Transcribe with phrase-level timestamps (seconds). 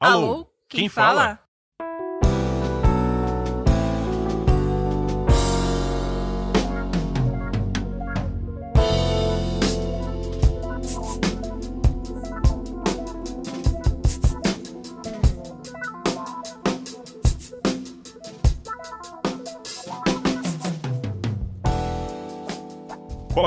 [0.00, 1.22] Alô, quem, fala?
[1.22, 1.49] Fala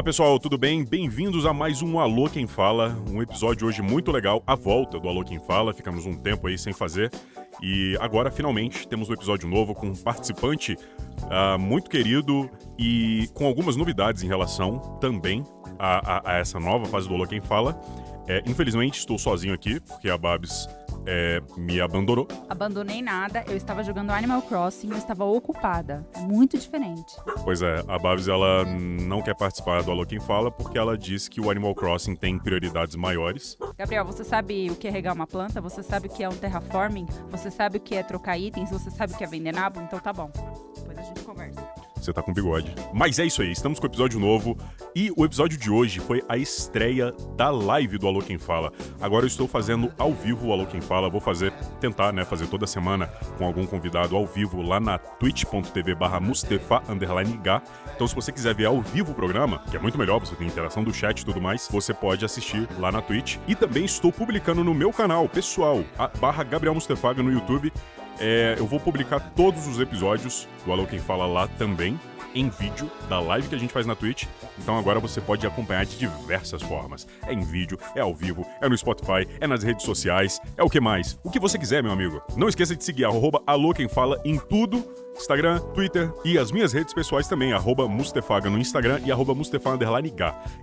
[0.04, 0.84] pessoal, tudo bem?
[0.84, 5.08] Bem-vindos a mais um Alô Quem Fala, um episódio hoje muito legal, a volta do
[5.08, 7.10] Alô Quem Fala, ficamos um tempo aí sem fazer
[7.62, 13.46] e agora finalmente temos um episódio novo com um participante uh, muito querido e com
[13.46, 15.42] algumas novidades em relação também
[15.80, 17.80] a, a, a essa nova fase do Alô Quem Fala.
[18.28, 20.68] É, infelizmente estou sozinho aqui, porque a Babs
[21.06, 22.28] é, me abandonou.
[22.50, 26.06] Abandonei nada, eu estava jogando Animal Crossing, eu estava ocupada.
[26.22, 27.16] Muito diferente.
[27.44, 31.28] Pois é, a Babs ela não quer participar do Alô Quem Fala porque ela diz
[31.28, 33.58] que o Animal Crossing tem prioridades maiores.
[33.78, 35.62] Gabriel, você sabe o que é regar uma planta?
[35.62, 37.06] Você sabe o que é um terraforming?
[37.32, 38.70] Você sabe o que é trocar itens?
[38.72, 39.82] Você sabe o que é vender nabo?
[39.82, 40.32] Então tá bom.
[40.76, 41.93] Depois a gente conversa.
[42.04, 42.76] Você tá com bigode.
[42.94, 44.58] Mas é isso aí, estamos com o episódio novo.
[44.94, 48.74] E o episódio de hoje foi a estreia da live do Alô Quem Fala.
[49.00, 51.10] Agora eu estou fazendo ao vivo o Alô Quem Fala.
[51.10, 55.96] Vou fazer, tentar, né, fazer toda semana com algum convidado ao vivo lá na twitch.tv
[55.96, 56.84] barra Mustafa
[57.96, 60.46] Então se você quiser ver ao vivo o programa, que é muito melhor, você tem
[60.46, 63.38] interação do chat e tudo mais, você pode assistir lá na Twitch.
[63.48, 67.72] E também estou publicando no meu canal pessoal, a barra Gabriel Mustafaga no YouTube.
[68.20, 72.00] É, eu vou publicar todos os episódios do Alô Quem Fala lá também,
[72.34, 74.26] em vídeo, da live que a gente faz na Twitch.
[74.60, 77.08] Então agora você pode acompanhar de diversas formas.
[77.26, 80.70] É em vídeo, é ao vivo, é no Spotify, é nas redes sociais, é o
[80.70, 81.20] que mais?
[81.24, 82.22] O que você quiser, meu amigo.
[82.36, 84.84] Não esqueça de seguir arroba Alô Quem Fala em tudo
[85.18, 89.86] Instagram, Twitter e as minhas redes pessoais também, arroba Mustefaga no Instagram e arroba Mustefaga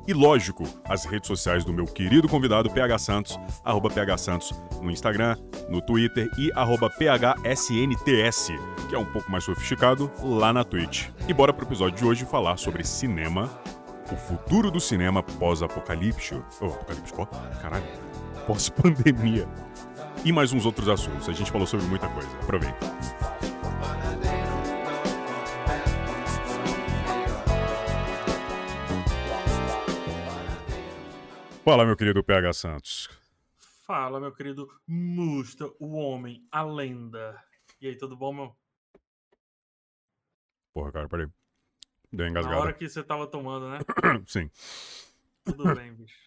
[0.06, 4.90] E lógico, as redes sociais do meu querido convidado PH Santos, arroba PH Santos no
[4.90, 5.36] Instagram,
[5.68, 8.48] no Twitter e arroba PHSNTS,
[8.88, 11.08] que é um pouco mais sofisticado, lá na Twitch.
[11.28, 13.50] E bora pro episódio de hoje falar sobre cinema,
[14.12, 16.44] o futuro do cinema pós-apocalíptico.
[16.60, 17.26] Oh, apocalíptico,
[17.60, 17.84] caralho.
[18.46, 19.48] Pós-pandemia.
[20.24, 21.28] E mais uns outros assuntos.
[21.28, 22.28] A gente falou sobre muita coisa.
[22.42, 22.78] Aproveita.
[31.64, 33.08] Fala, meu querido PH Santos.
[33.86, 37.40] Fala, meu querido Musta, o homem, a lenda.
[37.80, 38.56] E aí, tudo bom, meu?
[40.72, 41.28] Porra, cara, peraí.
[42.12, 42.56] Deu engasgada.
[42.56, 43.78] Na hora que você tava tomando, né?
[44.26, 44.50] Sim.
[45.44, 46.18] Tudo bem, bicho.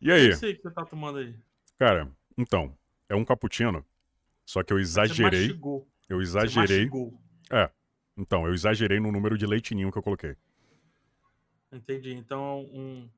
[0.00, 0.30] E aí?
[0.30, 1.34] Eu sei que você tá tomando aí.
[1.78, 2.76] Cara, então,
[3.08, 3.84] é um cappuccino,
[4.44, 5.40] só que eu exagerei.
[5.40, 5.88] Você mastigou.
[6.08, 6.88] Eu exagerei.
[6.88, 7.16] Você.
[7.52, 7.70] É.
[8.16, 10.36] Então, eu exagerei no número de leitinho que eu coloquei.
[11.72, 12.12] Entendi.
[12.12, 13.08] Então, um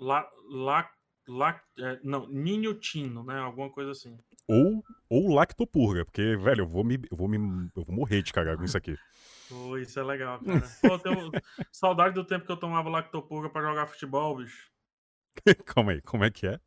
[0.00, 0.90] La, la,
[1.28, 3.38] la, é, não, ninho tino, né?
[3.38, 4.18] Alguma coisa assim.
[4.50, 7.36] Ou, ou lactopurga, porque, velho, eu vou, me, eu, vou me,
[7.76, 8.96] eu vou morrer de cagar com isso aqui.
[9.48, 10.68] Pô, isso é legal, cara.
[10.80, 11.30] Pô, tenho
[11.72, 14.70] saudade do tempo que eu tomava lactopurga para jogar futebol, bicho.
[15.66, 16.60] Calma aí, como é que é?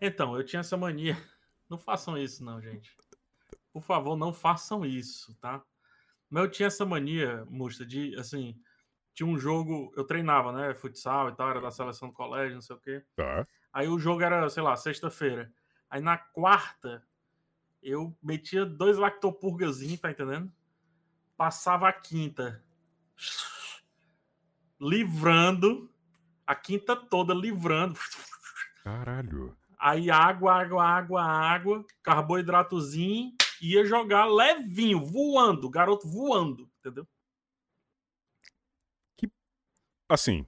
[0.00, 1.16] Então, eu tinha essa mania.
[1.68, 2.94] Não façam isso, não, gente.
[3.72, 5.62] Por favor, não façam isso, tá?
[6.30, 8.54] Mas eu tinha essa mania, Musta, de, assim,
[9.14, 10.74] tinha um jogo, eu treinava, né?
[10.74, 13.02] Futsal e tal, era da seleção do colégio, não sei o quê.
[13.16, 13.46] Tá.
[13.72, 15.50] Aí o jogo era, sei lá, sexta-feira.
[15.94, 17.06] Aí na quarta,
[17.80, 20.52] eu metia dois lactopurgazinhos, tá entendendo?
[21.36, 22.60] Passava a quinta.
[24.80, 25.88] Livrando.
[26.44, 27.96] A quinta toda livrando.
[28.82, 29.56] Caralho.
[29.78, 33.32] Aí água, água, água, água, carboidratozinho,
[33.62, 37.06] ia jogar levinho, voando, garoto voando, entendeu?
[40.08, 40.44] assim,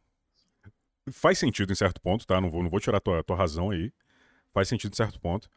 [1.12, 2.40] faz sentido em certo ponto, tá?
[2.40, 3.92] Não vou, não vou tirar tua, tua razão aí.
[4.56, 5.50] Faz sentido em certo ponto.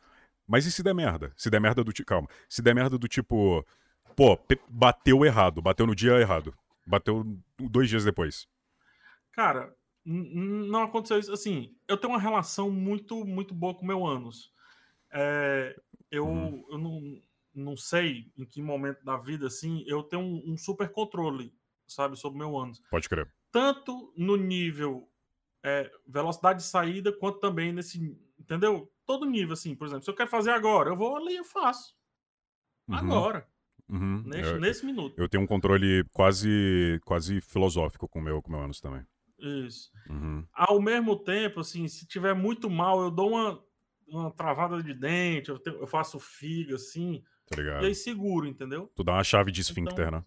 [0.46, 1.32] Mas e se der merda?
[1.38, 2.06] Se der merda do tipo.
[2.06, 2.28] Calma.
[2.50, 3.66] Se der merda do tipo.
[4.14, 4.38] Pô,
[4.68, 5.62] bateu errado.
[5.62, 6.54] Bateu no dia errado.
[6.86, 7.24] Bateu
[7.58, 8.46] dois dias depois.
[9.32, 9.74] Cara,
[10.04, 11.32] não aconteceu isso.
[11.32, 14.52] Assim, eu tenho uma relação muito, muito boa com o meu ânus.
[15.14, 15.80] É,
[16.12, 16.66] eu, uhum.
[16.70, 17.22] eu não,
[17.54, 21.54] não sei em que momento da vida, assim, eu tenho um, um super controle,
[21.88, 22.82] sabe, sobre o meu ânus.
[22.90, 25.10] Pode crer tanto no nível
[25.64, 28.18] é, velocidade de saída, quanto também nesse.
[28.50, 28.92] Entendeu?
[29.06, 31.96] Todo nível, assim, por exemplo, se eu quero fazer agora, eu vou ali e faço.
[32.88, 32.96] Uhum.
[32.96, 33.48] Agora.
[33.88, 34.24] Uhum.
[34.26, 35.14] Nesse, eu, nesse, minuto.
[35.22, 39.06] Eu tenho um controle quase quase filosófico com meu, o com meu ânus também.
[39.38, 39.92] Isso.
[40.10, 40.44] Uhum.
[40.52, 43.64] Ao mesmo tempo, assim, se tiver muito mal, eu dou uma,
[44.08, 47.24] uma travada de dente, eu, tenho, eu faço figa, assim.
[47.48, 48.92] Tá e aí seguro, entendeu?
[48.96, 50.26] Tu dá uma chave de esfíncter, então, né?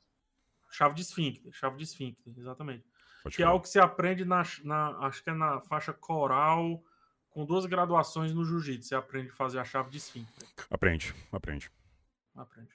[0.70, 2.84] Chave de esfíncter, chave de esfíncter, exatamente.
[3.24, 3.50] Pode que falar.
[3.50, 6.82] é algo que se aprende na, na, acho que é na faixa coral
[7.32, 10.46] com duas graduações no jiu-jitsu, você aprende a fazer a chave de esfíncter.
[10.70, 11.70] Aprende, aprende.
[12.34, 12.70] Aprende.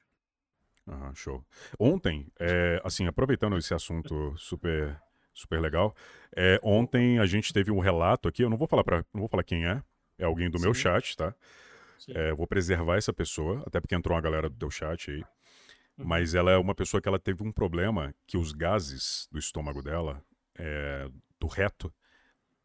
[0.88, 1.46] Aham, show.
[1.78, 5.00] Ontem, é, assim, aproveitando esse assunto super,
[5.34, 5.96] super legal,
[6.36, 9.28] é, ontem a gente teve um relato aqui, eu não vou falar para, não vou
[9.28, 9.84] falar quem é,
[10.18, 10.82] é alguém do meu Sim.
[10.82, 11.36] chat, tá?
[12.10, 15.20] É, vou preservar essa pessoa, até porque entrou uma galera do teu chat aí.
[15.98, 16.06] Uhum.
[16.06, 19.82] Mas ela é uma pessoa que ela teve um problema que os gases do estômago
[19.82, 20.24] dela,
[20.58, 21.10] é,
[21.40, 21.94] do reto,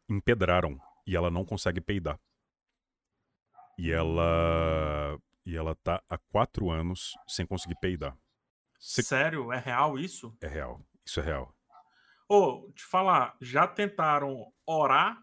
[0.07, 2.19] empedraram e ela não consegue peidar.
[3.77, 8.15] E ela e ela tá há quatro anos sem conseguir peidar.
[8.79, 9.51] Se- Sério?
[9.51, 10.35] É real isso?
[10.41, 10.81] É real.
[11.05, 11.53] Isso é real.
[12.29, 15.17] Ô, te falar, já tentaram orar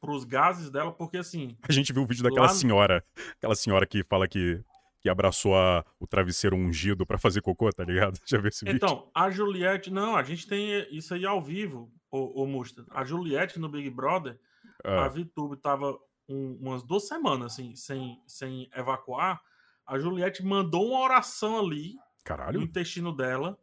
[0.00, 0.92] pros gases dela?
[0.92, 3.04] Porque assim, A gente viu o vídeo daquela Lá senhora,
[3.36, 4.62] aquela senhora que fala que,
[5.00, 8.18] que abraçou a- o travesseiro ungido pra fazer cocô, tá ligado?
[8.28, 8.76] Já viu esse vídeo?
[8.76, 12.84] Então, a Juliette, não, a gente tem isso aí ao vivo, o, o Musta.
[12.90, 14.38] A Juliette no Big Brother,
[14.84, 19.40] a Ah, VTube tava um- umas duas semanas assim, sem, sem evacuar.
[19.86, 22.60] A Juliette mandou uma oração ali no caralho.
[22.60, 23.58] intestino dela,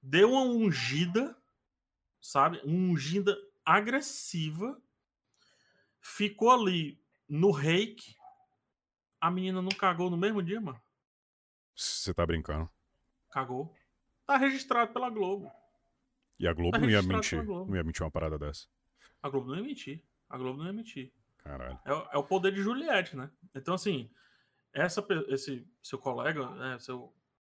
[0.00, 1.36] deu uma ungida,
[2.20, 2.60] sabe?
[2.64, 4.80] Uma ungida agressiva,
[6.00, 8.14] ficou ali no reiki.
[9.20, 10.80] A menina não cagou no mesmo dia, mano?
[11.74, 12.70] Você tá brincando.
[13.30, 13.74] Cagou.
[14.24, 15.50] Tá registrado pela Globo.
[16.38, 17.44] E a Globo Tá não ia mentir.
[17.44, 18.66] Não ia mentir uma parada dessa.
[19.22, 20.02] A Globo não ia mentir.
[20.28, 21.12] A Globo não ia mentir.
[21.38, 21.78] Caralho.
[21.84, 23.30] É, o- é o poder de Juliette, né?
[23.54, 24.10] Então, assim,
[24.72, 27.12] essa, esse seu colega, né, seu,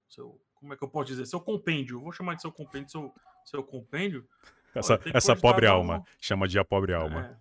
[0.10, 0.42] seu.
[0.56, 1.26] Como é que eu posso dizer?
[1.26, 2.00] Seu compêndio.
[2.02, 3.14] Vou chamar de seu compêndio, seu,
[3.46, 4.28] seu compêndio.
[4.74, 6.04] Essa, essa pobre alma.
[6.20, 7.40] Chama de a pobre alma.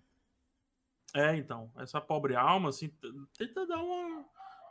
[1.15, 1.31] É.
[1.31, 1.71] É, então.
[1.77, 2.89] Essa pobre alma, assim,
[3.37, 4.25] tenta dar uma.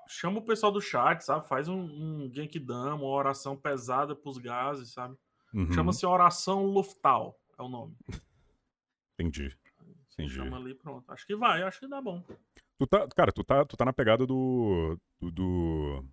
[0.08, 1.46] Chama o pessoal do chat, sabe?
[1.48, 5.16] Faz um, um Genkidama, uma oração pesada pros gases, sabe?
[5.54, 7.96] Uhum, Chama-se Oração Luftal, é o nome.
[9.18, 9.56] Entendi.
[10.24, 10.34] Entendi.
[10.34, 11.10] Chama ali, pronto.
[11.10, 12.22] Acho que vai, acho que dá bom.
[12.78, 16.04] Tu tá, cara, tu tá, tu tá na pegada do, do, do,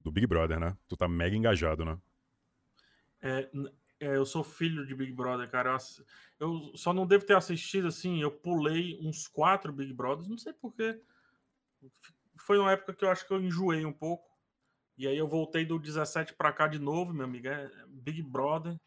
[0.00, 0.76] do Big Brother, né?
[0.88, 1.98] Tu tá mega engajado, né?
[3.20, 3.50] É,
[4.00, 5.76] é, eu sou filho de Big Brother, cara.
[6.38, 8.22] Eu, eu só não devo ter assistido assim.
[8.22, 11.00] Eu pulei uns quatro Big Brothers, não sei porquê.
[12.38, 14.28] Foi uma época que eu acho que eu enjoei um pouco.
[14.96, 17.48] E aí eu voltei do 17 pra cá de novo, meu amigo.
[17.48, 18.78] É Big Brother.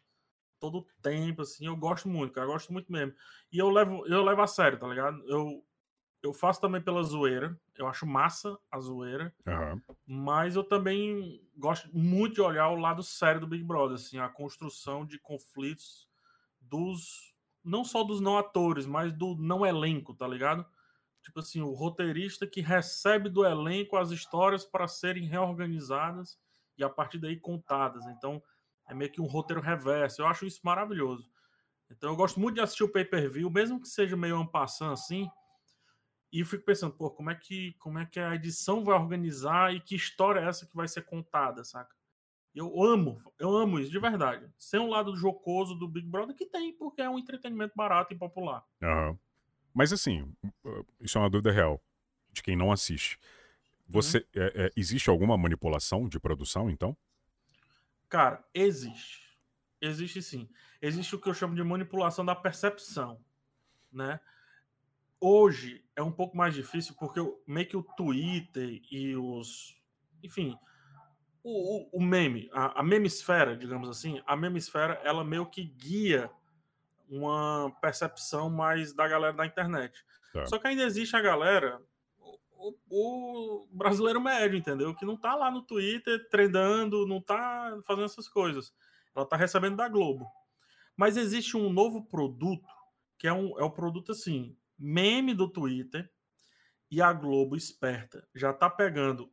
[0.64, 1.66] Todo tempo, assim.
[1.66, 2.46] Eu gosto muito, cara.
[2.46, 3.14] Eu gosto muito mesmo.
[3.52, 5.22] E eu levo, eu levo a sério, tá ligado?
[5.28, 5.62] Eu,
[6.22, 7.54] eu faço também pela zoeira.
[7.76, 9.34] Eu acho massa a zoeira.
[9.46, 9.82] Aham.
[10.06, 14.26] Mas eu também gosto muito de olhar o lado sério do Big Brother, assim, a
[14.26, 16.08] construção de conflitos
[16.58, 20.64] dos não só dos não atores, mas do não elenco, tá ligado?
[21.22, 26.38] Tipo assim, o roteirista que recebe do elenco as histórias para serem reorganizadas
[26.78, 28.06] e a partir daí contadas.
[28.06, 28.42] Então,
[28.88, 30.22] é meio que um roteiro reverso.
[30.22, 31.28] Eu acho isso maravilhoso.
[31.90, 35.28] Então, eu gosto muito de assistir o pay-per-view, mesmo que seja meio ampassando assim,
[36.32, 39.80] e fico pensando, pô, como é que como é que a edição vai organizar e
[39.80, 41.94] que história é essa que vai ser contada, saca?
[42.54, 44.48] Eu amo, eu amo isso de verdade.
[44.58, 48.18] Sem um lado jocoso do Big Brother que tem, porque é um entretenimento barato e
[48.18, 48.64] popular.
[48.82, 49.18] Aham.
[49.72, 50.32] Mas assim,
[50.64, 51.82] uh, isso é uma dúvida real
[52.32, 53.18] de quem não assiste.
[53.88, 56.96] Você é- é, existe alguma manipulação de produção, então?
[58.14, 59.36] Cara, existe.
[59.80, 60.48] Existe sim.
[60.80, 63.20] Existe o que eu chamo de manipulação da percepção,
[63.92, 64.20] né?
[65.20, 69.76] Hoje é um pouco mais difícil porque meio que o Twitter e os,
[70.22, 70.56] enfim,
[71.42, 76.30] o, o- o meme, a, a memesfera, digamos assim, a memesfera, ela meio que guia
[77.08, 80.04] uma percepção mais da galera da internet.
[80.32, 80.46] Tá.
[80.46, 81.82] Só que ainda existe a galera,
[82.56, 84.94] o, o- brasileiro médio, entendeu?
[84.94, 88.72] Que não tá lá no Twitter trendando, não tá fazendo essas coisas.
[89.14, 90.26] Ela tá recebendo da Globo.
[90.96, 92.68] Mas existe um novo produto,
[93.18, 96.10] que é, um, é o produto assim, meme do Twitter,
[96.90, 99.32] e a Globo esperta já tá pegando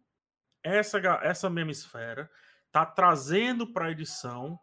[0.64, 2.30] essa, essa memesfera,
[2.72, 4.60] tá trazendo para edição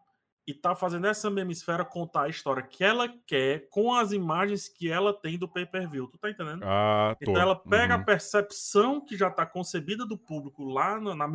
[0.49, 4.89] e tá fazendo essa memesfera contar a história que ela quer com as imagens que
[4.89, 6.07] ela tem do pay-per-view.
[6.07, 6.63] Tu tá entendendo?
[6.63, 7.29] Ah, tô.
[7.29, 8.01] Então ela pega Uhum.
[8.01, 11.29] a percepção que já está concebida do público lá na, na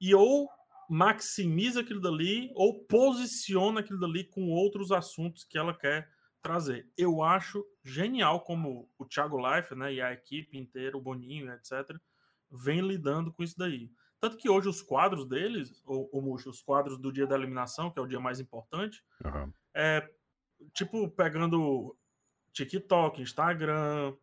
[0.00, 0.50] e ou
[0.90, 6.10] maximiza aquilo dali ou posiciona aquilo dali com outros assuntos que ela quer
[6.42, 6.90] trazer.
[6.98, 11.96] Eu acho genial como o Thiago Life, né, e a equipe inteira, o Boninho, etc,
[12.50, 13.92] vem lidando com isso daí.
[14.22, 17.90] Tanto que hoje os quadros deles, ou, ou Muxo, os quadros do dia da eliminação,
[17.90, 19.52] que é o dia mais importante, Aham.
[19.74, 20.08] é
[20.72, 21.98] tipo pegando
[22.52, 24.14] TikTok, Instagram,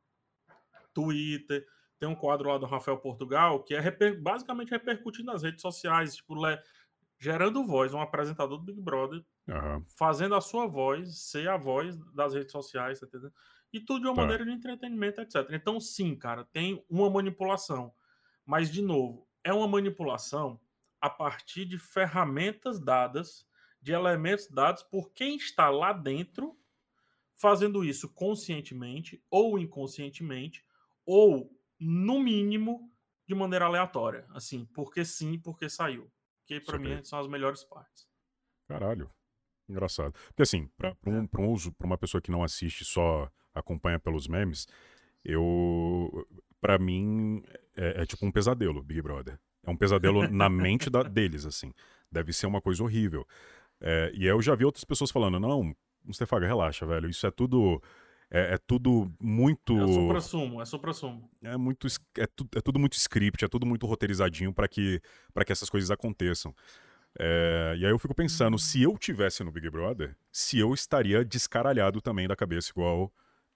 [0.93, 1.67] Twitter.
[1.99, 6.15] Tem um quadro lá do Rafael Portugal que é reper- basicamente repercutindo nas redes sociais,
[6.15, 6.61] tipo, le-
[7.19, 9.83] gerando voz, um apresentador do Big Brother Aham.
[9.97, 13.33] fazendo a sua voz ser a voz das redes sociais, tá entendendo?
[13.73, 14.21] E tudo de uma Tá.
[14.21, 15.45] maneira de entretenimento, etc.
[15.51, 17.93] Então, sim, cara, tem uma manipulação.
[18.45, 20.59] Mas, de novo, é uma manipulação
[21.01, 23.47] a partir de ferramentas dadas,
[23.81, 26.57] de elementos dados por quem está lá dentro,
[27.35, 30.65] fazendo isso conscientemente ou inconscientemente,
[31.05, 32.91] ou, no mínimo,
[33.25, 34.25] de maneira aleatória.
[34.31, 36.11] Assim, porque sim, porque saiu.
[36.45, 36.95] Que pra Saquei.
[36.95, 38.07] mim são as melhores partes.
[38.67, 39.09] Caralho.
[39.69, 40.13] Engraçado.
[40.27, 43.99] Porque assim, pra um, pra um uso, pra uma pessoa que não assiste, só acompanha
[43.99, 44.67] pelos memes,
[45.23, 46.27] eu.
[46.59, 47.41] Pra mim,
[47.79, 49.39] é, é tipo um pesadelo, Big Brother.
[49.65, 51.71] É um pesadelo na mente da- deles, assim.
[52.11, 53.25] Deve ser uma coisa horrível.
[53.81, 57.09] É, e eu já vi outras pessoas falando, não, Mustafaga, relaxa, velho.
[57.09, 57.81] Isso é tudo.
[58.31, 59.77] É, é tudo muito.
[59.79, 61.29] É supra-sumo, é supra-sumo.
[61.43, 61.87] É muito.
[62.17, 65.01] É, tu- é tudo muito script, é tudo muito roteirizadinho pra que,
[65.33, 66.53] pra que essas coisas aconteçam.
[67.19, 71.25] É, e aí eu fico pensando, se eu tivesse no Big Brother, se eu estaria
[71.25, 73.11] descaralhado também da cabeça, igual,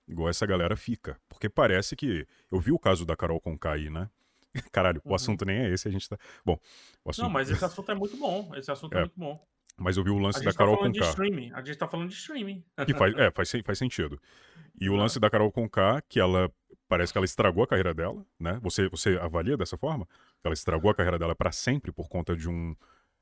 [0.07, 1.19] igual essa galera fica.
[1.29, 2.27] Porque parece que.
[2.51, 4.09] Eu vi o caso da Carol Conká aí, né?
[4.71, 5.15] Caralho, o Uhum.
[5.15, 6.17] assunto nem é esse, a gente tá.
[6.45, 6.59] Bom,
[7.03, 7.23] o assunto.
[7.25, 8.51] Não, mas esse assunto é muito bom.
[8.55, 9.43] Esse assunto é, É, muito bom.
[9.77, 11.05] mas eu vi o lance da tá Carol Conká.
[11.55, 12.63] A gente tá falando de streaming.
[12.85, 14.19] Que faz, é, faz, faz sentido.
[14.79, 14.97] E o Ah.
[14.99, 16.51] lance da Carol Conká, que ela
[16.87, 18.59] parece que ela estragou a carreira dela, né?
[18.61, 20.07] Você, você avalia dessa forma?
[20.43, 22.75] Ela estragou a carreira dela pra sempre por conta de um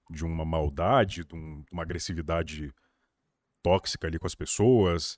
[0.09, 2.73] de uma maldade, de, um- de uma agressividade
[3.63, 5.17] tóxica ali com as pessoas.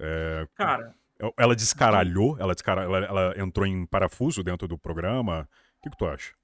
[0.00, 0.94] É, Cara,
[1.36, 5.48] ela descaralhou, ela, descara, ela, ela entrou em parafuso dentro do programa.
[5.78, 6.34] O que, que tu acha?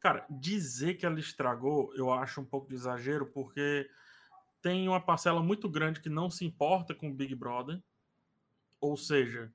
[0.00, 3.88] cara, dizer que ela estragou, eu acho um pouco de exagero, porque
[4.62, 7.80] tem uma parcela muito grande que não se importa com o Big Brother.
[8.80, 9.52] Ou seja,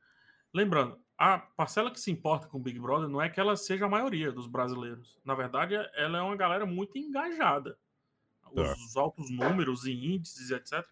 [0.54, 3.86] lembrando, a parcela que se importa com o Big Brother não é que ela seja
[3.86, 5.20] a maioria dos brasileiros.
[5.26, 7.78] Na verdade, ela é uma galera muito engajada.
[8.52, 10.88] Os altos números e índices, etc.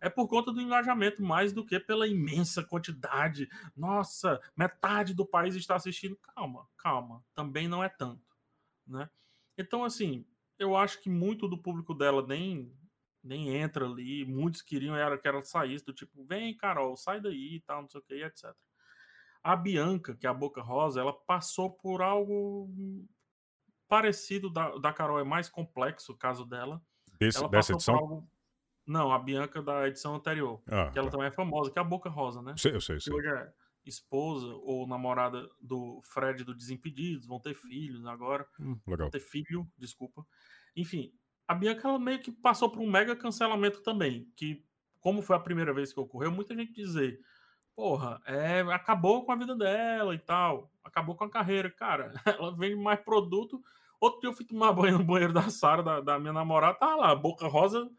[0.00, 3.48] É por conta do engajamento mais do que pela imensa quantidade.
[3.74, 6.16] Nossa, metade do país está assistindo.
[6.16, 7.24] Calma, calma.
[7.34, 8.22] Também não é tanto,
[8.86, 9.08] né?
[9.56, 10.26] Então, assim,
[10.58, 12.72] eu acho que muito do público dela nem
[13.24, 14.24] nem entra ali.
[14.26, 17.88] Muitos queriam era que ela saísse do tipo, vem, Carol, sai daí e tal, não
[17.88, 18.54] sei o que, etc.
[19.42, 22.70] A Bianca, que é a Boca Rosa, ela passou por algo
[23.88, 26.82] parecido da, da Carol, é mais complexo o caso dela.
[27.18, 28.28] Desse, ela dessa edição?
[28.86, 30.60] Não, a Bianca da edição anterior.
[30.66, 31.12] Ah, que ela tá.
[31.12, 32.52] também é famosa, que é a Boca Rosa, né?
[32.52, 33.12] Eu sei, eu sei, sei.
[33.12, 33.52] hoje é
[33.86, 38.46] esposa ou namorada do Fred do Desimpedidos, vão ter filhos agora.
[38.58, 39.06] Hum, legal.
[39.06, 40.26] Vão ter filho, desculpa.
[40.76, 41.12] Enfim,
[41.46, 44.30] a Bianca ela meio que passou por um mega cancelamento também.
[44.36, 44.64] Que,
[45.00, 47.20] como foi a primeira vez que ocorreu, muita gente dizer.
[47.76, 50.70] Porra, é, acabou com a vida dela e tal.
[50.82, 51.70] Acabou com a carreira.
[51.70, 53.62] Cara, ela vende mais produto.
[54.00, 56.94] Outro dia eu fui tomar banho no banheiro da Sara, da, da minha namorada, tá
[56.94, 57.90] lá, Boca Rosa,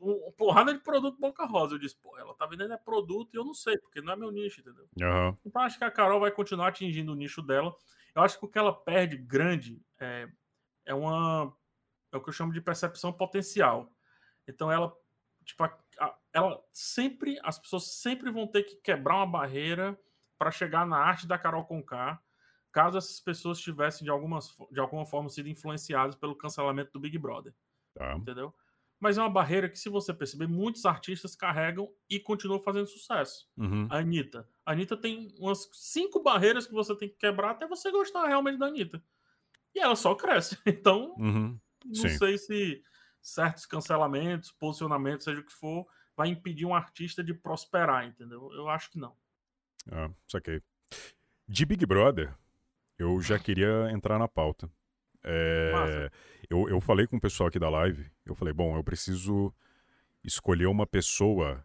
[0.00, 1.74] um, porrada de produto Boca Rosa.
[1.74, 4.16] Eu disse, pô, ela tá vendendo é produto e eu não sei, porque não é
[4.16, 4.88] meu nicho, entendeu?
[5.02, 5.36] Aham.
[5.44, 7.74] Então acho que a Carol vai continuar atingindo o nicho dela.
[8.14, 10.28] Eu acho que o que ela perde grande é,
[10.86, 11.52] é uma.
[12.12, 13.90] É o que eu chamo de percepção potencial.
[14.46, 14.96] Então ela.
[15.44, 17.38] Tipo, a- a- ela sempre.
[17.42, 19.98] As pessoas sempre vão ter que quebrar uma barreira
[20.38, 22.20] para chegar na arte da Carol Conká,
[22.72, 27.16] caso essas pessoas tivessem de, algumas, de alguma forma sido influenciadas pelo cancelamento do Big
[27.18, 27.54] Brother
[27.94, 28.14] Tá.
[28.16, 28.52] entendeu?
[29.04, 33.46] Mas é uma barreira que, se você perceber, muitos artistas carregam e continuam fazendo sucesso.
[33.54, 33.86] Uhum.
[33.90, 34.48] A Anitta.
[34.64, 38.58] A Anitta tem umas cinco barreiras que você tem que quebrar até você gostar realmente
[38.58, 39.04] da Anitta.
[39.74, 40.56] E ela só cresce.
[40.66, 41.60] Então, Uhum.
[41.84, 42.16] não Sim.
[42.16, 42.82] sei se
[43.20, 48.50] certos cancelamentos, posicionamentos, seja o que for, vai impedir um artista de prosperar, entendeu?
[48.54, 49.14] Eu acho que não.
[49.92, 50.62] Ah, saquei.
[51.46, 52.34] De Big Brother,
[52.98, 54.70] eu já queria entrar na pauta.
[55.22, 56.12] É, Massa.
[56.54, 59.52] Eu, eu falei com o pessoal aqui da live, eu falei, bom, eu preciso
[60.22, 61.64] escolher uma pessoa.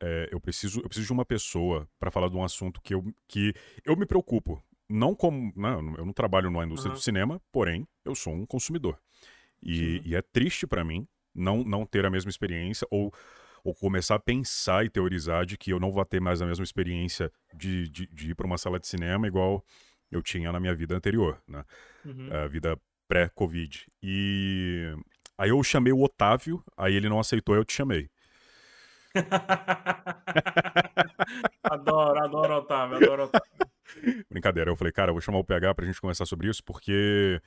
[0.00, 3.04] é, eu, preciso, eu preciso de uma pessoa para falar de um assunto que eu,
[3.26, 4.62] que eu me preocupo.
[4.88, 5.52] Não como.
[5.54, 6.98] Não, eu não trabalho na indústria Aham.
[6.98, 8.98] do cinema, porém, eu sou um consumidor.
[9.62, 13.12] E, e é triste para mim não, não ter a mesma experiência ou,
[13.64, 16.64] ou começar a pensar e teorizar de que eu não vou ter mais a mesma
[16.64, 19.64] experiência de, de, de ir para uma sala de cinema igual
[20.10, 21.64] eu tinha na minha vida anterior, né?
[22.04, 22.32] Uhum.
[22.32, 23.86] A vida pré-Covid.
[24.02, 24.94] E
[25.36, 28.08] aí eu chamei o Otávio, aí ele não aceitou, eu te chamei.
[31.64, 33.48] adoro, adoro Otávio, adoro Otávio.
[34.30, 37.40] Brincadeira, eu falei, cara, eu vou chamar o PH pra gente conversar sobre isso, porque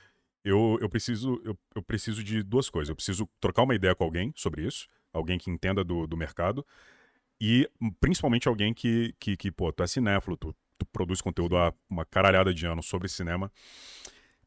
[0.44, 2.88] eu, eu, preciso, eu, eu preciso de duas coisas.
[2.88, 6.66] Eu preciso trocar uma ideia com alguém sobre isso, alguém que entenda do, do mercado,
[7.40, 7.68] e
[8.00, 12.04] principalmente alguém que, que, que pô, tu é cinéfilo, tu, tu produz conteúdo há uma
[12.04, 13.50] caralhada de anos sobre cinema.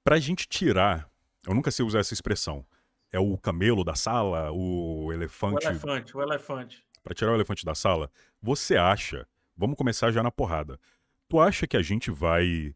[0.06, 1.10] Pra gente tirar,
[1.48, 2.64] eu nunca sei usar essa expressão,
[3.12, 5.66] é o camelo da sala, o O elefante.
[5.66, 6.86] elefante, o elefante.
[7.04, 10.80] para tirar o elefante da sala, você acha, vamos começar já na porrada.
[11.28, 12.76] Tu acha que a gente vai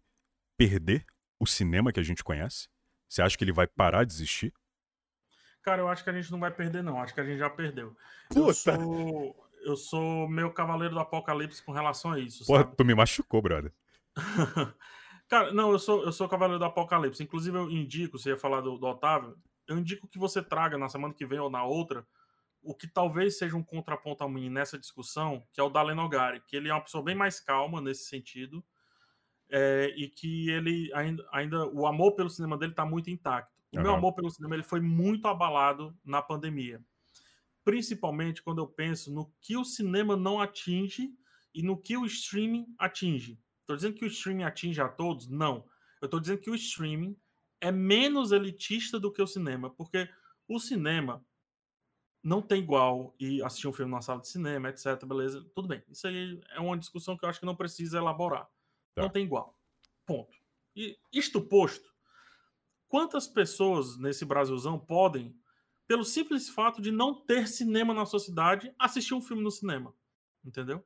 [0.57, 1.05] perder
[1.39, 2.67] o cinema que a gente conhece?
[3.07, 4.51] Você acha que ele vai parar de existir?
[5.61, 6.99] Cara, eu acho que a gente não vai perder, não.
[6.99, 7.95] Acho que a gente já perdeu.
[8.29, 8.39] Puta.
[8.41, 12.75] Eu sou, eu sou meio cavaleiro do apocalipse com relação a isso, Porra, sabe?
[12.75, 13.71] tu me machucou, brother.
[15.29, 17.21] Cara, não, eu sou, eu sou cavaleiro do apocalipse.
[17.21, 20.89] Inclusive, eu indico, você ia falar do, do Otávio, eu indico que você traga na
[20.89, 22.05] semana que vem ou na outra
[22.61, 26.41] o que talvez seja um contraponto a mim nessa discussão, que é o Dalen Nogari,
[26.47, 28.65] que ele é uma pessoa bem mais calma nesse sentido,
[29.49, 33.55] é, e que ele ainda, ainda o amor pelo cinema dele está muito intacto.
[33.71, 33.99] O meu Aham.
[33.99, 36.83] amor pelo cinema ele foi muito abalado na pandemia,
[37.63, 41.13] principalmente quando eu penso no que o cinema não atinge
[41.53, 43.39] e no que o streaming atinge.
[43.69, 45.27] Estou dizendo que o streaming atinge a todos?
[45.27, 45.63] Não.
[46.01, 47.15] Eu estou dizendo que o streaming
[47.61, 50.09] é menos elitista do que o cinema, porque
[50.47, 51.23] o cinema
[52.23, 55.05] não tem igual e assistir um filme na sala de cinema, etc.
[55.05, 55.83] Beleza, tudo bem.
[55.87, 58.49] Isso aí é uma discussão que eu acho que não precisa elaborar.
[58.95, 59.03] Tá.
[59.03, 59.55] Não tem igual.
[60.03, 60.35] Ponto.
[60.75, 61.93] E isto posto,
[62.87, 65.39] quantas pessoas nesse Brasilzão podem,
[65.87, 69.93] pelo simples fato de não ter cinema na sua cidade, assistir um filme no cinema?
[70.43, 70.83] Entendeu?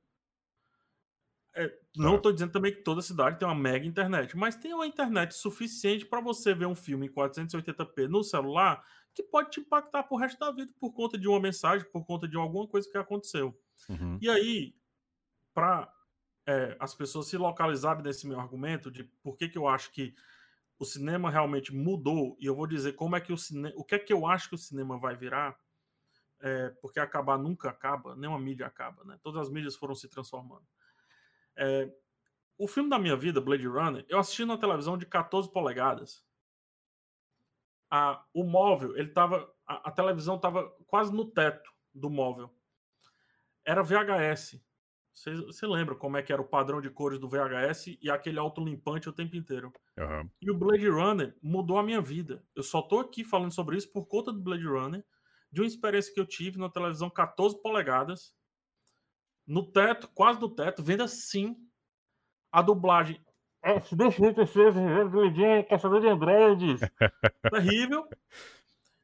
[1.55, 2.17] É, não Tá.
[2.17, 6.05] estou dizendo também que toda cidade tem uma mega internet, mas tem uma internet suficiente
[6.05, 8.83] para você ver um filme em 480p no celular
[9.13, 12.27] que pode te impactar pro resto da vida por conta de uma mensagem, por conta
[12.27, 13.55] de alguma coisa que aconteceu.
[13.87, 14.17] Uhum.
[14.19, 14.75] E aí,
[15.53, 15.93] para
[16.79, 20.13] as pessoas se localizarem nesse meu argumento de por que, que eu acho que
[20.79, 23.73] o cinema realmente mudou, e eu vou dizer como é que o cinema.
[23.77, 25.57] O que é que eu acho que o cinema vai virar,
[26.41, 29.17] é, porque acabar nunca acaba, nenhuma mídia acaba, né?
[29.21, 30.65] Todas as mídias foram se transformando.
[31.57, 31.91] É,
[32.57, 36.23] o filme da minha vida, Blade Runner, eu assisti na televisão de 14 polegadas.
[37.89, 39.51] A, o móvel, ele tava.
[39.67, 42.49] A, a televisão estava quase no teto do móvel.
[43.65, 44.61] Era VHS.
[45.13, 49.07] Você lembra como é que era o padrão de cores do VHS e aquele autolimpante
[49.07, 49.71] o tempo inteiro?
[49.97, 50.27] Aham.
[50.41, 52.43] E o Blade Runner mudou a minha vida.
[52.55, 55.05] Eu só tô aqui falando sobre isso por conta do Blade Runner,
[55.51, 58.35] de uma experiência que eu tive na televisão 14 polegadas,
[59.45, 61.55] no teto, quase no teto, vendo assim
[62.51, 63.23] a dublagem.
[63.63, 63.79] É,
[65.63, 66.81] Caçador de Androides.
[67.49, 68.07] Terrível.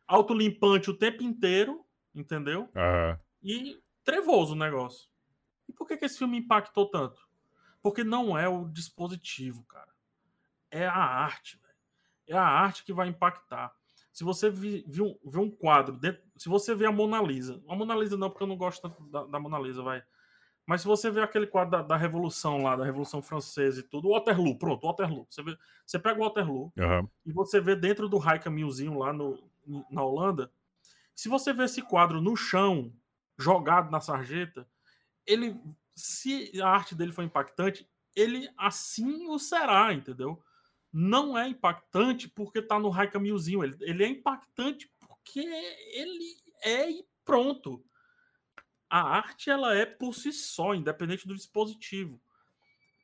[0.07, 2.69] Autolimpante o tempo inteiro, entendeu?
[2.75, 3.19] Aham.
[3.41, 5.09] E trevoso o negócio.
[5.67, 7.21] E por que, que esse filme impactou tanto?
[7.81, 9.93] Porque não é o dispositivo, cara.
[10.71, 11.73] É a arte, velho.
[12.27, 13.71] É a arte que vai impactar.
[14.11, 17.63] Se você vi- viu um, viu um quadro, dentro- se você vê a Mona Lisa,
[17.69, 20.03] a Mona Lisa não, porque eu não gosto tanto da, da Mona Lisa, vai.
[20.69, 24.07] Mas se você vê aquele quadro da, da Revolução lá, da Revolução Francesa e tudo,
[24.07, 25.25] o Waterloo, pronto, Waterloo.
[25.27, 27.09] Você, vê, você pega o Waterloo, Aham.
[27.25, 29.43] e você vê dentro do Rijkamuseum lá no,
[29.89, 30.51] na Holanda,
[31.15, 32.93] se você vê esse quadro no chão,
[33.35, 34.67] jogado na sarjeta,
[35.25, 35.59] ele,
[35.95, 40.39] se a arte dele for impactante, ele assim o será, entendeu?
[40.93, 47.03] Não é impactante porque tá no Rijkamuseum, ele, ele é impactante porque ele é e
[47.25, 47.83] pronto.
[48.89, 52.19] A arte, ela é por si só, independente do dispositivo,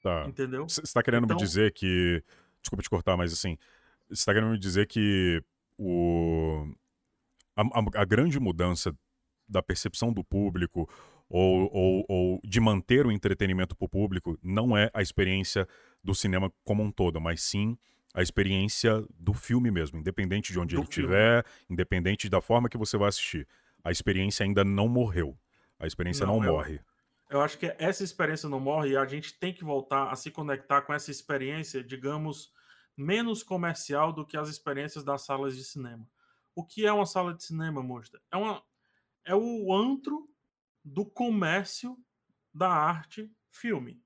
[0.01, 0.25] Tá.
[0.27, 0.67] entendeu?
[0.67, 2.23] Você está querendo Então- me dizer que.
[2.61, 3.57] Desculpa te cortar, mas assim.
[4.07, 5.43] Você está querendo me dizer que
[5.77, 6.67] o.
[7.55, 8.95] A, a- a grande mudança
[9.47, 10.89] da percepção do público
[11.29, 15.67] ou, ou, ou de manter o entretenimento para o público não é a experiência
[16.03, 17.77] do cinema como um todo, mas sim
[18.13, 22.77] a experiência do filme mesmo, independente de onde Do ele estiver, independente da forma que
[22.77, 23.47] você vai assistir.
[23.83, 25.37] A experiência ainda não morreu.
[25.79, 26.79] A experiência não, Não, eu- morre.
[27.29, 30.29] Eu acho que essa experiência não morre e a gente tem que voltar a se
[30.29, 32.53] conectar com essa experiência, digamos,
[32.95, 36.07] menos comercial do que as experiências das salas de cinema.
[36.53, 38.21] O que é uma sala de cinema, Mostra?
[38.31, 38.63] É, uma,
[39.25, 40.29] é o antro
[40.83, 41.97] do comércio
[42.53, 44.01] da arte filme.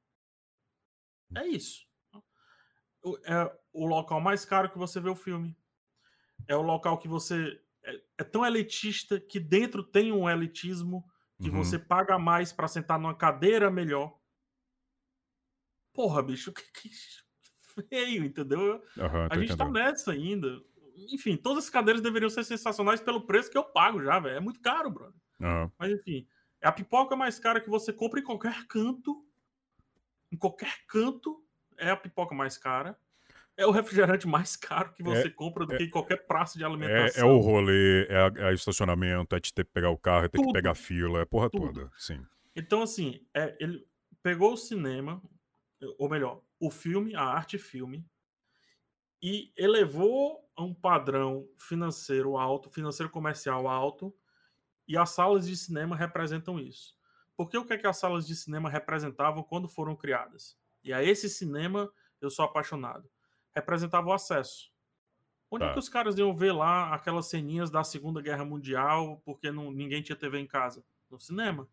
[1.35, 1.85] É isso.
[3.25, 5.55] É o local mais caro que você vê o filme.
[6.47, 7.61] É o local que você.
[7.83, 11.05] É, é tão elitista que dentro tem um elitismo
[11.41, 11.63] que Uhum.
[11.63, 14.17] você paga mais pra sentar numa cadeira melhor.
[15.93, 16.89] Porra, bicho, que, que
[17.89, 18.81] feio, entendeu?
[18.97, 19.73] Aham, A gente tá entendendo.
[19.73, 20.47] nessa ainda.
[21.13, 24.35] Enfim, todas as cadeiras deveriam ser sensacionais pelo preço que eu pago já, velho.
[24.37, 25.19] É muito caro, brother.
[25.41, 25.71] Aham.
[25.79, 26.27] Mas enfim,
[26.61, 29.25] é a pipoca mais cara que você compra em qualquer canto.
[30.31, 31.43] Em qualquer canto
[31.77, 32.99] é a pipoca mais cara.
[33.59, 36.67] É o refrigerante mais caro que você compra do que em qualquer praça de É,
[36.67, 37.27] alimentação.
[37.27, 40.37] é o rolê, é, é estacionamento, é te ter que pegar o carro, é ter
[40.37, 40.53] que Tudo.
[40.53, 41.73] pegar fila, é porra Tudo.
[41.73, 41.91] toda.
[41.97, 42.25] Sim.
[42.55, 43.85] Então, assim, é, ele
[44.23, 45.21] pegou o cinema,
[45.97, 48.05] ou melhor, o filme, a arte filme,
[49.21, 54.15] e elevou a um padrão financeiro alto, financeiro comercial alto,
[54.87, 56.95] e as salas de cinema representam isso.
[57.35, 60.57] Porque o que, é que as salas de cinema representavam quando foram criadas?
[60.81, 61.91] E a esse cinema
[62.21, 63.09] eu sou apaixonado.
[63.59, 64.71] Representava o acesso.
[65.51, 65.73] Onde é Tá.
[65.73, 70.01] que os caras iam ver lá aquelas ceninhas da Segunda Guerra Mundial porque não, ninguém
[70.01, 70.83] tinha TV em casa?
[71.09, 71.67] No cinema.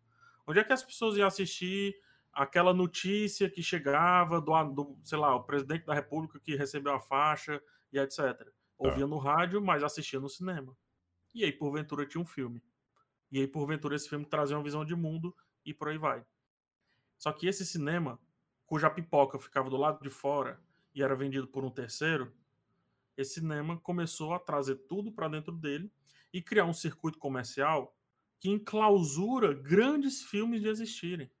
[0.45, 1.95] Onde é que as pessoas iam assistir
[2.33, 6.99] aquela notícia que chegava do, do sei lá, o presidente da República que recebeu a
[6.99, 8.47] faixa e etc.
[8.77, 10.75] Ouvia no rádio, mas assistia no cinema.
[11.33, 12.61] E aí, porventura, tinha um filme.
[13.31, 16.23] E aí, porventura, esse filme trazia uma visão de mundo e por aí vai.
[17.17, 18.19] Só que esse cinema,
[18.65, 20.59] cuja pipoca ficava do lado de fora
[20.97, 22.33] e era vendido por um terceiro,
[23.15, 25.91] esse cinema começou a trazer tudo para dentro dele
[26.33, 27.95] e criar um circuito comercial
[28.39, 31.31] que enclausura grandes filmes de existirem.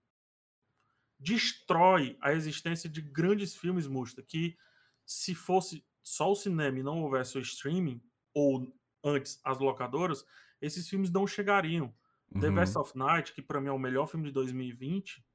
[1.19, 4.55] Destrói a existência de grandes filmes, Musta, que
[5.03, 7.99] se fosse só o cinema e não houvesse o streaming,
[8.35, 8.71] ou
[9.03, 10.23] antes as locadoras,
[10.61, 11.91] esses filmes não chegariam.
[12.39, 12.55] The Uhum.
[12.55, 15.25] Best of Night, que para mim é o melhor filme de 2020,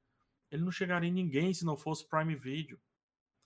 [0.49, 2.79] ele não chegaria em ninguém se não fosse Prime Video.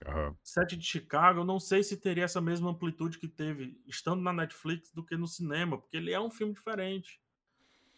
[0.06, 0.38] Aham.
[0.44, 4.32] Sete de Chicago, eu não sei se teria essa mesma amplitude que teve estando na
[4.32, 7.22] Netflix do que no cinema, porque ele é um filme diferente.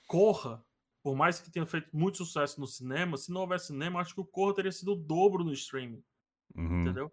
[0.08, 0.66] Corra,
[1.04, 4.22] por mais que tenha feito muito sucesso no cinema, se não houvesse cinema, acho que
[4.22, 6.04] o Corra teria sido o dobro no streaming,
[6.56, 6.82] Uhum.
[6.82, 7.12] entendeu?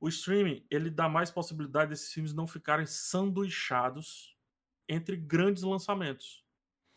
[0.00, 4.36] O streaming, ele dá mais possibilidade desses filmes não ficarem sanduichados
[4.88, 6.44] entre grandes lançamentos.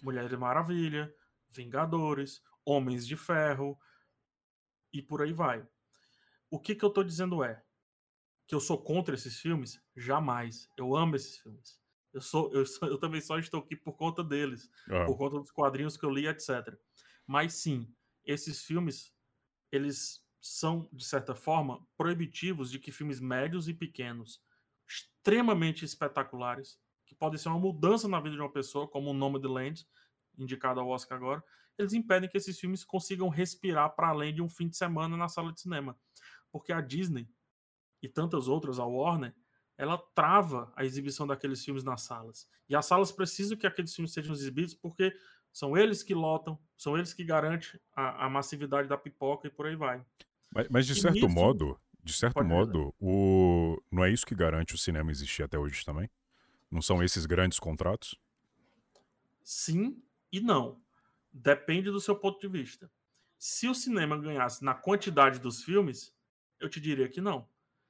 [0.03, 1.13] Mulher Maravilha,
[1.49, 3.79] Vingadores, Homens de Ferro
[4.93, 5.67] e por aí vai.
[6.51, 7.63] O que, que eu tô dizendo é
[8.47, 9.81] que eu sou contra esses filmes?
[9.95, 10.69] Jamais.
[10.77, 11.79] Eu amo esses filmes.
[12.13, 15.39] Eu, sou, eu, sou- eu também só estou aqui por conta deles, Ah, por conta
[15.39, 16.79] dos quadrinhos que eu li, etc.
[17.27, 19.13] Mas sim, esses filmes,
[19.71, 24.41] eles são, de certa forma, proibitivos de que filmes médios e pequenos,
[24.87, 29.39] extremamente espetaculares, que podem ser uma mudança na vida de uma pessoa, como o Nome
[29.39, 29.87] de Land,
[30.37, 31.43] indicado ao Oscar agora,
[31.77, 35.27] eles impedem que esses filmes consigam respirar para além de um fim de semana na
[35.29, 35.97] sala de cinema.
[36.51, 37.27] Porque a Disney
[38.01, 39.33] e tantas outras, a Warner,
[39.77, 42.47] ela trava a exibição daqueles filmes nas salas.
[42.67, 45.15] E as salas precisam que aqueles filmes sejam exibidos porque
[45.51, 49.65] são eles que lotam, são eles que garantem a, a massividade da pipoca e por
[49.65, 50.03] aí vai.
[50.53, 53.81] Mas, mas de E certo nisso- modo, de certo modo, o...
[53.91, 56.09] não é isso que garante o cinema existir até hoje também?
[56.69, 58.15] Não são esses grandes contratos?
[59.43, 60.81] Sim e não.
[61.33, 62.89] Depende do seu ponto de vista.
[63.37, 66.13] Se o cinema ganhasse na quantidade dos filmes,
[66.61, 67.47] eu te diria que não.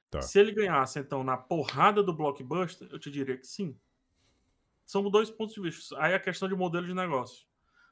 [0.10, 0.22] Tá.
[0.22, 3.80] Se ele ganhasse, então, na porrada do blockbuster, eu te diria que sim.
[4.86, 5.96] São dois pontos de vista.
[6.00, 7.48] Aí é a questão de modelo de negócio.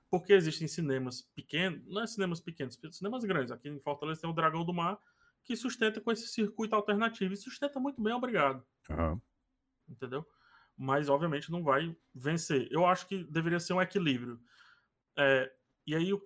[0.09, 3.51] Porque existem cinemas pequenos, não é cinemas pequenos, cinemas grandes.
[3.51, 4.99] Aqui em Fortaleza tem o Dragão do Mar,
[5.43, 7.33] que sustenta com esse circuito alternativo.
[7.33, 9.21] E sustenta muito bem, obrigado Aham.
[9.87, 10.27] entendeu?
[10.75, 12.67] Mas obviamente não vai vencer.
[12.71, 14.41] Eu acho que deveria ser um equilíbrio.
[15.15, 15.51] É,
[15.85, 16.21] e aí, o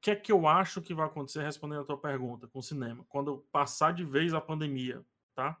[0.00, 3.04] que é que eu acho que vai acontecer respondendo a tua pergunta com o cinema?
[3.08, 5.04] Quando passar de vez a pandemia,
[5.34, 5.60] tá?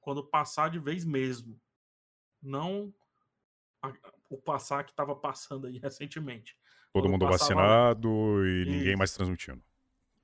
[0.00, 1.60] Quando passar de vez mesmo.
[2.42, 2.92] Não
[3.82, 3.92] a-
[4.28, 6.56] o passar que estava passando aí recentemente.
[6.92, 8.08] Todo Quando mundo passava- vacinado
[8.46, 8.98] e ninguém Isso.
[8.98, 9.62] mais transmitindo.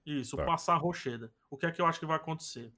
[0.05, 0.45] Isso, Tá.
[0.45, 1.33] passar a rocheda.
[1.51, 2.73] O que é que eu acho que vai acontecer?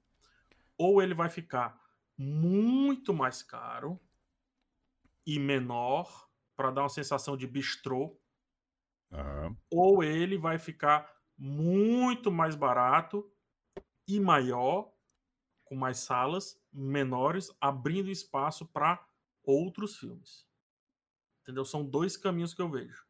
[0.77, 1.81] Ou ele vai ficar
[2.17, 4.01] muito mais caro
[5.27, 8.19] e menor para dar uma sensação de bistrô,
[9.13, 9.57] Aham.
[9.71, 13.31] ou ele vai ficar muito mais barato
[14.09, 14.93] e maior,
[15.65, 19.05] com mais salas menores, abrindo espaço para
[19.45, 20.47] outros filmes.
[21.43, 21.65] Entendeu?
[21.65, 23.05] São dois caminhos que eu vejo.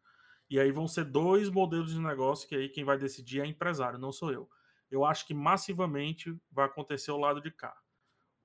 [0.51, 3.99] E aí vão ser dois modelos de negócio que aí quem vai decidir é empresário,
[3.99, 4.51] não sou eu.
[4.91, 7.77] Eu acho que massivamente vai acontecer o lado de cá.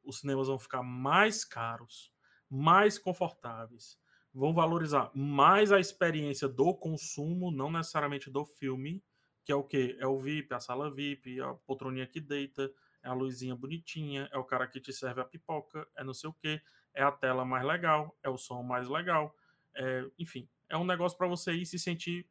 [0.03, 2.13] Os cinemas vão ficar mais caros,
[2.49, 3.99] mais confortáveis,
[4.33, 9.03] vão valorizar mais a experiência do consumo, não necessariamente do filme,
[9.45, 9.95] que é o quê?
[9.99, 12.71] É o VIP, a sala VIP, a poltroninha que deita,
[13.03, 16.29] é a luzinha bonitinha, é o cara que te serve a pipoca, é não sei
[16.29, 16.61] o quê,
[16.93, 19.35] é a tela mais legal, é o som mais legal,
[19.75, 22.27] é, enfim, é um negócio para você ir se sentir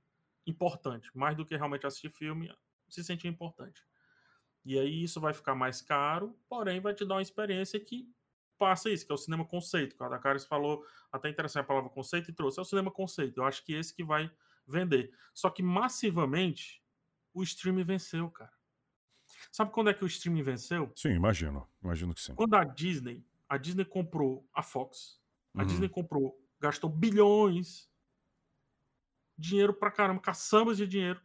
[0.47, 2.53] importante, mais do que realmente assistir filme,
[2.89, 3.85] se sentir importante.
[4.65, 8.09] E aí isso vai ficar mais caro, porém vai te dar uma experiência que
[8.63, 9.97] passa isso, que é o cinema conceito.
[9.97, 13.39] que A Dakaris falou, até interessante a palavra conceito e trouxe, é o cinema conceito.
[13.41, 14.31] Eu acho que esse que vai
[14.65, 15.13] vender.
[15.35, 16.81] Só que massivamente
[17.35, 18.53] o streaming venceu, cara.
[19.51, 20.93] Sabe quando é que o streaming venceu?
[20.95, 21.69] Sim, imagino.
[21.83, 22.37] Imagino que sim.
[22.37, 25.21] Quando a Disney, a Disney comprou a Fox,
[25.57, 25.67] a Uhum.
[25.67, 27.91] Disney comprou, gastou bilhões,
[29.37, 31.21] dinheiro pra caramba, caçambas de dinheiro,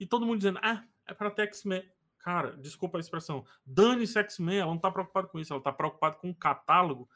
[0.00, 1.84] e todo mundo dizendo, ah, é pra ter X-Men.
[2.26, 6.16] Cara, desculpa a expressão, dane-se X-Men, ela não tá preocupada com isso, ela tá preocupada
[6.16, 7.08] com um catálogo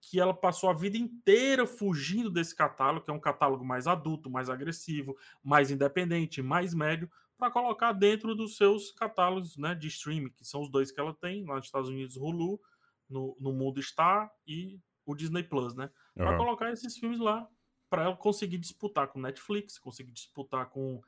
[0.00, 4.30] que ela passou a vida inteira fugindo desse catálogo, que é um catálogo mais adulto,
[4.30, 10.30] mais agressivo, mais independente, mais médio, para colocar dentro dos seus catálogos né, de streaming,
[10.30, 12.58] que são os dois que ela tem, lá nos Estados Unidos, Hulu,
[13.06, 15.90] no, no Mundo Star e o Disney Plus, né?
[16.14, 16.38] Para uhum.
[16.38, 17.46] colocar esses filmes lá,
[17.90, 21.02] para ela conseguir disputar com Netflix, conseguir disputar com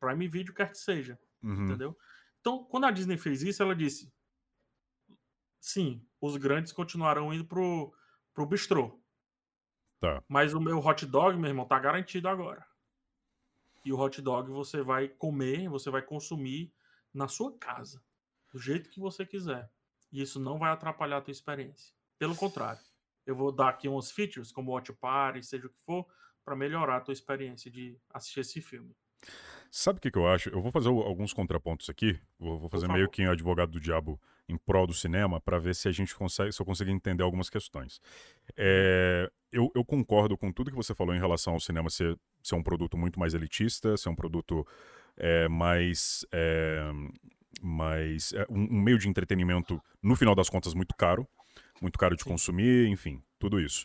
[0.00, 1.64] Prime Video, quer que seja, uhum.
[1.64, 1.94] entendeu?
[2.46, 4.14] Então, quando a Disney fez isso, ela disse:
[5.58, 7.92] sim, os grandes continuarão indo pro,
[8.32, 9.02] pro bistrô.
[9.98, 10.22] Tá.
[10.28, 12.64] Mas o meu hot dog, meu irmão, tá garantido agora.
[13.84, 16.72] E o hot dog você vai comer, você vai consumir
[17.12, 18.00] na sua casa,
[18.52, 19.68] do jeito que você quiser.
[20.12, 21.92] E isso não vai atrapalhar a tua experiência.
[22.16, 22.80] Pelo contrário,
[23.26, 26.06] eu vou dar aqui uns features, como Watch Party, seja o que for,
[26.44, 28.96] para melhorar a tua experiência de assistir esse filme.
[29.70, 30.48] Sabe o que, que, eu acho?
[30.48, 32.18] Eu vou fazer alguns contrapontos aqui.
[32.38, 35.74] Vou, vou fazer meio que um advogado do diabo em prol do cinema para ver
[35.74, 38.00] se a gente consegue, se eu consigo entender algumas questões.
[38.56, 42.54] É, eu, eu, concordo com tudo que você falou em relação ao cinema ser, ser
[42.54, 44.66] um produto muito mais elitista, ser um produto
[45.16, 46.90] é, mais, é,
[47.60, 51.26] mais é, um, um, meio de entretenimento no final das contas muito caro,
[51.82, 52.30] muito caro de Sim.
[52.30, 53.84] consumir, enfim, tudo isso.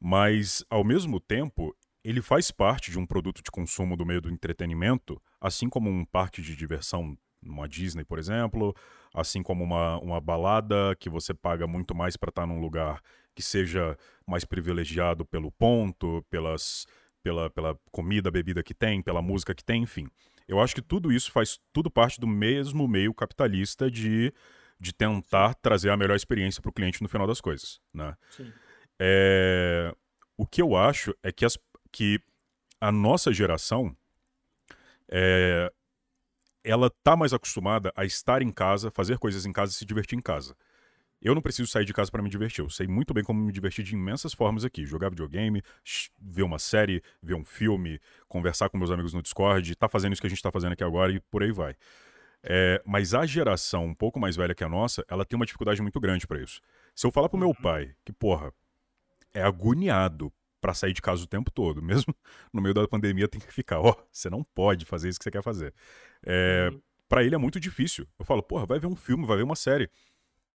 [0.00, 1.74] Mas ao mesmo tempo
[2.06, 6.04] ele faz parte de um produto de consumo do meio do entretenimento, assim como um
[6.04, 8.72] parque de diversão, uma Disney, por exemplo,
[9.12, 13.02] assim como uma, uma balada que você paga muito mais para estar tá num lugar
[13.34, 16.86] que seja mais privilegiado pelo ponto, pelas,
[17.24, 20.06] pela, pela comida, bebida que tem, pela música que tem, enfim.
[20.46, 24.32] Eu acho que tudo isso faz tudo parte do mesmo meio capitalista de,
[24.78, 28.14] de tentar trazer a melhor experiência para o cliente no final das coisas, né?
[28.30, 28.52] Sim.
[29.00, 29.92] É,
[30.36, 31.58] o que eu acho é que as,
[31.90, 32.20] que
[32.80, 33.96] a nossa geração
[35.08, 35.72] é,
[36.62, 40.18] ela tá mais acostumada a estar em casa, fazer coisas em casa e se divertir
[40.18, 40.56] em casa.
[41.20, 42.62] Eu não preciso sair de casa para me divertir.
[42.62, 44.84] Eu sei muito bem como me divertir de imensas formas aqui.
[44.84, 45.62] Jogar videogame,
[46.20, 50.20] ver uma série, ver um filme, conversar com meus amigos no Discord, tá fazendo isso
[50.20, 51.74] que a gente tá fazendo aqui agora e por aí vai.
[52.42, 55.80] É, mas a geração um pouco mais velha que a nossa, ela tem uma dificuldade
[55.80, 56.60] muito grande para isso.
[56.94, 57.54] Se eu falar pro meu uhum.
[57.54, 58.52] pai que, porra,
[59.32, 60.32] é agoniado
[60.66, 61.80] para sair de casa o tempo todo.
[61.82, 62.12] Mesmo
[62.52, 65.30] no meio da pandemia tem que ficar, ó, você não pode fazer isso que você
[65.30, 65.72] quer fazer.
[66.24, 66.82] É, uhum.
[67.08, 68.04] Para ele é muito difícil.
[68.18, 69.88] Eu falo, porra, vai ver um filme, vai ver uma série.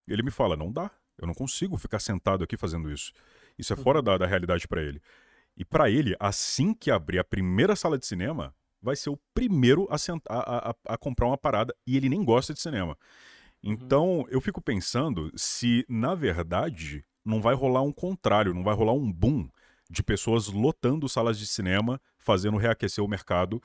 [0.09, 3.13] Ele me fala, não dá, eu não consigo ficar sentado aqui fazendo isso.
[3.57, 3.83] Isso é uhum.
[3.85, 5.01] fora da, da realidade para ele.
[5.57, 9.87] E para ele, assim que abrir a primeira sala de cinema, vai ser o primeiro
[9.91, 12.99] a, sentar, a, a, a comprar uma parada e ele nem gosta de cinema.
[13.63, 13.73] Uhum.
[13.73, 14.27] Então, uhum.
[14.29, 19.13] eu fico pensando se, na verdade, não vai rolar um contrário, não vai rolar um
[19.13, 19.49] boom
[19.91, 23.61] de pessoas lotando salas de cinema, fazendo reaquecer o mercado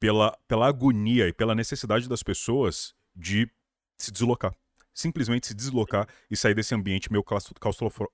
[0.00, 3.48] pela, pela agonia e pela necessidade das pessoas de
[3.96, 4.52] se deslocar.
[4.92, 7.24] Simplesmente se deslocar e sair desse ambiente meio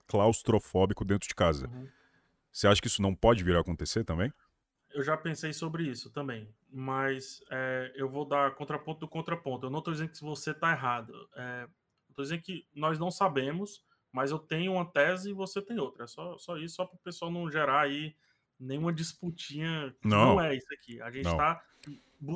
[0.07, 1.67] claustrofóbico dentro de casa.
[1.69, 1.89] Uhum.
[2.53, 4.33] Você acha que isso não pode vir a acontecer também?
[4.91, 9.67] Eu já pensei sobre isso também, mas é, eu vou dar contraponto do contraponto.
[9.67, 11.13] Eu não estou dizendo que você está errado.
[11.37, 11.69] É,
[12.11, 16.05] estou dizendo que nós não sabemos mas eu tenho uma tese e você tem outra.
[16.05, 18.15] É só, só isso, só para o pessoal não gerar aí
[18.59, 19.95] nenhuma disputinha.
[20.05, 21.01] Não, não é isso aqui.
[21.01, 21.63] A gente está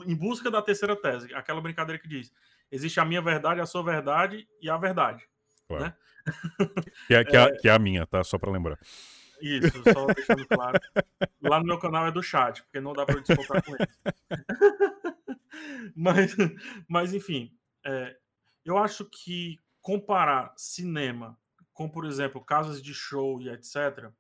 [0.07, 1.35] em busca da terceira tese.
[1.35, 2.33] Aquela brincadeira que diz:
[2.71, 5.27] existe a minha verdade, a sua verdade e a verdade.
[5.67, 5.85] Claro.
[5.85, 5.95] Né?
[7.09, 8.23] Que, é, que, é, que é a minha, tá?
[8.23, 8.79] Só para lembrar.
[9.41, 10.79] Isso, só deixando claro.
[11.43, 13.99] Lá no meu canal é do chat, porque não dá para disputar com eles.
[15.97, 16.37] mas,
[16.87, 17.53] mas, enfim,
[17.85, 18.17] é,
[18.65, 21.37] eu acho que comparar cinema
[21.73, 24.11] como por exemplo casas de show e etc,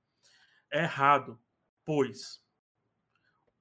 [0.70, 1.40] é errado,
[1.84, 2.42] pois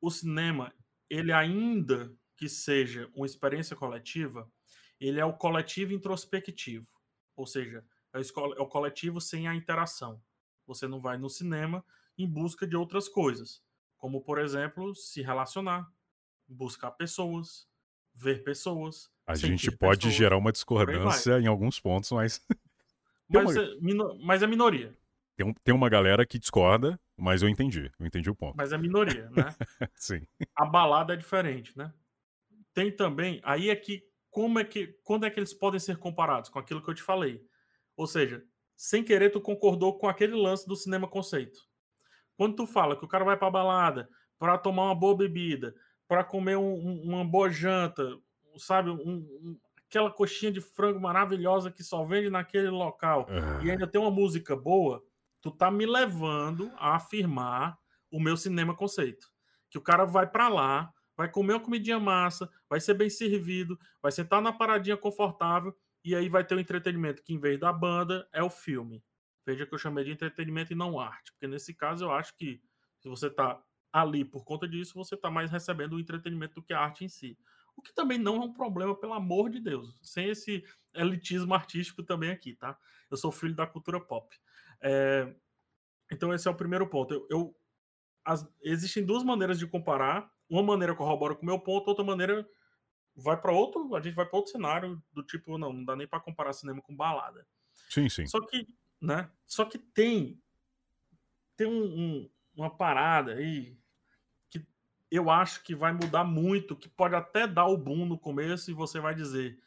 [0.01, 0.73] o cinema,
[1.10, 4.51] ele ainda que seja uma experiência coletiva,
[4.99, 6.88] ele é o coletivo introspectivo,
[7.36, 10.21] ou seja, é o é coletivo sem a interação.
[10.65, 11.86] Você não vai no cinema
[12.17, 13.63] em busca de outras coisas,
[13.97, 15.88] como por exemplo se relacionar,
[16.47, 17.67] buscar pessoas,
[18.13, 19.10] ver pessoas.
[19.25, 22.43] A gente pode pessoas, gerar uma discordância em alguns pontos, mas
[23.32, 23.63] mas, uma...
[23.63, 24.96] é, mas é minoria.
[25.36, 27.91] Tem, tem uma galera que discorda, mas eu entendi.
[28.00, 28.56] Eu entendi o ponto.
[28.58, 29.56] Mas é minoria, né?
[29.96, 30.22] Sim.
[30.56, 31.94] A balada é diferente, né?
[32.74, 33.39] Tem também.
[33.44, 34.04] Aí é que.
[34.30, 34.96] Como é que.
[35.04, 36.50] Quando é que eles podem ser comparados?
[36.50, 37.44] Com aquilo que eu te falei.
[37.96, 38.44] Ou seja,
[38.76, 41.60] sem querer, tu concordou com aquele lance do cinema conceito.
[42.38, 45.76] Quando tu fala que o cara vai pra balada para tomar uma boa bebida,
[46.08, 48.17] para comer um, um, uma boa janta,
[48.58, 48.89] sabe?
[48.89, 49.56] Um,
[49.91, 53.27] aquela coxinha de frango maravilhosa que só vende naquele local
[53.62, 55.04] e ainda tem uma música boa,
[55.41, 57.77] tu tá me levando a afirmar
[58.10, 59.27] o meu cinema conceito.
[59.69, 63.77] Que o cara vai para lá, vai comer uma comidinha massa, vai ser bem servido,
[64.01, 65.75] vai sentar na paradinha confortável
[66.06, 69.04] e aí vai ter o um entretenimento que em vez da banda é o filme.
[69.45, 72.62] Veja que eu chamei de entretenimento e não arte, porque nesse caso eu acho que
[73.01, 76.71] se você está ali por conta disso, você está mais recebendo o entretenimento do que
[76.71, 77.38] a arte em si.
[77.82, 79.98] O que também não é um problema, pelo amor de Deus.
[80.04, 80.63] Sem esse
[80.94, 82.78] elitismo artístico também aqui, tá?
[83.10, 84.38] Eu sou filho da cultura pop.
[84.80, 85.34] É...
[86.12, 87.12] Então esse é o primeiro ponto.
[87.12, 87.56] Eu, eu...
[88.24, 88.48] As...
[88.62, 90.32] Existem duas maneiras de comparar.
[90.48, 92.48] Uma maneira corrobora com o meu ponto, outra maneira
[93.15, 96.08] vai para outro, a gente vai para outro cenário do tipo, não, não dá nem
[96.08, 97.48] para comparar cinema com balada.
[97.89, 98.28] Sim, sim.
[98.28, 98.67] Só que,
[99.02, 99.30] né?
[99.48, 100.39] Só que tem
[101.56, 103.78] tem um, um, uma parada aí
[105.12, 108.74] eu acho que vai mudar muito, que pode até dar o boom no começo e
[108.74, 109.62] você vai dizer,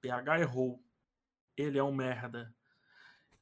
[0.00, 0.84] PH errou,
[1.56, 2.54] ele é um merda.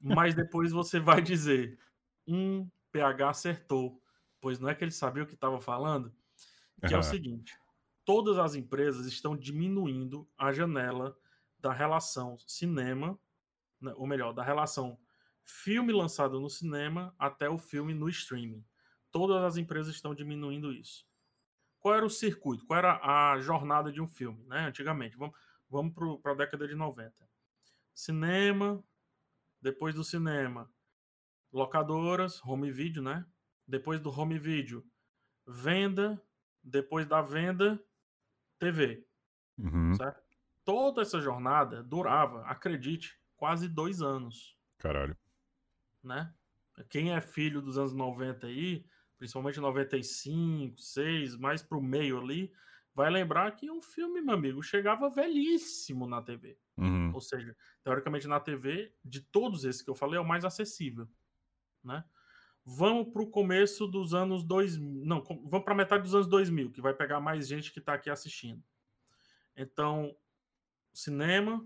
[0.00, 1.78] Mas depois você vai dizer,
[2.26, 4.00] um PH acertou,
[4.40, 6.14] pois não é que ele sabia o que estava falando,
[6.80, 6.96] que uhum.
[6.96, 7.58] é o seguinte
[8.04, 11.16] todas as empresas estão diminuindo a janela
[11.58, 13.18] da relação cinema,
[13.80, 14.98] né, ou melhor, da relação
[15.42, 18.64] filme lançado no cinema até o filme no streaming.
[19.10, 21.06] Todas as empresas estão diminuindo isso.
[21.84, 22.64] Qual era o circuito?
[22.64, 24.60] Qual era a jornada de um filme, né?
[24.60, 25.18] Antigamente.
[25.18, 25.36] Vamos,
[25.68, 25.92] vamos
[26.22, 27.12] para a década de 90.
[27.94, 28.82] Cinema,
[29.60, 30.72] depois do cinema,
[31.52, 33.26] locadoras, home video, né?
[33.68, 34.82] Depois do home video,
[35.46, 36.18] venda,
[36.62, 37.78] depois da venda,
[38.58, 39.06] TV.
[39.58, 39.92] Uhum.
[39.92, 40.22] Certo?
[40.64, 44.56] Toda essa jornada durava, acredite, quase dois anos.
[44.78, 45.14] Caralho.
[46.02, 46.32] Né?
[46.88, 48.86] Quem é filho dos anos 90 aí,
[49.18, 52.52] principalmente 95, 6, mais pro meio ali,
[52.94, 56.58] vai lembrar que um filme, meu amigo, chegava velhíssimo na TV.
[56.76, 57.12] Uhum.
[57.12, 61.08] Ou seja, teoricamente na TV, de todos esses que eu falei, é o mais acessível.
[61.82, 62.04] Né?
[62.64, 65.04] Vamos para o começo dos anos 2000.
[65.04, 68.08] Não, vamos para metade dos anos 2000, que vai pegar mais gente que está aqui
[68.08, 68.62] assistindo.
[69.56, 70.16] Então,
[70.92, 71.64] cinema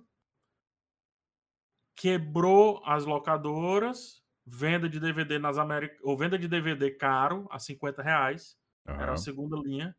[1.95, 8.03] quebrou as locadoras, venda de DVD nas Américas, ou venda de DVD caro, a 50
[8.03, 8.57] reais,
[8.87, 8.95] uhum.
[8.95, 9.97] era a segunda linha.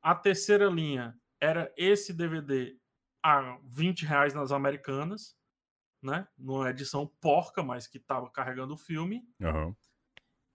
[0.00, 2.76] A terceira linha era esse DVD
[3.22, 5.36] a 20 reais nas Americanas,
[6.02, 6.26] né?
[6.38, 9.22] Numa edição porca, mas que estava carregando o filme.
[9.40, 9.74] Uhum.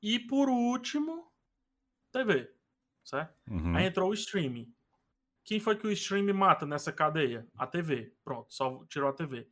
[0.02, 1.32] E por último,
[2.12, 2.52] TV.
[3.04, 3.36] Certo?
[3.50, 3.76] Uhum.
[3.76, 4.74] Aí entrou o streaming.
[5.44, 7.48] Quem foi que o streaming mata nessa cadeia?
[7.56, 8.16] A TV.
[8.24, 9.48] Pronto, só tirou a TV.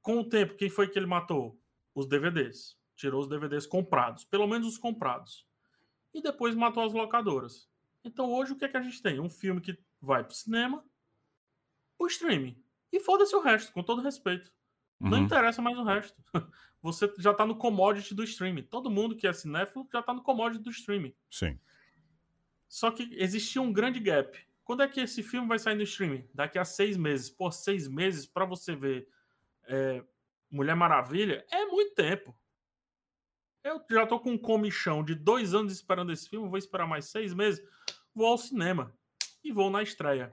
[0.00, 1.60] Com o tempo, quem foi que ele matou?
[1.94, 2.75] Os DVDs.
[2.96, 5.46] Tirou os DVDs comprados, pelo menos os comprados.
[6.12, 7.68] E depois matou as locadoras.
[8.02, 9.20] Então hoje o que é que a gente tem?
[9.20, 10.84] Um filme que vai pro cinema,
[11.98, 12.60] o streaming.
[12.92, 14.52] E foda-se o resto, com todo respeito.
[15.00, 15.10] Uhum.
[15.10, 16.16] Não interessa mais o resto.
[16.82, 18.62] Você já tá no commodity do streaming.
[18.62, 21.14] Todo mundo que é cinéfilo já tá no commodity do streaming.
[21.30, 21.58] Sim.
[22.68, 24.38] Só que existia um grande gap.
[24.64, 26.28] Quando é que esse filme vai sair no streaming?
[26.32, 27.28] Daqui a seis meses.
[27.28, 29.08] Por seis meses para você ver
[29.64, 30.02] é,
[30.50, 32.36] Mulher Maravilha é muito tempo.
[33.66, 36.48] Eu já tô com um comichão de dois anos esperando esse filme.
[36.48, 37.60] Vou esperar mais seis meses.
[38.14, 38.94] Vou ao cinema
[39.42, 40.32] e vou na estreia.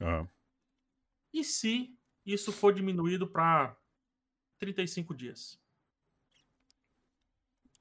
[0.00, 0.26] Uhum.
[1.30, 3.76] E se isso for diminuído para
[4.58, 5.60] 35 dias.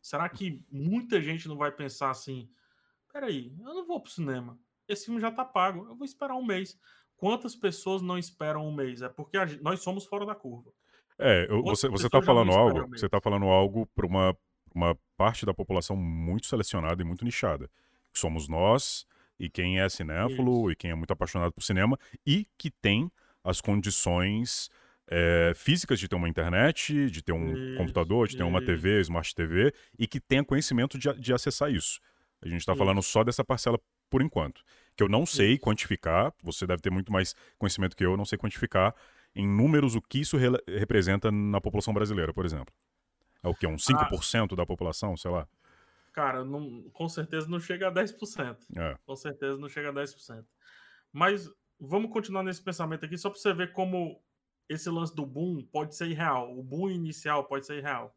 [0.02, 2.52] Será que muita gente não vai pensar assim:
[3.12, 6.46] peraí, eu não vou pro cinema, esse filme já tá pago, eu vou esperar um
[6.46, 6.78] mês.
[7.16, 9.02] Quantas pessoas não esperam um mês?
[9.02, 10.74] É porque gente, nós somos fora da curva.
[11.18, 14.38] É, eu, você, você tá falando algo, você tá falando algo para uma,
[14.74, 17.70] uma parte da população muito selecionada e muito nichada.
[18.12, 19.06] Que somos nós,
[19.40, 20.72] e quem é cinéfilo, Isso.
[20.72, 23.12] e quem é muito apaixonado por cinema, e que tem
[23.44, 24.70] as condições
[25.08, 29.00] é, físicas de ter uma internet, de ter um isso, computador, de ter uma TV,
[29.02, 32.00] Smart TV, e que tenha conhecimento de, de acessar isso.
[32.42, 33.80] A gente está falando só dessa parcela
[34.10, 34.62] por enquanto.
[34.96, 35.62] Que eu não sei isso.
[35.62, 38.94] quantificar, você deve ter muito mais conhecimento que eu, eu não sei quantificar
[39.36, 42.74] em números o que isso re representa na população brasileira, por exemplo.
[43.44, 43.66] É o que?
[43.68, 45.48] Uns 5% ah, da população, sei lá?
[46.12, 48.58] Cara, não, com certeza não chega a 10%.
[48.76, 48.98] É.
[49.06, 50.46] Com certeza não chega a 10%.
[51.12, 51.50] Mas
[51.80, 54.22] vamos continuar nesse pensamento aqui, só para você ver como
[54.68, 56.58] esse lance do boom pode ser irreal.
[56.58, 58.16] O boom inicial pode ser irreal.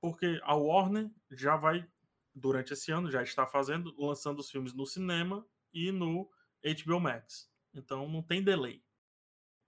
[0.00, 1.86] Porque a Warner já vai,
[2.34, 6.30] durante esse ano, já está fazendo, lançando os filmes no cinema e no
[6.62, 7.50] HBO Max.
[7.74, 8.82] Então não tem delay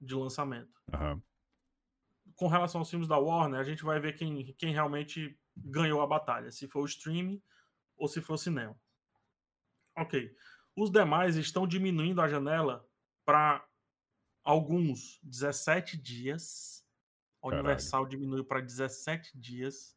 [0.01, 0.81] de lançamento.
[0.93, 1.21] Uhum.
[2.37, 6.07] Com relação aos filmes da Warner, a gente vai ver quem, quem realmente ganhou a
[6.07, 6.51] batalha.
[6.51, 7.43] Se for o streaming
[7.97, 8.79] ou se for o cinema.
[9.97, 10.35] Ok.
[10.77, 12.89] Os demais estão diminuindo a janela
[13.25, 13.65] para
[14.43, 16.85] alguns 17 dias.
[17.41, 18.19] A Universal Caralho.
[18.19, 19.97] diminuiu para 17 dias.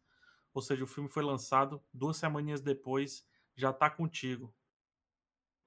[0.53, 3.25] Ou seja, o filme foi lançado duas semanas depois,
[3.55, 4.53] já tá contigo.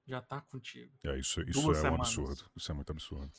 [0.05, 0.93] Já tá contigo.
[1.03, 2.17] É, isso, isso é semanas.
[2.17, 2.51] um absurdo.
[2.55, 3.31] Isso é muito absurdo.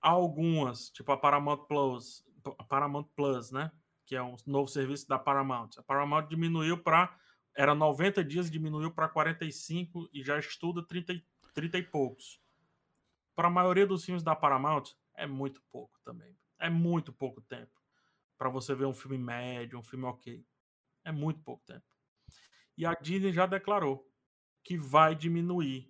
[0.00, 2.24] Algumas, tipo a Paramount Plus,
[2.68, 3.70] Paramount Plus, né?
[4.06, 5.70] que é um novo serviço da Paramount.
[5.78, 7.16] A Paramount diminuiu para.
[7.56, 11.22] Era 90 dias, diminuiu para 45 e já estuda 30,
[11.54, 12.40] 30 e poucos.
[13.36, 16.36] Para a maioria dos filmes da Paramount, é muito pouco também.
[16.58, 17.80] É muito pouco tempo
[18.36, 20.44] para você ver um filme médio, um filme ok.
[21.04, 21.86] É muito pouco tempo.
[22.76, 24.10] E a Disney já declarou
[24.64, 25.88] que vai diminuir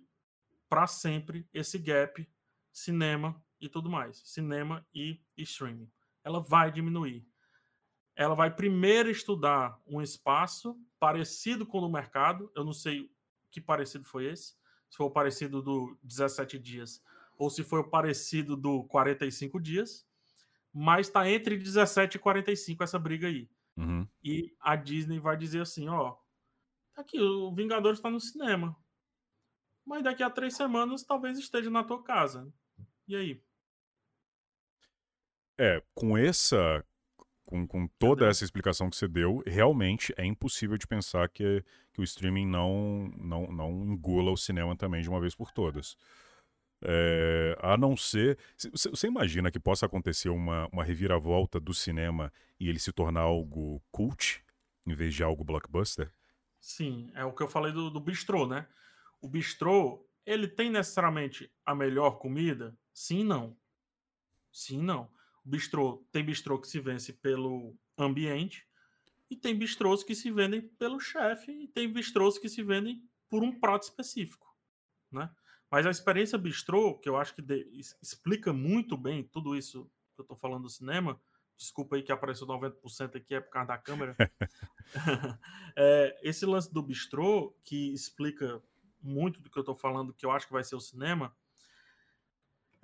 [0.69, 2.29] para sempre esse gap
[2.71, 5.91] cinema e tudo mais, cinema e streaming.
[6.25, 7.25] Ela vai diminuir.
[8.17, 12.51] Ela vai primeiro estudar um espaço parecido com o do mercado.
[12.53, 13.09] Eu não sei
[13.49, 14.55] que parecido foi esse.
[14.89, 17.01] Se foi o parecido do 17 dias
[17.37, 20.05] ou se foi o parecido do 45 dias.
[20.73, 23.49] Mas está entre 17 e 45 essa briga aí.
[23.77, 24.07] Uhum.
[24.23, 26.15] E a Disney vai dizer assim: ó,
[26.93, 28.75] tá aqui, o Vingadores está no cinema.
[29.85, 32.51] Mas daqui a três semanas talvez esteja na tua casa.
[33.07, 33.43] E aí?
[35.57, 36.83] É, com essa.
[37.45, 38.31] Com, com toda Entendeu?
[38.31, 43.07] essa explicação que você deu, realmente é impossível de pensar que, que o streaming não,
[43.15, 45.95] não, não engula o cinema também de uma vez por todas.
[46.83, 48.37] É, a não ser.
[48.73, 53.81] Você imagina que possa acontecer uma, uma reviravolta do cinema e ele se tornar algo
[53.91, 54.43] cult,
[54.85, 56.11] em vez de algo blockbuster?
[56.59, 58.67] Sim, é o que eu falei do, do bistrô, né?
[59.21, 62.75] O bistrô, ele tem necessariamente a melhor comida?
[62.93, 63.55] Sim, não.
[64.51, 65.09] Sim, não.
[65.45, 68.67] Bistrô tem bistrô que se vence pelo ambiente
[69.29, 73.43] e tem bistrôs que se vendem pelo chefe e tem bistrôs que se vendem por
[73.43, 74.47] um prato específico,
[75.11, 75.29] né?
[75.71, 77.67] Mas a experiência bistrô, que eu acho que de-
[78.01, 81.19] explica muito bem tudo isso que eu tô falando do cinema,
[81.57, 84.15] desculpa aí que apareceu 90% aqui, é por causa da câmera.
[85.77, 88.63] É, esse lance do bistrô, que explica
[89.01, 91.35] muito do que eu tô falando, que eu acho que vai ser o cinema,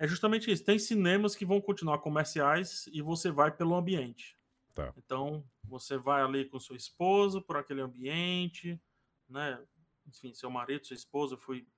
[0.02, 0.64] é justamente isso.
[0.64, 4.36] Tem cinemas que vão continuar comerciais e você vai pelo ambiente.
[4.74, 4.92] Tá.
[4.96, 8.82] Então, você vai ali com sua esposa por aquele ambiente,
[9.28, 9.64] né?
[10.04, 11.68] Enfim, seu marido, sua esposa, fui,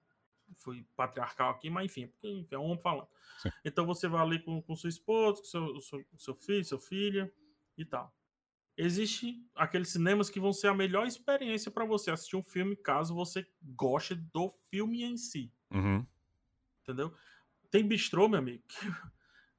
[0.57, 3.09] fui patriarcal aqui, mas enfim, porque enfim, é um homem falando.
[3.43, 3.51] Sim.
[3.63, 7.31] Então, você vai ali com, com sua esposa, com seu, seu, seu filho, sua filha
[7.77, 8.11] e tal.
[8.75, 13.15] Existe aqueles cinemas que vão ser a melhor experiência para você assistir um filme, caso
[13.15, 16.07] você goste do filme em si Uhum.
[16.83, 17.15] entendeu?
[17.75, 18.63] Tem bistrô, meu amigo,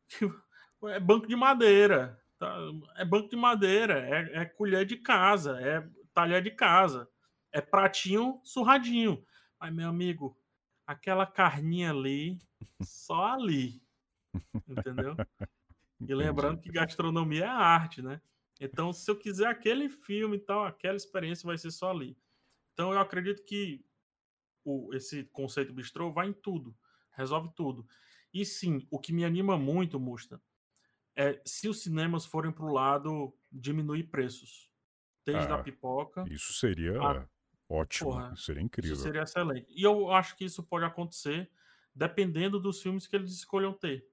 [0.08, 2.58] que, que é banco de madeira, tá?
[2.96, 7.10] é banco de madeira, é, é colher de casa, é talher de casa,
[7.52, 9.22] é pratinho surradinho.
[9.60, 10.40] Mas, meu amigo,
[10.88, 12.40] aquela carninha ali,
[12.82, 13.84] só ali,
[14.66, 15.18] entendeu?
[16.08, 18.22] E lembrando que gastronomia é arte, né?
[18.62, 22.18] Então, se eu quiser aquele filme e tal, aquela experiência vai ser só ali.
[22.72, 23.84] Então, eu acredito que
[24.64, 26.74] o, esse conceito bistrô vai em tudo,
[27.16, 27.88] resolve tudo.
[28.34, 30.42] E sim, o que me anima muito, Musta,
[31.16, 34.72] é se os cinemas forem para o lado diminuir preços.
[35.26, 37.28] Desde Ah, a pipoca, Isso seria Ah,
[37.70, 38.26] ótimo.
[38.26, 38.98] porra, isso seria isso incrível.
[38.98, 39.68] seria excelente.
[39.72, 41.52] E eu acho que isso pode acontecer
[41.96, 44.08] dependendo dos filmes que eles escolham ter.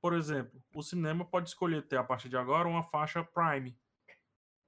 [0.00, 3.78] Por exemplo, o cinema pode escolher ter a partir de agora uma faixa Prime.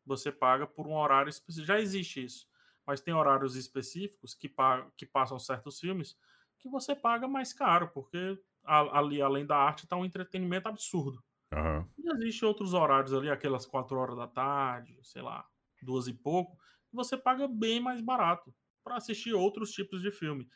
[0.05, 1.67] Você paga por um horário específico.
[1.67, 2.49] Já existe isso.
[2.87, 6.17] Mas tem horários específicos que, pa- que passam certos filmes
[6.61, 11.23] que você paga mais caro, porque ali, além da arte, está um entretenimento absurdo.
[11.53, 11.89] Aham.
[11.99, 15.49] E existe outros horários ali, aquelas quatro horas da tarde, sei lá,
[15.83, 16.57] duas e pouco,
[16.89, 18.55] que você paga bem mais barato
[18.85, 20.49] para assistir outros tipos de filme.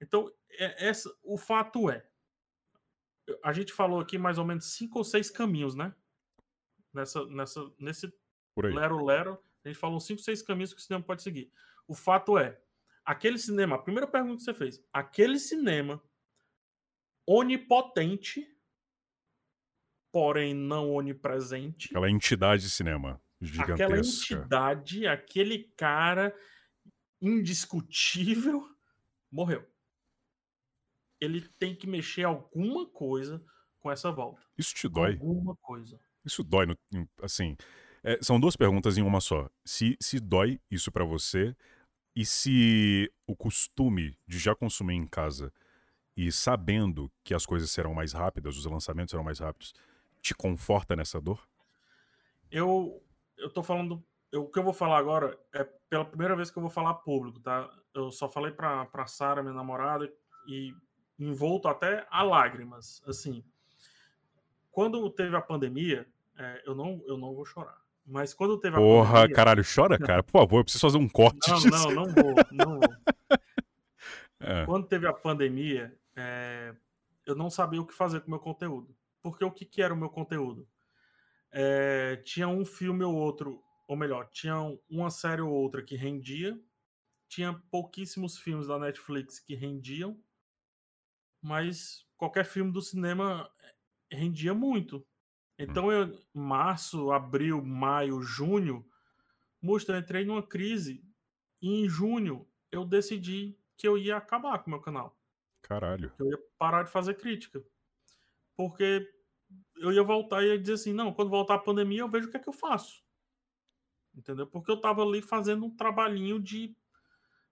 [0.00, 2.06] Então, é- essa, o fato é,
[3.42, 5.94] a gente falou aqui mais ou menos cinco ou seis caminhos, né?
[6.92, 8.12] Nessa, nessa, nesse
[8.54, 8.72] Por aí.
[8.72, 11.52] Lero Lero, a gente falou cinco, seis caminhos que o cinema pode seguir.
[11.88, 12.60] O fato é,
[13.06, 16.02] aquele cinema, a primeira pergunta que você fez, aquele cinema
[17.26, 18.46] onipotente,
[20.12, 23.20] porém não onipresente, Aquela entidade de cinema
[23.60, 24.34] aquela gigantesca.
[24.34, 26.34] entidade, aquele cara
[27.20, 28.68] indiscutível,
[29.30, 29.66] morreu.
[31.20, 33.42] Ele tem que mexer alguma coisa
[33.80, 34.42] com essa volta.
[34.58, 35.12] Isso te dói?
[35.12, 35.98] Alguma coisa.
[36.24, 37.56] Isso dói, no- assim.
[38.02, 39.48] é, são duas perguntas em uma só.
[39.64, 41.56] Se, se dói isso pra você
[42.16, 45.52] e se o costume de já consumir em casa
[46.16, 49.74] e sabendo que as coisas serão mais rápidas, os lançamentos serão mais rápidos,
[50.22, 51.46] te conforta nessa dor?
[52.50, 53.02] Eu,
[53.36, 54.02] eu tô falando.
[54.32, 56.94] eu- o que eu vou falar agora é pela primeira vez que eu vou falar
[56.94, 57.70] público, tá?
[57.94, 60.10] Eu só falei pra, pra Sara, minha namorada,
[60.48, 60.74] e
[61.18, 63.02] envolto até a lágrimas.
[63.06, 63.44] Assim,
[64.70, 66.06] quando teve a pandemia,
[66.36, 67.80] é, eu, não, eu não vou chorar.
[68.06, 69.34] Mas quando teve a Porra, pandemia.
[69.34, 70.22] caralho, chora, cara.
[70.22, 71.90] Por favor, eu preciso fazer um corte Não, disso.
[71.90, 72.80] não, não vou, não vou.
[74.38, 76.74] É, Quando teve a pandemia, é,
[77.24, 78.94] eu não sabia o que fazer com o meu conteúdo.
[79.22, 80.68] Porque o que, que era o meu conteúdo?
[81.50, 84.56] É, tinha um filme ou outro, ou melhor, tinha
[84.90, 86.60] uma série ou outra que rendia.
[87.28, 90.20] Tinha pouquíssimos filmes da Netflix que rendiam.
[91.40, 93.50] Mas qualquer filme do cinema
[94.12, 95.04] rendia muito.
[95.58, 98.84] Então, eu, março, abril, maio, junho,
[99.60, 101.02] mostra, eu entrei numa crise.
[101.62, 105.18] E em junho, eu decidi que eu ia acabar com o meu canal.
[105.62, 106.10] Caralho.
[106.10, 107.62] Que eu ia parar de fazer crítica.
[108.54, 109.08] Porque
[109.76, 112.30] eu ia voltar e ia dizer assim: não, quando voltar a pandemia, eu vejo o
[112.30, 113.02] que é que eu faço.
[114.14, 114.46] Entendeu?
[114.46, 116.74] Porque eu tava ali fazendo um trabalhinho de.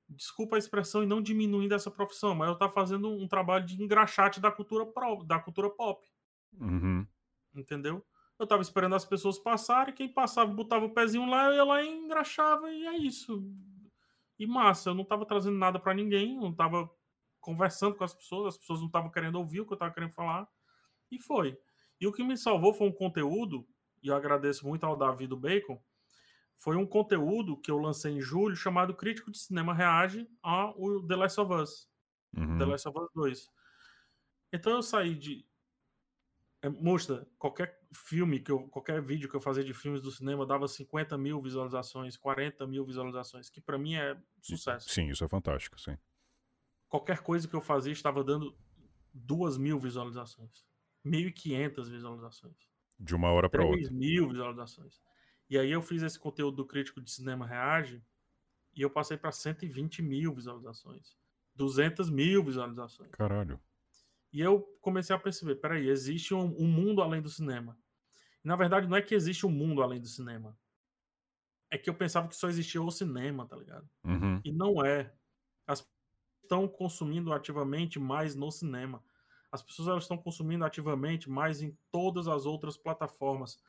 [0.06, 3.82] Desculpa a expressão e não diminuindo essa profissão, mas eu tava fazendo um trabalho de
[3.82, 6.06] engraxate da cultura, pro, da cultura pop.
[6.60, 7.06] Uhum.
[7.54, 8.04] Entendeu?
[8.38, 11.82] Eu tava esperando as pessoas passarem, quem passava botava o pezinho lá, eu ia lá
[11.82, 13.44] e engraxava, e é isso.
[14.38, 16.90] E massa, eu não tava trazendo nada para ninguém, não tava
[17.40, 20.12] conversando com as pessoas, as pessoas não estavam querendo ouvir o que eu tava querendo
[20.12, 20.48] falar,
[21.10, 21.56] e foi.
[22.00, 23.64] E o que me salvou foi um conteúdo,
[24.02, 25.80] e eu agradeço muito ao Davi do Bacon,
[26.56, 31.16] foi um conteúdo que eu lancei em julho chamado Crítico de Cinema Reage ao The
[31.16, 31.88] Last of Us.
[32.36, 32.58] Uhum.
[32.58, 33.50] The Last of Us 2.
[34.52, 35.46] Então eu saí de.
[36.64, 40.46] É, mostra, qualquer filme, que eu, qualquer vídeo que eu fazia de filmes do cinema
[40.46, 44.88] dava 50 mil visualizações, 40 mil visualizações, que para mim é sucesso.
[44.88, 45.94] Sim, isso é fantástico, sim.
[46.88, 48.56] Qualquer coisa que eu fazia estava dando
[49.12, 50.64] 2 mil visualizações,
[51.04, 52.56] 1.500 visualizações.
[52.98, 53.80] De uma hora para outra.
[53.80, 55.02] 3 mil visualizações.
[55.50, 58.02] E aí eu fiz esse conteúdo do Crítico de Cinema Reage
[58.74, 61.14] e eu passei para 120 mil visualizações.
[61.54, 63.10] 200 mil visualizações.
[63.10, 63.60] Caralho.
[64.34, 67.78] E eu comecei a perceber, peraí, existe um, um mundo além do cinema.
[68.44, 70.58] E, na verdade, não é que existe um mundo além do cinema.
[71.70, 73.88] É que eu pensava que só existia o cinema, tá ligado?
[74.02, 74.40] Uhum.
[74.44, 75.14] E não é.
[75.64, 75.94] As pessoas
[76.42, 79.00] estão consumindo ativamente mais no cinema.
[79.52, 83.62] As pessoas elas estão consumindo ativamente mais em todas as outras plataformas.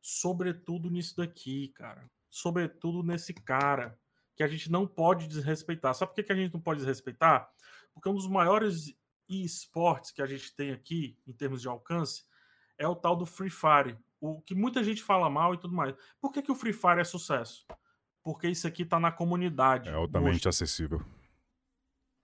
[0.00, 2.10] Sobretudo nisso daqui, cara.
[2.30, 3.98] Sobretudo nesse cara.
[4.34, 5.94] Que a gente não pode desrespeitar.
[5.94, 7.52] Sabe por que a gente não pode desrespeitar?
[7.92, 8.96] Porque um dos maiores
[9.28, 12.24] esportes que a gente tem aqui, em termos de alcance,
[12.76, 13.98] é o tal do Free Fire.
[14.20, 15.94] O que muita gente fala mal e tudo mais.
[16.20, 17.66] Por que, que o Free Fire é sucesso?
[18.22, 19.88] Porque isso aqui tá na comunidade.
[19.88, 20.48] É altamente hoje.
[20.48, 21.04] acessível.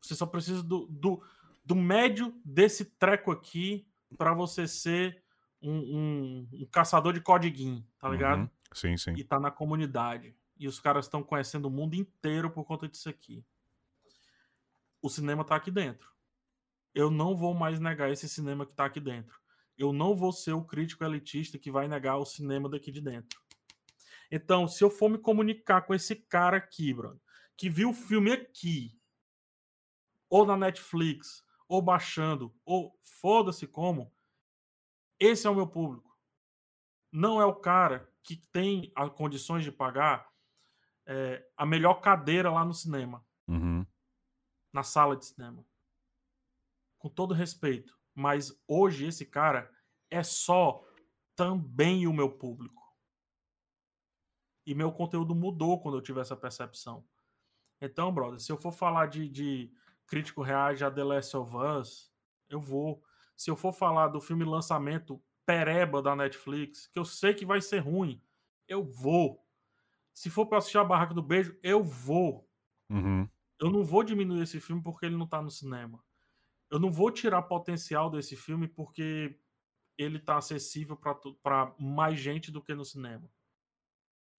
[0.00, 1.22] Você só precisa do, do,
[1.64, 3.86] do médio desse treco aqui
[4.18, 5.22] para você ser
[5.62, 8.40] um, um, um, caçador de codiguinho, tá ligado?
[8.40, 8.50] Uhum.
[8.72, 9.14] Sim, sim.
[9.16, 10.36] E tá na comunidade.
[10.58, 13.44] E os caras estão conhecendo o mundo inteiro por conta disso aqui.
[15.00, 16.13] O cinema tá aqui dentro.
[16.94, 19.40] Eu não vou mais negar esse cinema que tá aqui dentro.
[19.76, 23.40] Eu não vou ser o crítico elitista que vai negar o cinema daqui de dentro.
[24.30, 27.20] Então, se eu for me comunicar com esse cara aqui, Bruno,
[27.56, 28.98] que viu o filme aqui,
[30.28, 34.12] ou na Netflix, ou baixando, ou foda-se como,
[35.18, 36.16] esse é o meu público.
[37.10, 40.28] Não é o cara que tem as condições de pagar
[41.06, 43.86] é, a melhor cadeira lá no cinema, uhum.
[44.72, 45.64] na sala de cinema.
[47.04, 49.70] Com todo respeito, mas hoje esse cara
[50.10, 50.82] é só
[51.36, 52.82] também o meu público.
[54.66, 57.06] E meu conteúdo mudou quando eu tive essa percepção.
[57.78, 59.70] Então, brother, se eu for falar de, de
[60.06, 62.10] crítico reage a The Last of Us,
[62.48, 63.04] eu vou.
[63.36, 67.60] Se eu for falar do filme lançamento pereba da Netflix, que eu sei que vai
[67.60, 68.18] ser ruim,
[68.66, 69.46] eu vou.
[70.14, 72.48] Se for para assistir a Barraca do Beijo, eu vou.
[72.88, 73.28] Uhum.
[73.60, 76.02] Eu não vou diminuir esse filme porque ele não tá no cinema.
[76.70, 79.38] Eu não vou tirar potencial desse filme porque
[79.96, 80.98] ele tá acessível
[81.42, 83.30] para mais gente do que no cinema.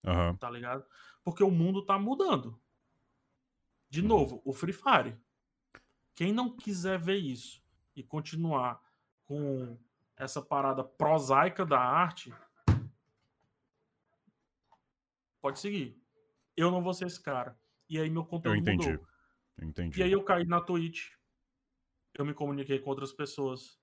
[0.04, 0.36] Uhum.
[0.36, 0.84] Tá ligado?
[1.24, 2.60] Porque o mundo tá mudando.
[3.88, 4.08] De uhum.
[4.08, 5.16] novo, o Free Fire.
[6.14, 7.62] Quem não quiser ver isso
[7.94, 8.82] e continuar
[9.24, 9.78] com
[10.16, 12.32] essa parada prosaica da arte,
[15.40, 16.00] pode seguir.
[16.56, 17.58] Eu não vou ser esse cara.
[17.88, 18.90] E aí meu conteúdo eu entendi.
[18.92, 19.06] mudou.
[19.60, 20.00] Entendi.
[20.00, 21.15] E aí eu caí na Twitch.
[22.18, 23.78] Eu me comuniquei com outras pessoas.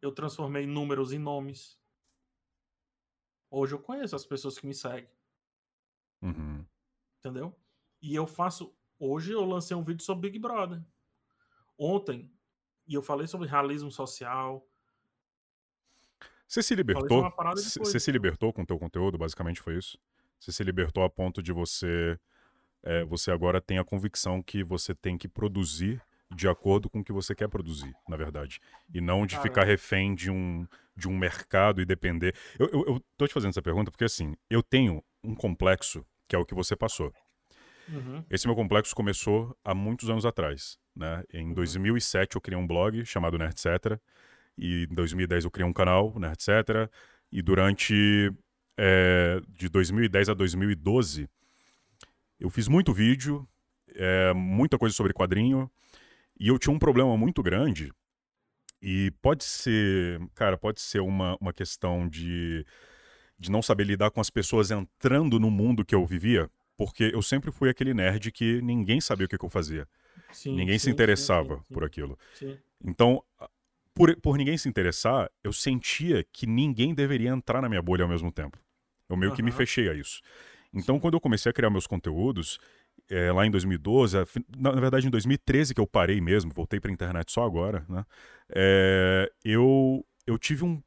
[0.00, 1.78] Eu transformei números em nomes.
[3.50, 5.08] Hoje eu conheço as pessoas que me seguem.
[6.22, 6.64] Uhum.
[7.18, 7.54] Entendeu?
[8.00, 8.74] E eu faço.
[8.98, 10.82] Hoje eu lancei um vídeo sobre Big Brother.
[11.78, 12.30] Ontem.
[12.86, 14.66] E eu falei sobre realismo social.
[16.46, 17.30] Você se libertou?
[17.54, 19.18] Você se libertou com o teu conteúdo?
[19.18, 19.98] Basicamente foi isso?
[20.38, 22.18] Você se libertou a ponto de você.
[22.82, 26.02] É, você agora tem a convicção que você tem que produzir
[26.34, 28.60] de acordo com o que você quer produzir, na verdade.
[28.92, 30.66] E não de ficar refém de um,
[30.96, 32.34] de um mercado e depender.
[32.58, 36.34] Eu, eu, eu, tô te fazendo essa pergunta porque, assim, eu tenho um complexo que
[36.34, 37.12] é o que você passou.
[37.88, 38.24] Uhum.
[38.30, 40.78] Esse meu complexo começou há muitos anos atrás.
[40.96, 41.22] Né?
[41.32, 41.54] Em uhum.
[41.54, 44.00] 2007 eu criei um blog chamado Nerdcetera.
[44.56, 46.90] E em 2010 eu criei um canal, Nerdcetera.
[47.30, 48.32] E durante
[48.76, 51.28] é, de 2010 a 2012,
[52.38, 53.46] eu fiz muito vídeo,
[53.94, 55.70] é, muita coisa sobre quadrinho,
[56.38, 57.92] e eu tinha um problema muito grande.
[58.80, 62.66] E pode ser, cara, pode ser uma, uma questão de,
[63.38, 67.22] de não saber lidar com as pessoas entrando no mundo que eu vivia, porque eu
[67.22, 69.88] sempre fui aquele nerd que ninguém sabia o que, que eu fazia.
[70.30, 72.18] Sim, ninguém sim, se interessava sim, por aquilo.
[72.84, 73.22] Então,
[73.94, 78.08] por, por ninguém se interessar, eu sentia que ninguém deveria entrar na minha bolha ao
[78.08, 78.58] mesmo tempo.
[79.08, 79.36] Eu meio uhum.
[79.36, 80.20] que me fechei a isso.
[80.72, 82.58] Então, quando eu comecei a criar meus conteúdos,
[83.10, 84.16] é, lá em 2012,
[84.56, 87.84] na, na, verdade em 2013 que eu parei mesmo, voltei para a internet só agora,
[87.88, 88.04] né?
[88.48, 90.82] É, eu, eu tive um.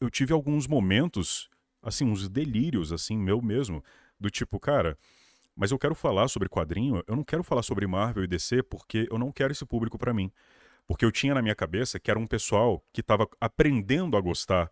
[0.00, 1.50] Eu tive alguns momentos,
[1.82, 3.82] assim, uns delírios, assim, meu mesmo,
[4.18, 4.96] do tipo, cara,
[5.56, 9.08] mas eu quero falar sobre quadrinho, eu não quero falar sobre Marvel e DC porque
[9.10, 10.30] eu não quero esse público para mim.
[10.86, 14.70] Porque eu tinha na minha cabeça que era um pessoal que estava aprendendo a gostar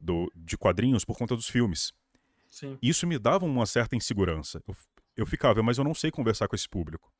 [0.00, 1.92] do, de quadrinhos por conta dos filmes.
[2.48, 2.78] Sim.
[2.80, 4.62] Isso me dava uma certa insegurança.
[4.66, 4.74] Eu,
[5.16, 7.12] eu ficava, mas eu não sei conversar com esse público.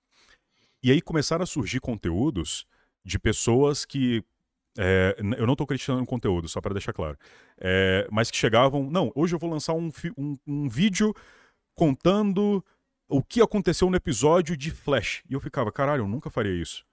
[0.83, 2.67] E aí começaram a surgir conteúdos
[3.05, 4.25] de pessoas que.
[4.79, 7.19] É, eu não estou criticando o conteúdo, só para deixar claro.
[7.59, 8.91] É, mas que chegavam.
[8.91, 11.15] Não, hoje eu vou lançar um, um, um vídeo
[11.75, 12.65] contando
[13.09, 15.23] o que aconteceu no episódio de Flash.
[15.29, 16.85] E eu ficava, caralho, eu nunca faria isso.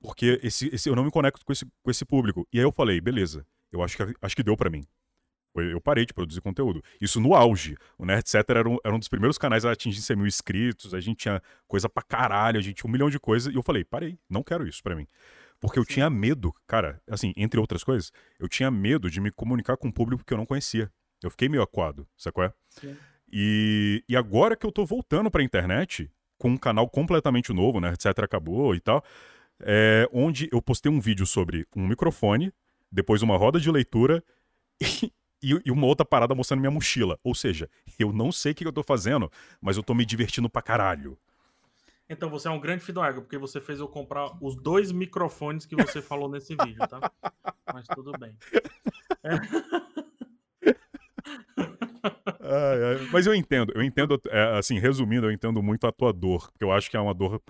[0.00, 2.46] Porque esse, esse, eu não me conecto com esse, com esse público.
[2.52, 4.84] E aí eu falei, beleza, eu acho que, acho que deu para mim.
[5.54, 6.82] Eu parei de produzir conteúdo.
[7.00, 7.76] Isso no auge.
[7.98, 8.34] O Nerd Etc.
[8.48, 10.94] Era um, era um dos primeiros canais a atingir 100 mil inscritos.
[10.94, 13.52] A gente tinha coisa pra caralho, a gente tinha um milhão de coisas.
[13.52, 15.06] E eu falei, parei, não quero isso para mim.
[15.60, 15.94] Porque eu Sim.
[15.94, 19.92] tinha medo, cara, assim, entre outras coisas, eu tinha medo de me comunicar com um
[19.92, 20.90] público que eu não conhecia.
[21.22, 22.52] Eu fiquei meio aquado, sacou?
[22.68, 22.96] Sim.
[23.32, 27.92] E, e agora que eu tô voltando pra internet, com um canal completamente novo, né,
[27.92, 28.24] etc.
[28.24, 29.04] acabou e tal,
[29.60, 32.52] é, onde eu postei um vídeo sobre um microfone,
[32.90, 34.22] depois uma roda de leitura
[34.82, 35.12] e,
[35.42, 37.18] e, uma outra parada mostrando minha mochila.
[37.24, 37.68] Ou seja,
[37.98, 39.30] eu não sei o que eu tô fazendo,
[39.60, 41.18] mas eu tô me divertindo pra caralho.
[42.08, 45.64] Então você é um grande filho d'água, porque você fez eu comprar os dois microfones
[45.64, 47.10] que você falou nesse vídeo, tá?
[47.72, 48.36] Mas tudo bem.
[52.44, 52.98] É.
[53.12, 56.64] Mas eu entendo, eu entendo, é, assim, resumindo, eu entendo muito a tua dor, porque
[56.64, 57.40] eu acho que é uma dor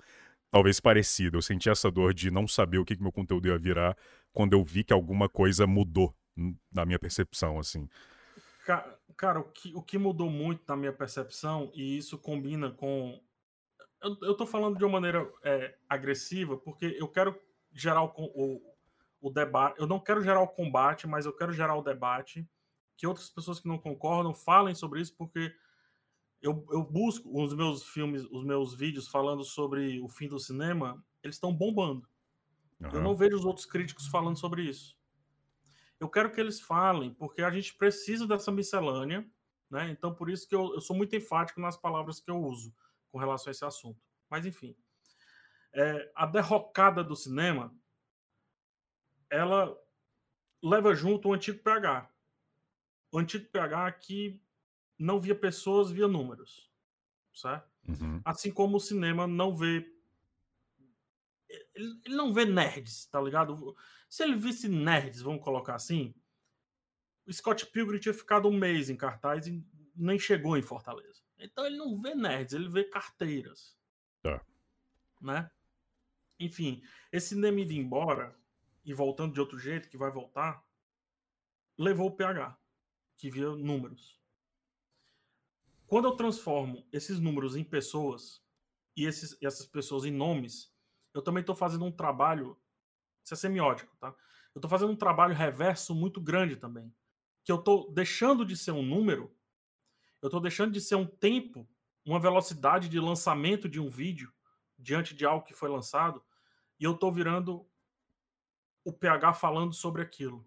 [0.51, 1.35] talvez parecida.
[1.35, 3.97] Eu senti essa dor de não saber o que, que meu conteúdo ia virar
[4.31, 6.13] quando eu vi que alguma coisa mudou
[6.71, 7.87] na minha percepção, assim.
[8.65, 13.21] Cara, cara o, que, o que mudou muito na minha percepção, e isso combina com.
[14.01, 17.39] Eu, eu tô falando de uma maneira é, agressiva, porque eu quero
[17.71, 18.75] gerar o, o,
[19.21, 19.79] o debate.
[19.79, 22.47] Eu não quero gerar o combate, mas eu quero gerar o debate.
[22.97, 25.53] Que outras pessoas que não concordam falem sobre isso, porque
[26.41, 31.03] eu, eu busco os meus filmes, os meus vídeos falando sobre o fim do cinema,
[31.23, 32.07] eles estão bombando.
[32.79, 32.89] Uhum.
[32.91, 34.97] Eu não vejo os outros críticos falando sobre isso.
[36.03, 39.25] Eu quero que eles falem, porque a gente precisa dessa miscelânea,
[39.69, 39.89] né?
[39.89, 42.75] Então, por isso que eu, eu sou muito enfático nas palavras que eu uso
[43.09, 44.01] com relação a esse assunto.
[44.29, 44.75] Mas, enfim,
[45.73, 47.73] é, a derrocada do cinema,
[49.29, 49.75] ela
[50.61, 52.09] leva junto o antigo PH.
[53.11, 54.41] O antigo PH que
[54.99, 56.69] não via pessoas, via números.
[57.33, 57.71] Certo?
[57.87, 58.21] Uhum.
[58.25, 59.89] Assim como o cinema não vê.
[61.75, 63.75] Ele não vê nerds, tá ligado?
[64.09, 66.13] Se ele visse nerds, vamos colocar assim,
[67.25, 71.21] o Scott Pilgrim tinha ficado um mês em cartaz e nem chegou em Fortaleza.
[71.37, 73.77] Então ele não vê nerds, ele vê carteiras.
[74.21, 74.45] Tá.
[75.21, 75.49] Né?
[76.39, 76.81] Enfim,
[77.11, 78.35] esse cinema indo embora
[78.83, 80.65] e voltando de outro jeito, que vai voltar,
[81.77, 82.57] levou o PH,
[83.17, 84.19] que via números.
[85.87, 88.43] Quando eu transformo esses números em pessoas
[88.95, 90.72] e esses, essas pessoas em nomes,
[91.13, 92.59] eu também estou fazendo um trabalho.
[93.23, 94.07] Isso é semiótico, tá?
[94.53, 96.93] Eu estou fazendo um trabalho reverso muito grande também.
[97.43, 99.35] Que eu estou deixando de ser um número,
[100.21, 101.67] eu estou deixando de ser um tempo,
[102.05, 104.33] uma velocidade de lançamento de um vídeo
[104.77, 106.23] diante de algo que foi lançado,
[106.79, 107.69] e eu estou virando
[108.83, 110.45] o PH falando sobre aquilo.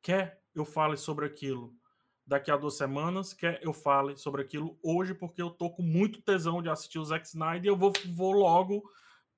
[0.00, 1.74] Quer eu fale sobre aquilo
[2.32, 6.22] daqui a duas semanas, quer eu fale sobre aquilo hoje, porque eu tô com muito
[6.22, 8.82] tesão de assistir o Zack Snyder e eu vou, vou logo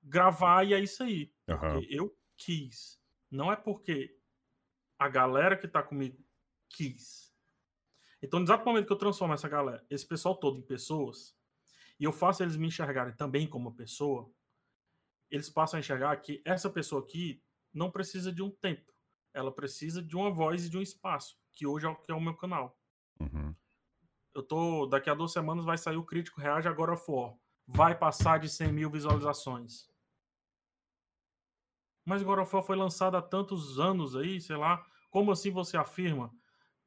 [0.01, 1.29] gravar e é isso aí.
[1.49, 1.85] Uhum.
[1.89, 2.97] eu quis.
[3.29, 4.17] Não é porque
[4.97, 6.17] a galera que tá comigo
[6.69, 7.33] quis.
[8.21, 11.35] Então, no exato momento que eu transformo essa galera, esse pessoal todo em pessoas,
[11.99, 14.31] e eu faço eles me enxergarem também como uma pessoa,
[15.29, 17.43] eles passam a enxergar que essa pessoa aqui
[17.73, 18.89] não precisa de um tempo.
[19.33, 22.15] Ela precisa de uma voz e de um espaço que hoje é o que é
[22.15, 22.79] o meu canal.
[23.19, 23.55] Uhum.
[24.33, 24.85] Eu tô.
[24.85, 27.37] Daqui a duas semanas vai sair o Crítico Reage Agora For.
[27.67, 29.89] Vai passar de 100 mil visualizações.
[32.05, 34.85] Mas God of War foi lançado há tantos anos aí, sei lá.
[35.09, 36.31] Como assim você afirma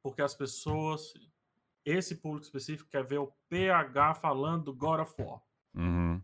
[0.01, 1.13] porque as pessoas,
[1.85, 5.41] esse público específico, quer ver o PH falando do God of War.
[5.75, 6.21] Uhum.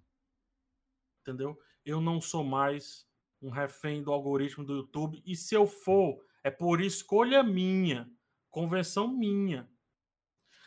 [1.21, 1.57] Entendeu?
[1.83, 3.07] Eu não sou mais
[3.41, 5.21] um refém do algoritmo do YouTube.
[5.25, 8.09] E se eu for, é por escolha minha,
[8.49, 9.69] convenção minha.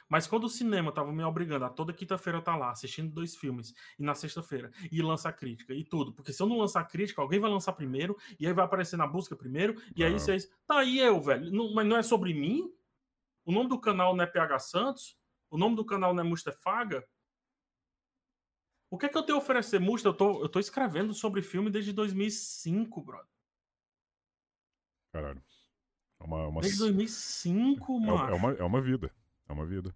[0.09, 3.37] Mas quando o cinema tava me obrigando a toda quinta-feira estar tá lá assistindo dois
[3.37, 7.21] filmes e na sexta-feira e lançar crítica e tudo, porque se eu não lançar crítica,
[7.21, 10.79] alguém vai lançar primeiro e aí vai aparecer na busca primeiro e aí vocês, tá
[10.79, 12.73] aí eu, velho, não, mas não é sobre mim?
[13.45, 15.19] O nome do canal não é PH Santos?
[15.51, 17.07] O nome do canal não é Mustafaga?
[18.91, 19.79] O que é que eu tenho a oferecer?
[19.79, 23.27] Musta, eu tô, eu tô escrevendo sobre filme desde 2005, brother.
[25.13, 25.43] Caralho.
[26.21, 26.61] É uma, uma...
[26.61, 28.33] Desde 2005, é, mano.
[28.33, 29.13] É uma, é uma vida.
[29.49, 29.95] É uma vida.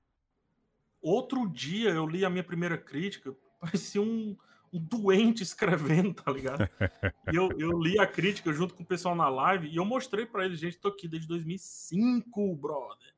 [1.01, 4.37] Outro dia eu li a minha primeira crítica, parecia um,
[4.73, 6.69] um doente escrevendo, tá ligado?
[7.33, 10.25] e eu, eu li a crítica junto com o pessoal na live e eu mostrei
[10.25, 13.13] para eles, gente, tô aqui desde 2005, brother.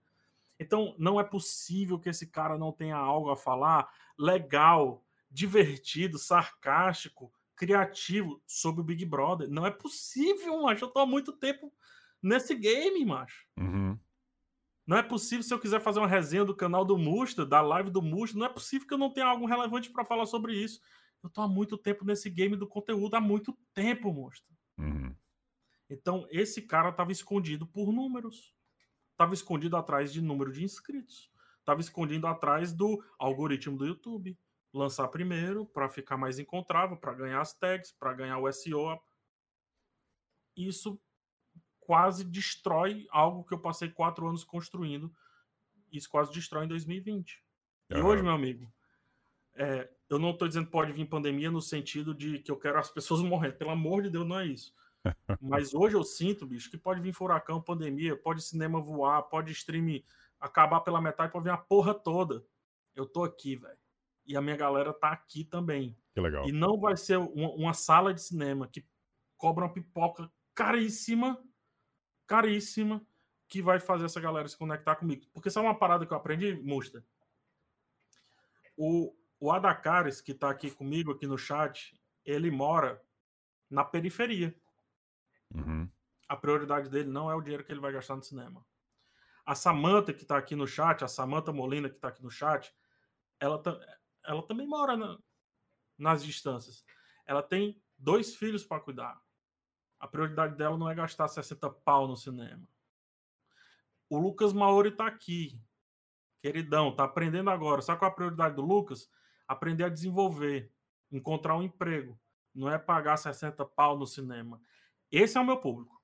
[0.58, 7.32] Então, não é possível que esse cara não tenha algo a falar legal, divertido, sarcástico,
[7.56, 9.48] criativo sobre o Big Brother.
[9.48, 10.84] Não é possível, macho.
[10.84, 11.72] Eu tô há muito tempo
[12.22, 13.46] nesse game, macho.
[13.56, 13.98] Uhum.
[14.86, 17.90] Não é possível se eu quiser fazer uma resenha do canal do Musta, da live
[17.90, 20.80] do Musta, não é possível que eu não tenha algo relevante para falar sobre isso.
[21.22, 24.46] Eu tô há muito tempo nesse game do conteúdo, há muito tempo, Musta.
[24.76, 25.14] Uhum.
[25.88, 28.54] Então, esse cara tava escondido por números.
[29.16, 31.30] Tava escondido atrás de número de inscritos.
[31.64, 34.38] Tava escondido atrás do algoritmo do YouTube.
[34.72, 39.00] Lançar primeiro para ficar mais encontrável, para ganhar as tags, para ganhar o SEO.
[40.56, 41.00] Isso
[41.86, 45.14] quase destrói algo que eu passei quatro anos construindo.
[45.92, 47.42] Isso quase destrói em 2020.
[47.90, 47.98] Uhum.
[47.98, 48.70] E hoje, meu amigo,
[49.54, 52.78] é, eu não estou dizendo que pode vir pandemia no sentido de que eu quero
[52.78, 53.54] as pessoas morrendo.
[53.54, 54.74] Pelo amor de Deus, não é isso.
[55.40, 60.02] Mas hoje eu sinto, bicho, que pode vir furacão, pandemia, pode cinema voar, pode stream
[60.40, 62.44] acabar pela metade, pode vir a porra toda.
[62.94, 63.78] Eu tô aqui, velho.
[64.26, 65.96] E a minha galera tá aqui também.
[66.14, 66.48] Que legal.
[66.48, 68.86] E não vai ser uma, uma sala de cinema que
[69.36, 71.38] cobra uma pipoca caríssima
[72.26, 73.04] caríssima
[73.48, 75.26] que vai fazer essa galera se conectar comigo.
[75.32, 77.04] Porque é uma parada que eu aprendi, Musta.
[78.76, 83.00] O, o Adacares, que está aqui comigo, aqui no chat, ele mora
[83.70, 84.54] na periferia.
[85.54, 85.88] Uhum.
[86.28, 88.66] A prioridade dele não é o dinheiro que ele vai gastar no cinema.
[89.44, 92.74] A Samanta, que está aqui no chat, a Samanta Molina, que está aqui no chat,
[93.38, 93.62] ela,
[94.24, 95.18] ela também mora na,
[95.98, 96.84] nas distâncias.
[97.26, 99.22] Ela tem dois filhos para cuidar.
[100.04, 102.68] A prioridade dela não é gastar 60 pau no cinema.
[104.10, 105.58] O Lucas Maori tá aqui.
[106.42, 107.80] Queridão, tá aprendendo agora.
[107.80, 109.10] Sabe qual é a prioridade do Lucas?
[109.48, 110.70] Aprender a desenvolver,
[111.10, 112.20] encontrar um emprego.
[112.54, 114.60] Não é pagar 60 pau no cinema.
[115.10, 115.98] Esse é o meu público.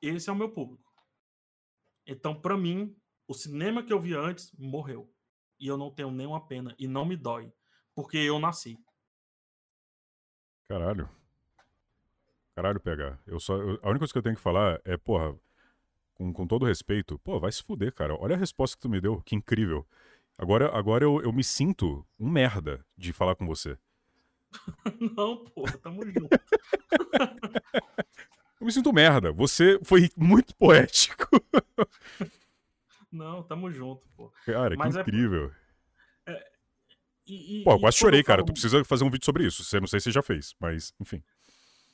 [0.00, 0.94] Esse é o meu público.
[2.06, 5.12] Então, para mim, o cinema que eu vi antes morreu.
[5.58, 6.72] E eu não tenho nenhuma pena.
[6.78, 7.52] E não me dói.
[7.96, 8.78] Porque eu nasci.
[10.68, 11.19] Caralho.
[12.54, 13.18] Caralho, PH.
[13.26, 15.34] Eu só, eu, a única coisa que eu tenho que falar é, porra,
[16.14, 18.14] com, com todo respeito, pô, vai se fuder, cara.
[18.20, 19.86] Olha a resposta que tu me deu, que incrível.
[20.36, 23.78] Agora, agora eu, eu me sinto um merda de falar com você.
[25.16, 26.28] Não, pô, tamo junto.
[28.60, 29.32] eu me sinto merda.
[29.32, 31.28] Você foi muito poético.
[33.10, 34.32] Não, tamo junto, pô.
[34.44, 35.52] Cara, Mas que é incrível.
[36.26, 36.32] É...
[36.32, 36.50] É...
[37.26, 38.38] E, e, pô, quase chorei, cara.
[38.38, 38.46] Falo...
[38.46, 39.62] Tu precisa fazer um vídeo sobre isso.
[39.62, 41.22] Você não sei se você já fez, mas enfim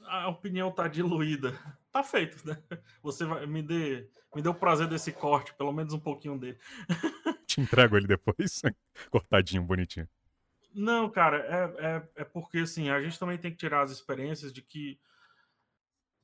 [0.08, 1.52] a opinião tá diluída.
[1.96, 2.62] Tá feito, né?
[3.02, 6.58] Você vai me dê, me dê o prazer desse corte, pelo menos um pouquinho dele.
[7.46, 8.60] Te entrego ele depois,
[9.10, 10.06] cortadinho, bonitinho.
[10.74, 14.52] Não, cara, é, é, é porque assim, a gente também tem que tirar as experiências
[14.52, 15.00] de que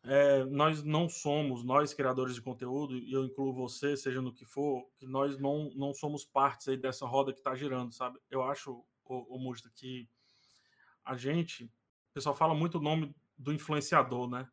[0.04, 4.44] é, nós não somos, nós criadores de conteúdo, e eu incluo você, seja no que
[4.44, 8.18] for, que nós não, não somos partes aí dessa roda que tá girando, sabe?
[8.30, 10.06] Eu acho, o, o Musta, que
[11.04, 14.48] a gente, o pessoal fala muito o nome do influenciador, né?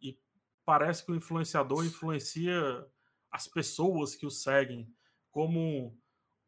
[0.00, 0.18] E
[0.64, 2.86] parece que o influenciador influencia
[3.30, 4.92] as pessoas que o seguem,
[5.30, 5.96] como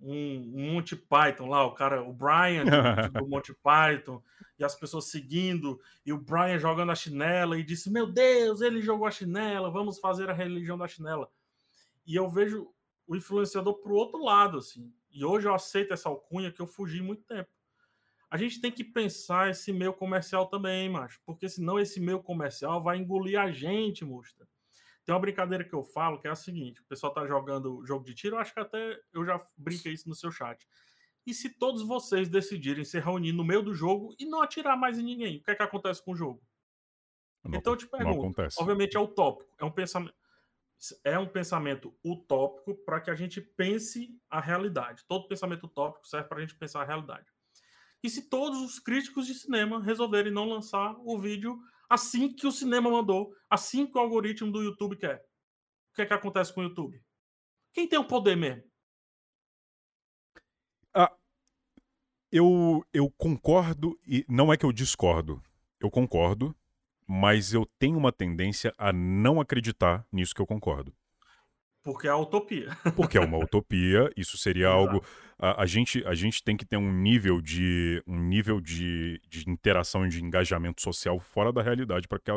[0.00, 4.22] um, um Monty Python lá, o cara, o Brian do, Monty Python,
[4.58, 8.82] e as pessoas seguindo, e o Brian jogando a chinela, e disse: Meu Deus, ele
[8.82, 11.30] jogou a chinela, vamos fazer a religião da chinela.
[12.06, 12.70] E eu vejo
[13.06, 14.92] o influenciador pro outro lado, assim.
[15.10, 17.48] E hoje eu aceito essa alcunha que eu fugi muito tempo
[18.34, 22.82] a gente tem que pensar esse meio comercial também, macho, porque senão esse meio comercial
[22.82, 24.44] vai engolir a gente, Musta.
[25.04, 28.04] Tem uma brincadeira que eu falo que é a seguinte: o pessoal tá jogando jogo
[28.04, 30.66] de tiro, acho que até eu já brinquei isso no seu chat.
[31.24, 34.98] E se todos vocês decidirem se reunir no meio do jogo e não atirar mais
[34.98, 36.42] em ninguém, o que é que acontece com o jogo?
[37.44, 40.14] Não, então eu te pergunto, obviamente é utópico, é um pensamento.
[41.04, 45.04] é um pensamento utópico para que a gente pense a realidade.
[45.06, 47.32] Todo pensamento utópico serve para a gente pensar a realidade.
[48.04, 52.52] E se todos os críticos de cinema resolverem não lançar o vídeo assim que o
[52.52, 56.60] cinema mandou, assim que o algoritmo do YouTube quer, o que é que acontece com
[56.60, 57.02] o YouTube?
[57.72, 58.62] Quem tem o poder mesmo?
[60.92, 61.12] Ah,
[62.30, 65.42] eu, eu concordo e não é que eu discordo.
[65.80, 66.54] Eu concordo
[67.06, 70.94] mas eu tenho uma tendência a não acreditar nisso que eu concordo.
[71.84, 72.70] Porque é a utopia.
[72.96, 75.04] Porque é uma utopia, isso seria algo.
[75.38, 79.48] A, a, gente, a gente tem que ter um nível de um nível de, de
[79.48, 82.32] interação e de engajamento social fora da realidade para que,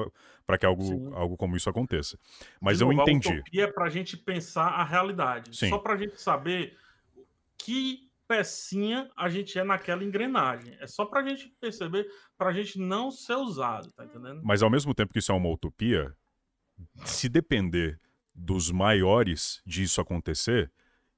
[0.60, 2.20] que algo, algo como isso aconteça.
[2.60, 3.30] Mas novo, eu entendi.
[3.30, 5.56] A utopia é para a gente pensar a realidade.
[5.56, 5.70] Sim.
[5.70, 6.76] Só para a gente saber
[7.58, 10.76] que pecinha a gente é naquela engrenagem.
[10.82, 12.06] É só pra gente perceber,
[12.38, 14.42] pra gente não ser usado, tá entendendo?
[14.44, 16.14] Mas ao mesmo tempo que isso é uma utopia,
[17.06, 17.98] se depender
[18.38, 20.72] dos maiores disso acontecer,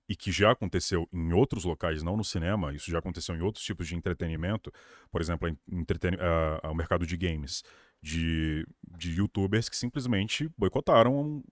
[0.07, 3.63] e que já aconteceu em outros locais, não no cinema, isso já aconteceu em outros
[3.63, 4.74] tipos de entretenimento,
[5.11, 7.63] por exemplo, entreten uh, o mercado de games,
[8.01, 8.65] de,
[8.97, 11.43] de youtubers que simplesmente boicotaram um,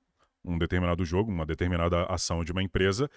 [0.43, 3.07] um determinado jogo, uma determinada ação de uma empresa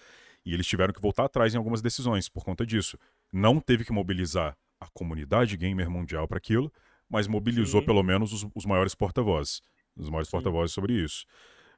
[0.44, 2.98] e eles tiveram que voltar atrás em algumas decisões por conta disso.
[3.32, 6.70] Não teve que mobilizar a comunidade gamer mundial para aquilo,
[7.09, 7.86] mas mobilizou Sim.
[7.86, 9.62] pelo menos os, os maiores porta-vozes.
[9.96, 11.24] Os maiores porta-vozes sobre isso.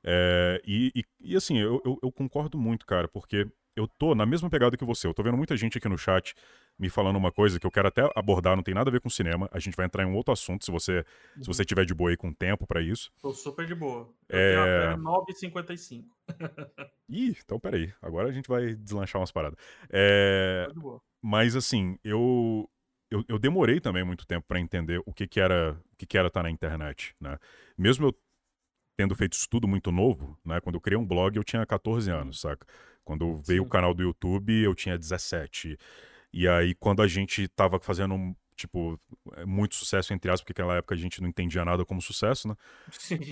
[0.04, 3.46] É, e, e, e, assim, eu, eu, eu, concordo muito, cara, porque
[3.76, 5.06] eu tô na mesma pegada que você.
[5.06, 6.34] Eu tô vendo muita gente aqui no chat
[6.78, 9.08] me falando uma coisa que eu quero até abordar, não tem nada a ver com
[9.08, 9.48] cinema.
[9.52, 11.04] A gente vai entrar em um outro assunto, se você,
[11.36, 11.42] uhum.
[11.42, 13.12] se você tiver de boa aí com tempo para isso.
[13.20, 14.12] Tô super de boa.
[14.28, 14.88] Eu é...
[14.88, 16.04] tenho 9h55.
[17.08, 17.92] Ih, então peraí.
[18.00, 19.58] Agora a gente vai deslanchar umas paradas.
[19.90, 20.66] É...
[21.20, 22.68] Mas assim, eu,
[23.10, 26.18] eu, eu, demorei também muito tempo para entender o que, que era o que, que
[26.18, 27.38] era estar tá na internet, né?
[27.78, 28.14] Mesmo eu
[29.02, 30.60] tendo feito isso tudo muito novo, né?
[30.60, 32.64] Quando eu criei um blog, eu tinha 14 anos, saca?
[33.04, 33.66] Quando veio Sim.
[33.66, 35.76] o canal do YouTube, eu tinha 17.
[36.32, 38.14] E aí, quando a gente tava fazendo,
[38.54, 38.98] tipo,
[39.32, 42.46] é, muito sucesso, entre aspas, porque naquela época a gente não entendia nada como sucesso,
[42.46, 42.56] né?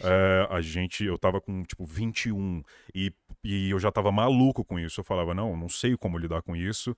[0.02, 2.64] É, a gente, eu tava com, tipo, 21.
[2.92, 3.12] E,
[3.44, 5.00] e eu já tava maluco com isso.
[5.00, 6.96] Eu falava, não, não sei como lidar com isso.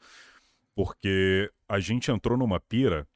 [0.74, 3.06] Porque a gente entrou numa pira.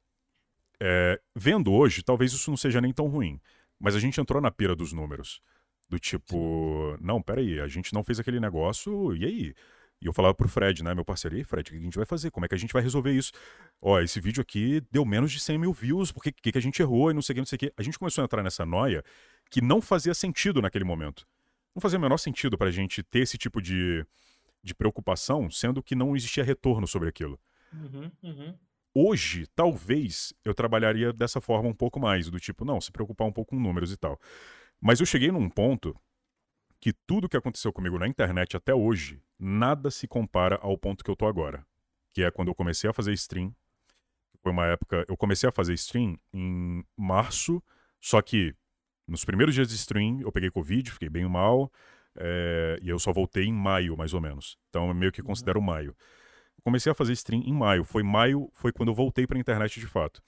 [0.79, 3.41] É, vendo hoje, talvez isso não seja nem tão ruim.
[3.79, 5.41] Mas a gente entrou na pira dos números.
[5.89, 7.05] Do tipo, Sim.
[7.05, 9.55] não, peraí, a gente não fez aquele negócio, e aí?
[10.01, 11.97] E eu falava pro Fred, né, meu parceiro, e aí, Fred, o que a gente
[11.97, 12.31] vai fazer?
[12.31, 13.33] Como é que a gente vai resolver isso?
[13.81, 16.83] Ó, esse vídeo aqui deu menos de 100 mil views, por que, que, a gente
[16.83, 17.73] errou e não sei o que, não sei o que.
[17.77, 19.03] A gente começou a entrar nessa noia
[19.51, 21.27] que não fazia sentido naquele momento.
[21.75, 24.05] Não fazia o menor sentido pra gente ter esse tipo de,
[24.63, 27.39] de preocupação, sendo que não existia retorno sobre aquilo.
[27.73, 28.55] Uhum, uhum.
[28.99, 33.31] Hoje, talvez, eu trabalharia dessa forma um pouco mais, do tipo, não, se preocupar um
[33.31, 34.19] pouco com números e tal.
[34.81, 35.95] Mas eu cheguei num ponto
[36.81, 41.11] que tudo que aconteceu comigo na internet até hoje, nada se compara ao ponto que
[41.11, 41.63] eu tô agora.
[42.15, 43.55] Que é quando eu comecei a fazer stream.
[44.43, 45.05] Foi uma época.
[45.07, 47.63] Eu comecei a fazer stream em março,
[48.01, 48.55] só que
[49.07, 51.71] nos primeiros dias de stream eu peguei Covid, fiquei bem mal.
[52.17, 54.57] É, e eu só voltei em maio, mais ou menos.
[54.71, 55.27] Então eu meio que uhum.
[55.27, 55.95] considero maio.
[56.67, 57.85] Comecei a fazer stream em maio.
[57.85, 60.21] Foi maio, foi quando eu voltei pra internet de fato.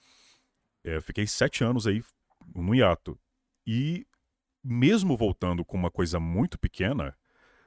[0.84, 2.00] É, fiquei sete anos aí
[2.54, 3.18] no hiato.
[3.66, 4.06] E
[4.62, 7.18] mesmo voltando com uma coisa muito pequena,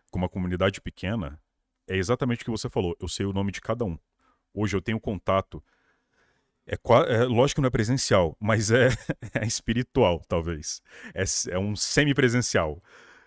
[0.10, 1.38] com uma comunidade pequena,
[1.86, 2.96] é exatamente o que você falou.
[2.98, 4.00] Eu sei o nome de cada um.
[4.54, 5.62] Hoje eu tenho contato.
[6.66, 6.76] É,
[7.10, 8.88] é lógico que não é presencial, mas é,
[9.36, 10.82] é espiritual, talvez.
[11.14, 12.82] É, é um semi-presencial.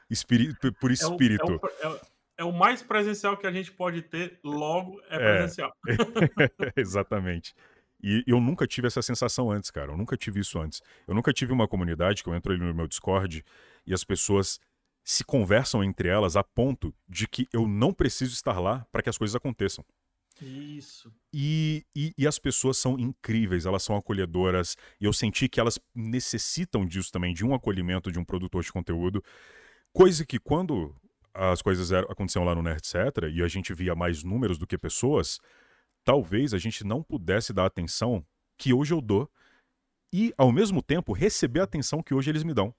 [0.09, 1.61] Espiri por espírito.
[1.83, 5.17] É o, é, o, é o, mais presencial que a gente pode ter, logo é,
[5.17, 5.19] é.
[5.19, 5.73] presencial.
[6.77, 7.55] exatamente.
[8.03, 9.93] E eu nunca tive essa sensação antes, cara.
[9.93, 10.83] Eu nunca tive isso antes.
[11.09, 13.45] Eu nunca tive uma comunidade que eu entro ali no meu Discord
[13.87, 14.61] e as pessoas
[15.03, 19.09] se conversam entre elas a ponto de que eu não preciso estar lá para que
[19.09, 19.85] as coisas aconteçam.
[20.41, 21.13] Isso.
[21.33, 24.77] E, e, e, as pessoas são incríveis, elas são acolhedoras.
[25.01, 28.73] E eu senti que elas necessitam disso também, de um acolhimento de um produtor de
[28.73, 29.23] conteúdo.
[29.93, 30.95] Coisa que quando
[31.35, 32.95] as coisas eram, aconteciam lá no Nerd Etc.
[33.33, 35.41] e a gente via mais números do que pessoas,
[36.05, 38.25] talvez a gente não pudesse dar atenção
[38.57, 39.29] que hoje eu dou
[40.13, 42.73] e, ao mesmo tempo, receber a atenção que hoje eles me dão.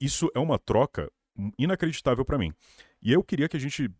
[0.00, 1.12] Isso é uma troca
[1.58, 2.52] inacreditável para mim.
[3.02, 3.90] E eu queria que a gente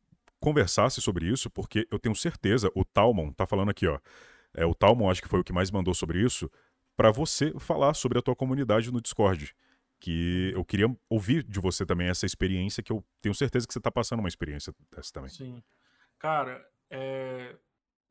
[0.40, 3.99] conversasse sobre isso, porque eu tenho certeza, o Talmon tá falando aqui, ó.
[4.55, 6.51] É, o Talmon acho que foi o que mais mandou sobre isso,
[6.97, 9.55] para você falar sobre a tua comunidade no Discord.
[10.03, 13.80] Que eu queria ouvir de você também essa experiência, que eu tenho certeza que você
[13.80, 15.30] tá passando uma experiência dessa também.
[15.30, 15.62] Sim.
[16.18, 17.57] Cara, é,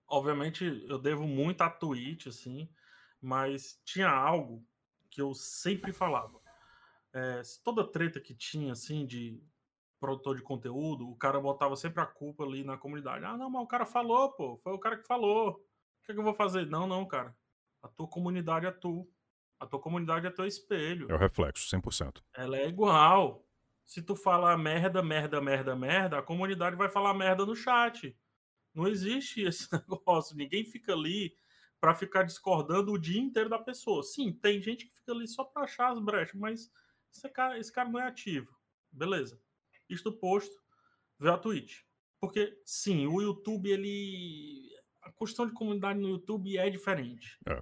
[0.08, 2.70] obviamente eu devo muito a Twitch, assim,
[3.22, 4.66] mas tinha algo
[5.10, 6.40] que eu sempre falava.
[7.14, 9.44] É, toda treta que tinha, assim, de
[10.00, 13.26] produtor de conteúdo, o cara botava sempre a culpa ali na comunidade.
[13.26, 15.50] Ah, não, mas o cara falou, pô, foi o cara que falou.
[15.52, 16.66] O que, é que eu vou fazer?
[16.68, 17.36] Não, não, cara.
[17.84, 18.72] A tua comunidade é.
[19.62, 21.06] A tua comunidade é teu espelho.
[21.08, 22.20] É o reflexo, 100%.
[22.36, 23.48] Ela é igual.
[23.86, 28.18] Se tu falar merda, merda, merda, merda, a comunidade vai falar merda no chat.
[28.74, 30.36] Não existe esse negócio.
[30.36, 31.36] Ninguém fica ali
[31.80, 34.02] para ficar discordando o dia inteiro da pessoa.
[34.02, 36.72] Sim, tem gente que fica ali só para achar as brechas, mas
[37.14, 38.58] esse cara, esse cara não é ativo.
[38.92, 39.40] Beleza.
[39.88, 40.60] Isto posto,
[41.20, 41.82] vê a Twitch.
[42.20, 44.72] Porque, sim, o YouTube, ele.
[45.04, 47.38] A questão de comunidade no YouTube é diferente.
[47.48, 47.62] É.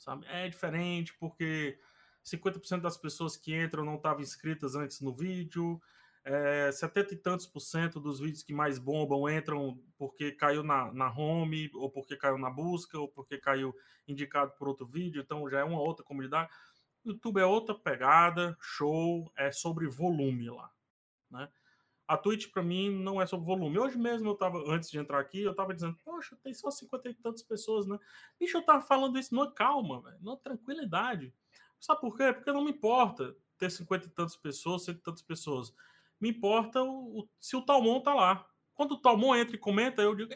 [0.00, 0.26] Sabe?
[0.28, 1.78] É diferente porque
[2.24, 5.80] 50% das pessoas que entram não estavam inscritas antes no vídeo.
[6.24, 10.92] É, 70 e tantos por cento dos vídeos que mais bombam entram porque caiu na,
[10.92, 13.74] na home, ou porque caiu na busca, ou porque caiu
[14.08, 16.50] indicado por outro vídeo, então já é uma outra comunidade.
[17.04, 20.70] YouTube é outra pegada, show, é sobre volume lá,
[21.30, 21.48] né?
[22.10, 23.78] A Twitch para mim não é sobre volume.
[23.78, 27.08] Hoje mesmo eu tava, antes de entrar aqui, eu tava dizendo, poxa, tem só 50
[27.08, 27.96] e tantas pessoas, né?
[28.38, 31.32] Bicho, eu tava falando isso numa calma, véio, numa tranquilidade.
[31.78, 32.32] Sabe por quê?
[32.32, 35.72] Porque não me importa ter 50 e tantas pessoas, 100 e tantas pessoas
[36.20, 38.44] me importa o, o, se o Talmon tá lá.
[38.74, 40.34] Quando o Talmon entra e comenta, eu digo,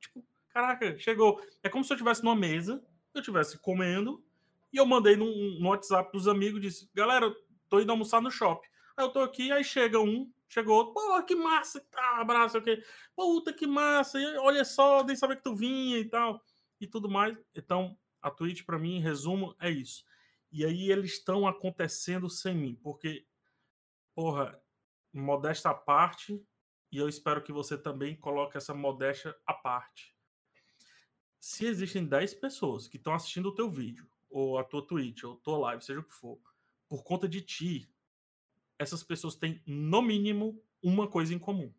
[0.00, 1.38] tipo, caraca, chegou.
[1.62, 4.24] É como se eu estivesse numa mesa, eu estivesse comendo,
[4.72, 5.26] e eu mandei no,
[5.60, 7.30] no WhatsApp dos amigos, disse, galera,
[7.68, 8.68] tô indo almoçar no shopping.
[8.96, 12.84] Aí eu tô aqui, aí chega um, chegou pô, que massa, tá, abraço, ok.
[13.16, 16.44] Puta, que massa, olha só, nem saber que tu vinha e tal,
[16.78, 17.36] e tudo mais.
[17.54, 20.04] Então, a Twitch, para mim, em resumo, é isso.
[20.50, 23.26] E aí eles estão acontecendo sem mim, porque,
[24.14, 24.60] porra,
[25.10, 26.44] modesta à parte,
[26.90, 30.14] e eu espero que você também coloque essa modéstia à parte.
[31.40, 35.34] Se existem 10 pessoas que estão assistindo o teu vídeo, ou a tua Twitch, ou
[35.34, 36.38] a tua live, seja o que for,
[36.86, 37.90] por conta de ti,
[38.82, 41.72] essas pessoas têm, no mínimo, uma coisa em comum.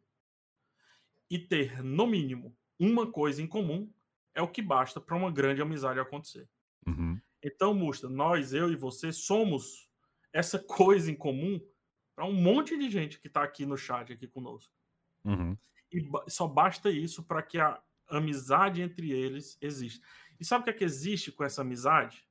[1.29, 3.91] E ter, no mínimo, uma coisa em comum
[4.33, 6.49] é o que basta para uma grande amizade acontecer.
[6.87, 7.19] Uhum.
[7.43, 9.89] Então, Musta, nós, eu e você, somos
[10.31, 11.59] essa coisa em comum
[12.15, 14.73] para um monte de gente que está aqui no chat aqui conosco.
[15.25, 15.57] Uhum.
[15.91, 20.05] E só basta isso para que a amizade entre eles exista.
[20.39, 22.27] E sabe o que é que existe com essa amizade?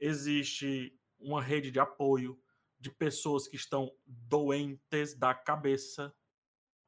[0.00, 2.41] Existe uma rede de apoio
[2.82, 6.14] de pessoas que estão doentes da cabeça,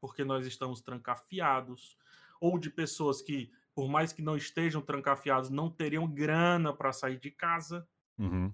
[0.00, 1.96] porque nós estamos trancafiados,
[2.40, 7.18] ou de pessoas que, por mais que não estejam trancafiados, não teriam grana para sair
[7.18, 7.88] de casa.
[8.18, 8.52] Uhum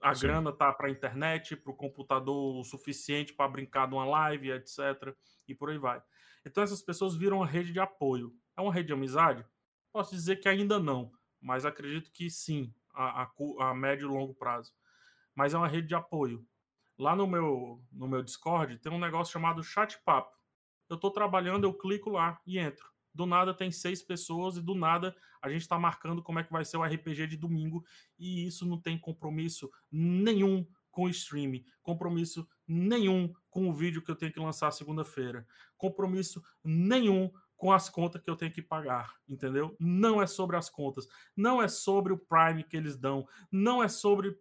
[0.00, 0.26] a Sim.
[0.26, 4.52] grana tá para a internet, para o computador o suficiente para brincar de uma live,
[4.52, 4.78] etc.
[5.48, 6.02] E por aí vai.
[6.44, 8.32] Então essas pessoas viram uma rede de apoio.
[8.56, 9.44] É uma rede de amizade?
[9.92, 13.30] Posso dizer que ainda não, mas acredito que sim, a, a,
[13.70, 14.72] a médio e longo prazo.
[15.36, 16.44] Mas é uma rede de apoio.
[16.98, 20.34] Lá no meu, no meu Discord tem um negócio chamado Chat Papo.
[20.88, 24.74] Eu estou trabalhando, eu clico lá e entro do nada tem seis pessoas e do
[24.74, 27.82] nada a gente está marcando como é que vai ser o RPG de domingo
[28.18, 34.10] e isso não tem compromisso nenhum com o stream, compromisso nenhum com o vídeo que
[34.10, 39.14] eu tenho que lançar segunda-feira, compromisso nenhum com as contas que eu tenho que pagar,
[39.26, 39.74] entendeu?
[39.80, 43.88] Não é sobre as contas, não é sobre o Prime que eles dão, não é
[43.88, 44.38] sobre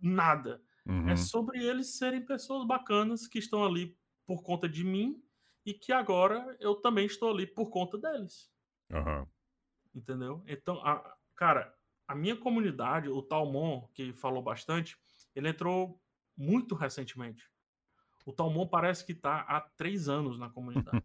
[0.00, 0.62] nada.
[0.86, 1.08] É uhum.
[1.10, 5.22] É sobre eles serem pessoas bacanas que estão ali por conta de mim
[5.64, 8.50] e que agora eu também estou ali por conta deles.
[8.90, 9.26] Uhum.
[9.94, 10.42] Entendeu?
[10.46, 11.74] Então, a, cara,
[12.06, 14.96] a minha comunidade, o Talmon, que falou bastante,
[15.34, 16.00] ele entrou
[16.36, 17.50] muito recentemente.
[18.24, 21.04] O Talmon parece que está há três anos na comunidade.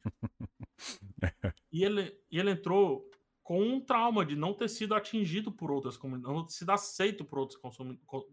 [1.72, 3.10] e, ele, e ele entrou
[3.52, 7.26] com um trauma de não ter sido atingido por outras comunidades, não ter sido aceito
[7.26, 7.60] por outras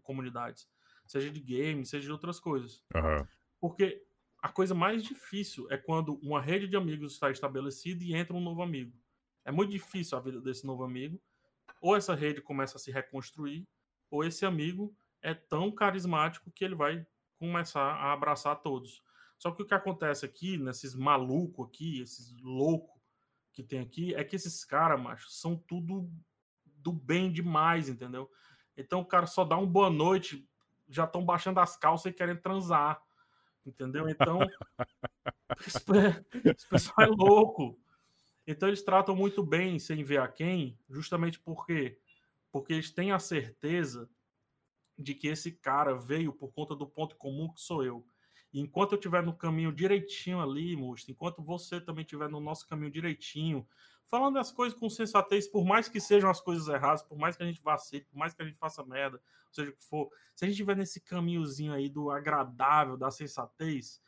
[0.01, 0.65] comunidades,
[1.05, 2.85] seja de games, seja de outras coisas.
[2.95, 3.27] Uhum.
[3.59, 4.01] Porque
[4.41, 8.39] a coisa mais difícil é quando uma rede de amigos está estabelecida e entra um
[8.39, 8.97] novo amigo.
[9.43, 11.21] É muito difícil a vida desse novo amigo.
[11.81, 13.67] Ou essa rede começa a se reconstruir,
[14.09, 17.05] ou esse amigo é tão carismático que ele vai
[17.37, 19.03] começar a abraçar todos.
[19.37, 22.98] Só que o que acontece aqui, nesses malucos aqui, esses loucos
[23.51, 26.09] que tem aqui, é que esses caras, macho, são tudo
[26.65, 28.29] do bem demais, entendeu?
[28.77, 30.47] Então o cara só dá um boa noite,
[30.87, 33.01] já estão baixando as calças e querem transar.
[33.65, 34.09] Entendeu?
[34.09, 34.39] Então,
[35.67, 37.77] esse pessoal é louco.
[38.47, 41.99] Então, eles tratam muito bem sem ver a quem, justamente porque
[42.51, 44.09] porque eles têm a certeza
[44.97, 48.03] de que esse cara veio por conta do ponto comum que sou eu.
[48.51, 52.67] E enquanto eu estiver no caminho direitinho ali, Musto, enquanto você também estiver no nosso
[52.67, 53.67] caminho direitinho,
[54.05, 57.43] falando as coisas com sensatez, por mais que sejam as coisas erradas, por mais que
[57.43, 59.21] a gente vacile, por mais que a gente faça merda,
[59.51, 64.01] seja o que for, se a gente estiver nesse caminhozinho aí do agradável, da sensatez,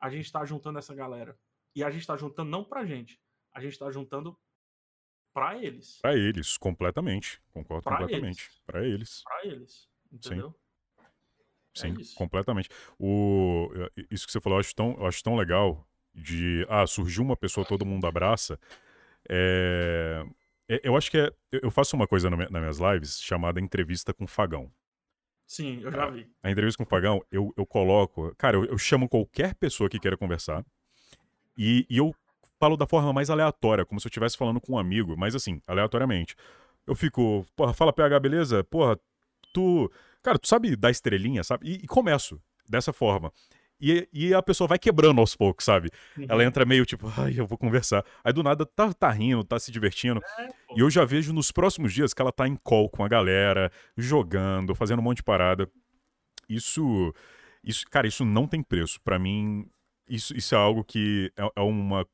[0.00, 1.36] a gente está juntando essa galera.
[1.74, 3.20] E a gente está juntando não pra gente,
[3.52, 4.38] a gente está juntando
[5.32, 5.98] para eles.
[6.00, 7.42] Para eles, completamente.
[7.52, 8.50] Concordo pra completamente.
[8.64, 9.22] Para eles.
[9.22, 9.88] Para eles.
[10.10, 10.50] Entendeu?
[10.50, 10.67] Sim,
[11.82, 12.68] é completamente.
[12.98, 13.70] O,
[14.10, 17.36] isso que você falou, eu acho tão, eu acho tão legal de ah, surgiu uma
[17.36, 18.58] pessoa, todo mundo abraça.
[19.28, 20.24] É,
[20.82, 24.70] eu acho que é, eu faço uma coisa nas minhas lives chamada entrevista com Fagão.
[25.46, 26.30] Sim, eu já vi.
[26.42, 28.34] A, a entrevista com o Fagão, eu, eu coloco.
[28.36, 30.64] Cara, eu, eu chamo qualquer pessoa que queira conversar.
[31.56, 32.14] E, e eu
[32.60, 35.60] falo da forma mais aleatória, como se eu estivesse falando com um amigo, mas assim,
[35.66, 36.36] aleatoriamente.
[36.86, 38.64] Eu fico, porra, fala PH, beleza?
[38.64, 38.98] Porra,
[39.58, 39.90] tu.
[40.22, 41.68] Cara, tu sabe dar estrelinha, sabe?
[41.68, 43.32] E, e começo dessa forma.
[43.80, 45.88] E, e, a pessoa vai quebrando aos poucos, sabe?
[46.16, 46.26] Uhum.
[46.28, 48.04] Ela entra meio tipo, ai, eu vou conversar.
[48.24, 50.20] Aí do nada tá, tá rindo, tá se divertindo.
[50.38, 53.08] É, e eu já vejo nos próximos dias que ela tá em call com a
[53.08, 55.70] galera, jogando, fazendo um monte de parada.
[56.48, 57.14] Isso.
[57.62, 59.00] Isso, cara, isso não tem preço.
[59.00, 59.68] para mim,
[60.08, 62.06] isso, isso é algo que é, é uma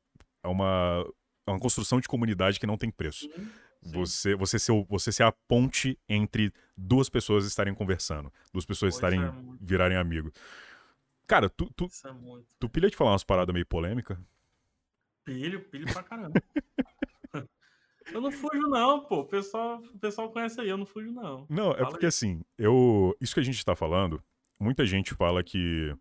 [0.43, 1.05] é uma,
[1.47, 3.27] é uma construção de comunidade que não tem preço.
[3.85, 8.93] Sim, Você, você, ser, você ser a ponte entre duas pessoas estarem conversando, duas pessoas
[8.93, 10.31] pois estarem é, virarem amigo.
[11.27, 14.17] Cara, tu, tu, é tu pilha de falar umas paradas meio polêmicas?
[15.23, 16.41] Pilho, pilho pra caramba.
[18.11, 19.21] eu não fujo, não, pô.
[19.21, 21.45] O pessoal, o pessoal conhece aí, eu não fujo, não.
[21.49, 22.09] Não, é Fala é porque aí.
[22.09, 23.15] assim, eu.
[23.19, 24.23] Isso que a gente tá falando,
[24.59, 25.95] muita gente fala que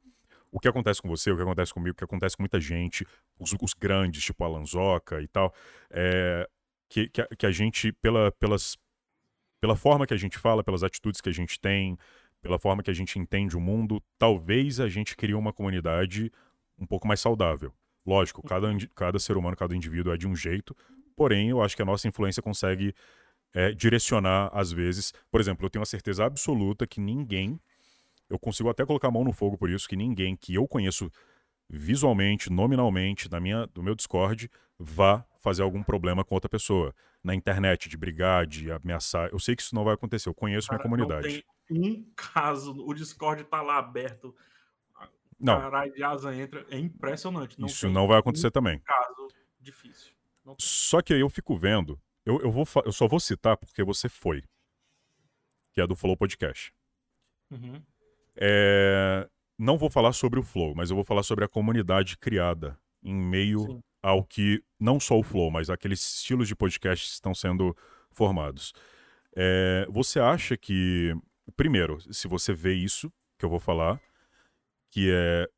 [0.51, 3.07] o que acontece com você, o que acontece comigo, o que acontece com muita gente,
[3.39, 5.53] os, os grandes, tipo a Lanzoca e tal,
[5.91, 6.49] é,
[6.89, 8.77] que, que, a, que a gente, pela, pelas,
[9.61, 11.99] pela forma que a gente fala, pelas atitudes que a gente tem,
[12.41, 16.31] pela forma que a gente entende o mundo, talvez a gente crie uma comunidade
[16.79, 17.73] um pouco mais saudável.
[18.05, 20.77] Lógico, cada, cada ser humano, cada indivíduo é de um jeito,
[21.17, 22.95] porém eu acho que a nossa influência consegue
[23.55, 25.13] é, direcionar às vezes.
[25.31, 27.59] Por exemplo, eu tenho a certeza absoluta que ninguém
[28.29, 31.11] eu consigo até colocar a mão no fogo por isso, que ninguém que eu conheço
[31.69, 36.95] visualmente, nominalmente, na minha, do meu Discord, vá fazer algum problema com outra pessoa.
[37.23, 39.29] Na internet, de brigar, de ameaçar.
[39.31, 41.45] Eu sei que isso não vai acontecer, eu conheço Cara, minha comunidade.
[41.71, 44.35] Não tem um caso, o Discord tá lá aberto.
[45.39, 45.61] Não.
[45.61, 47.61] Caralho de asa entra, é impressionante.
[47.61, 48.79] Não isso não vai acontecer um também.
[48.81, 49.29] caso
[49.61, 50.13] difícil.
[50.59, 54.09] Só que aí eu fico vendo, eu, eu, vou, eu só vou citar porque você
[54.09, 54.43] foi,
[55.73, 56.73] que é do Flow Podcast.
[57.51, 57.83] Uhum.
[58.37, 59.29] É...
[59.59, 63.15] Não vou falar sobre o Flow, mas eu vou falar sobre a comunidade criada em
[63.15, 63.83] meio Sim.
[64.05, 67.75] Ao que não só o Flow, mas aqueles estilos de podcast estão sendo
[68.11, 68.75] formados.
[69.35, 69.87] É...
[69.89, 71.17] Você acha que,
[71.57, 73.99] primeiro, se você vê isso que eu vou falar,
[74.91, 75.49] que é.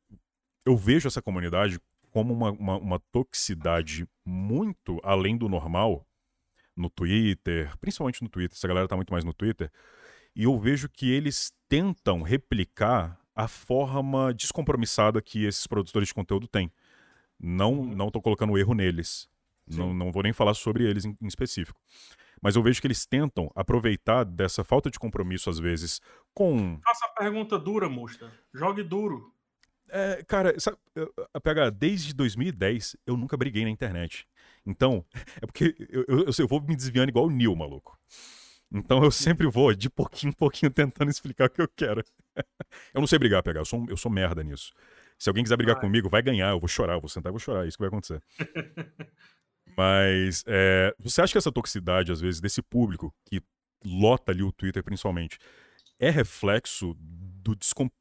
[0.65, 1.79] Eu vejo essa comunidade
[2.09, 6.05] como uma, uma, uma toxicidade muito além do normal
[6.75, 9.71] no Twitter, principalmente no Twitter, essa galera tá muito mais no Twitter,
[10.35, 16.47] e eu vejo que eles tentam replicar a forma descompromissada que esses produtores de conteúdo
[16.47, 16.71] têm.
[17.39, 17.95] Não uhum.
[17.95, 19.29] não estou colocando erro neles.
[19.69, 21.79] Não, não vou nem falar sobre eles em, em, específico.
[22.41, 25.99] Mas eu vejo que eles tentam aproveitar dessa falta de compromisso, às vezes,
[26.33, 26.79] com.
[26.81, 28.31] Faça a pergunta dura, Musta.
[28.53, 29.33] Jogue duro.
[29.89, 30.77] É, cara, sabe,
[31.41, 34.27] PH, desde 2010 eu nunca briguei na internet.
[34.65, 35.05] Então,
[35.41, 37.97] é porque eu, eu, eu vou me desviando igual o Neil, maluco.
[38.71, 42.03] Então eu sempre vou de pouquinho em pouquinho tentando explicar o que eu quero.
[42.93, 44.73] eu não sei brigar, pegar, eu sou, eu sou merda nisso.
[45.17, 47.39] Se alguém quiser brigar comigo, vai ganhar, eu vou chorar, eu vou sentar e vou
[47.39, 48.21] chorar, é isso que vai acontecer.
[49.75, 53.41] Mas é, você acha que essa toxicidade, às vezes, desse público que
[53.83, 55.37] lota ali o Twitter principalmente,
[55.99, 57.55] é reflexo do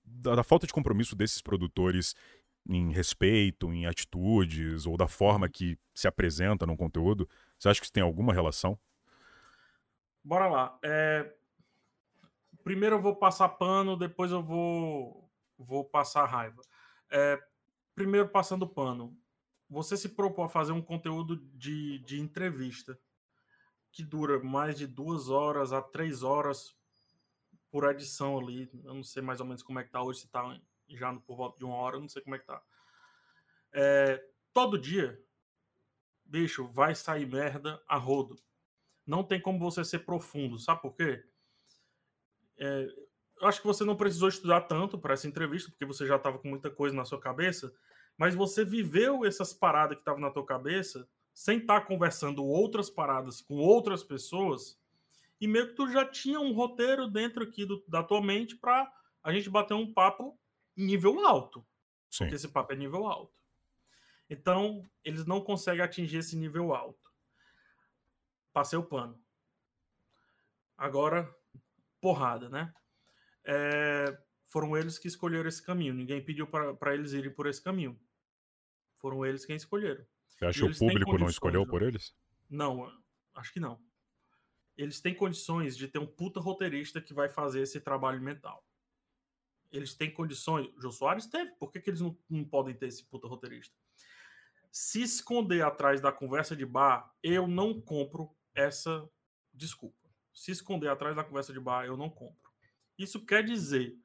[0.05, 2.15] da falta de compromisso desses produtores
[2.69, 7.29] em respeito, em atitudes, ou da forma que se apresenta no conteúdo?
[7.59, 8.79] Você acha que isso tem alguma relação?
[10.23, 10.79] Bora lá.
[10.83, 11.33] É...
[12.65, 16.61] Primeiro eu vou passar pano, depois eu vou, vou passar raiva.
[17.17, 17.43] É...
[17.95, 19.17] Primeiro, passando pano.
[19.69, 22.99] Você se propôs a fazer um conteúdo de, de entrevista
[23.91, 26.77] que dura mais de duas horas a três horas
[27.71, 28.71] por edição ali.
[28.85, 30.61] Eu não sei mais ou menos como é que tá hoje, se tá
[30.91, 32.63] já por volta de uma hora, eu não sei como é que tá.
[33.73, 34.23] É,
[34.53, 35.21] todo dia,
[36.25, 38.37] bicho, vai sair merda a rodo
[39.07, 40.59] não tem como você ser profundo.
[40.59, 41.25] Sabe por quê?
[42.59, 42.87] É,
[43.43, 46.49] acho que você não precisou estudar tanto para essa entrevista, porque você já estava com
[46.49, 47.73] muita coisa na sua cabeça,
[48.17, 52.89] mas você viveu essas paradas que estavam na tua cabeça sem estar tá conversando outras
[52.89, 54.81] paradas com outras pessoas
[55.41, 58.91] e meio que tu já tinha um roteiro dentro aqui do, da tua mente para
[59.23, 60.39] a gente bater um papo
[60.75, 61.67] nível alto.
[62.11, 62.25] Sim.
[62.25, 63.35] Porque esse papo é nível alto.
[64.31, 67.07] Então, eles não conseguem atingir esse nível alto
[68.57, 69.23] passei o pano.
[70.79, 71.31] Agora,
[72.01, 72.73] porrada, né?
[73.47, 75.95] É, foram eles que escolheram esse caminho.
[75.95, 77.99] Ninguém pediu para eles irem por esse caminho.
[78.99, 80.05] Foram eles quem escolheram.
[80.27, 82.15] Você acha que o público não escolheu por eles?
[82.51, 82.93] Não,
[83.35, 83.81] acho que não.
[84.77, 88.67] Eles têm condições de ter um puta roteirista que vai fazer esse trabalho mental.
[89.73, 90.71] Eles têm condições.
[90.79, 91.53] Jô Soares teve.
[91.53, 93.75] Por que, que eles não, não podem ter esse puta roteirista?
[94.71, 99.09] Se esconder atrás da conversa de bar, eu não compro essa
[99.53, 100.09] desculpa.
[100.35, 102.46] Se esconder atrás da conversa de bar, eu não compro.
[102.99, 103.97] Isso quer dizer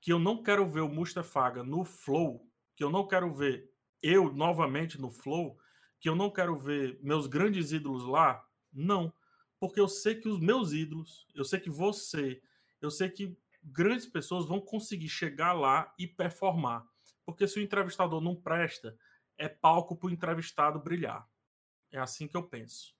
[0.00, 3.70] que eu não quero ver o Mustafaga no Flow, que eu não quero ver
[4.02, 5.58] eu novamente no Flow,
[6.00, 8.42] que eu não quero ver meus grandes ídolos lá?
[8.72, 9.12] Não.
[9.58, 12.42] Porque eu sei que os meus ídolos, eu sei que você,
[12.80, 16.86] eu sei que grandes pessoas vão conseguir chegar lá e performar.
[17.26, 18.96] Porque se o entrevistador não presta,
[19.36, 21.28] é palco para o entrevistado brilhar.
[21.90, 22.94] É assim que eu penso.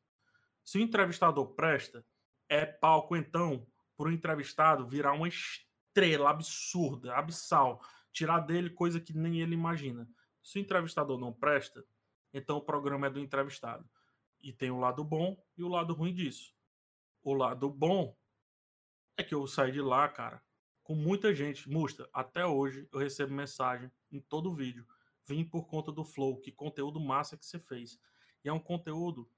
[0.63, 2.05] Se o entrevistador presta,
[2.49, 3.67] é palco então
[4.01, 10.09] para o entrevistado virar uma estrela absurda, abissal, tirar dele coisa que nem ele imagina.
[10.43, 11.85] Se o entrevistador não presta,
[12.33, 13.87] então o programa é do entrevistado.
[14.41, 16.55] E tem o lado bom e o lado ruim disso.
[17.23, 18.17] O lado bom
[19.19, 20.43] é que eu saí de lá, cara,
[20.83, 21.69] com muita gente.
[21.69, 24.87] Musta, até hoje eu recebo mensagem em todo vídeo.
[25.27, 28.01] Vim por conta do Flow, que conteúdo massa que você fez.
[28.43, 29.31] E é um conteúdo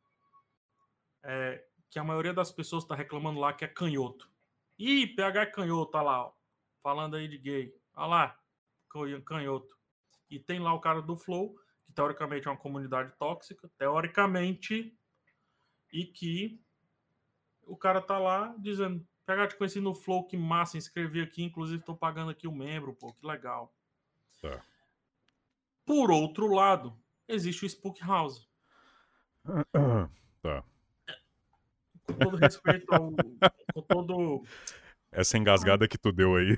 [1.20, 4.30] é, que a maioria das pessoas está reclamando lá que é canhoto.
[4.84, 6.32] Ih, PH é canhoto, tá lá, ó,
[6.82, 7.72] falando aí de gay.
[7.94, 8.40] Olha lá,
[9.24, 9.78] canhoto.
[10.28, 11.54] E tem lá o cara do Flow,
[11.84, 14.92] que teoricamente é uma comunidade tóxica, teoricamente,
[15.92, 16.60] e que
[17.62, 21.84] o cara tá lá dizendo, pegar te conheci no Flow, que massa, inscrevi aqui, inclusive
[21.84, 23.72] tô pagando aqui o membro, pô, que legal.
[24.40, 24.64] Tá.
[25.86, 28.50] Por outro lado, existe o Spook House.
[30.42, 30.64] Tá.
[32.12, 33.12] Com todo respeito ao.
[33.74, 34.44] com todo.
[35.10, 36.56] Essa engasgada que tu deu aí.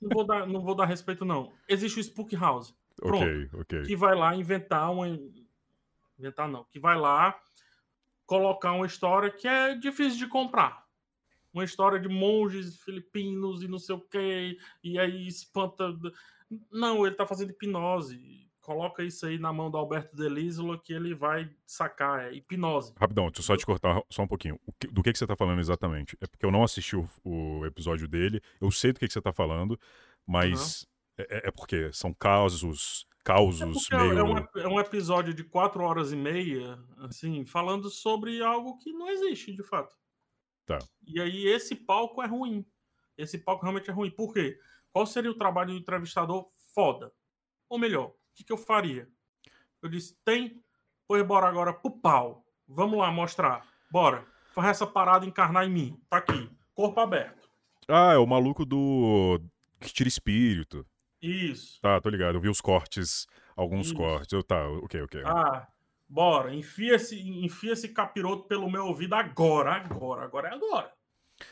[0.00, 1.52] Não vou dar, não vou dar respeito, não.
[1.68, 2.74] Existe o Spook House.
[2.96, 3.16] Pronto.
[3.16, 3.82] Ok, ok.
[3.82, 5.08] Que vai lá inventar uma.
[6.18, 6.64] Inventar não.
[6.64, 7.38] Que vai lá
[8.26, 10.84] colocar uma história que é difícil de comprar.
[11.52, 14.56] Uma história de monges filipinos e não sei o quê.
[14.82, 15.92] E aí espanta.
[16.70, 18.43] Não, ele tá fazendo hipnose.
[18.64, 22.24] Coloca isso aí na mão do Alberto Delísola que ele vai sacar.
[22.24, 22.94] É hipnose.
[22.96, 24.58] Rapidão, deixa eu só te cortar só um pouquinho.
[24.80, 26.16] Que, do que, que você tá falando exatamente?
[26.18, 28.40] É porque eu não assisti o, o episódio dele.
[28.58, 29.78] Eu sei do que, que você tá falando,
[30.26, 30.88] mas
[31.18, 31.26] uhum.
[31.28, 34.18] é, é, porque são casos, causos é meio...
[34.18, 38.94] É um, é um episódio de quatro horas e meia, assim, falando sobre algo que
[38.94, 39.94] não existe, de fato.
[40.64, 40.78] Tá.
[41.06, 42.64] E aí esse palco é ruim.
[43.18, 44.10] Esse palco realmente é ruim.
[44.10, 44.58] Por quê?
[44.90, 47.12] Qual seria o trabalho do entrevistador foda?
[47.68, 49.08] Ou melhor, que, que eu faria?
[49.80, 50.62] Eu disse, tem?
[51.06, 52.44] Pois bora agora pro pau.
[52.66, 53.66] Vamos lá mostrar.
[53.90, 54.26] Bora.
[54.54, 56.00] Faz essa parada encarnar em mim.
[56.08, 56.50] Tá aqui.
[56.74, 57.48] Corpo aberto.
[57.88, 59.40] Ah, é o maluco do.
[59.80, 60.86] que tira espírito.
[61.20, 61.80] Isso.
[61.80, 62.36] Tá, tô ligado.
[62.36, 63.94] Eu vi os cortes, alguns Isso.
[63.94, 64.32] cortes.
[64.32, 65.22] Eu, tá, ok, ok.
[65.24, 65.68] Ah,
[66.08, 66.54] bora.
[66.54, 69.72] Enfia esse, enfia esse capiroto pelo meu ouvido agora.
[69.72, 70.24] Agora.
[70.24, 70.92] Agora é agora.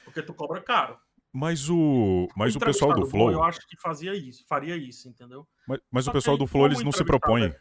[0.05, 0.99] Porque tu cobra caro.
[1.33, 3.33] Mas o, mas o, o pessoal do Flow.
[3.33, 5.47] eu acho que fazia isso, faria isso, entendeu?
[5.67, 7.45] Mas, mas o pessoal do Flow, eles não se propõem.
[7.45, 7.57] É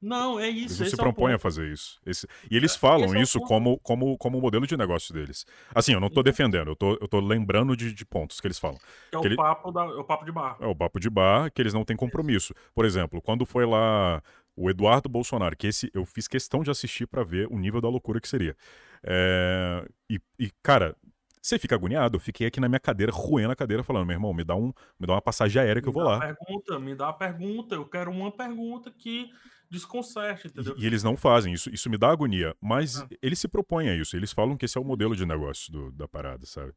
[0.00, 0.64] não, é isso.
[0.64, 2.00] Eles não se é propõem a fazer isso.
[2.04, 5.46] Esse, e eles é, falam isso como, como, como modelo de negócio deles.
[5.72, 6.24] Assim, eu não tô uhum.
[6.24, 8.78] defendendo, eu tô, eu tô lembrando de, de pontos que eles falam.
[9.12, 9.36] É o, ele...
[9.36, 10.56] papo da, é o papo de bar.
[10.58, 12.52] É o papo de bar, que eles não têm compromisso.
[12.74, 14.20] Por exemplo, quando foi lá
[14.56, 17.88] o Eduardo Bolsonaro, que esse eu fiz questão de assistir para ver o nível da
[17.88, 18.56] loucura que seria.
[19.04, 20.96] É, e, e, cara,
[21.42, 22.16] você fica agoniado.
[22.16, 24.72] Eu fiquei aqui na minha cadeira, roendo a cadeira, falando, meu irmão, me dá, um,
[24.98, 26.20] me dá uma passagem aérea que me eu vou lá.
[26.20, 27.74] Pergunta, me dá uma pergunta.
[27.74, 29.28] Eu quero uma pergunta que
[29.68, 30.74] desconcerte, entendeu?
[30.78, 31.68] E, e eles não fazem isso.
[31.68, 32.56] Isso me dá agonia.
[32.60, 33.08] Mas ah.
[33.20, 34.16] eles se propõem a isso.
[34.16, 36.72] Eles falam que esse é o modelo de negócio do, da parada, sabe?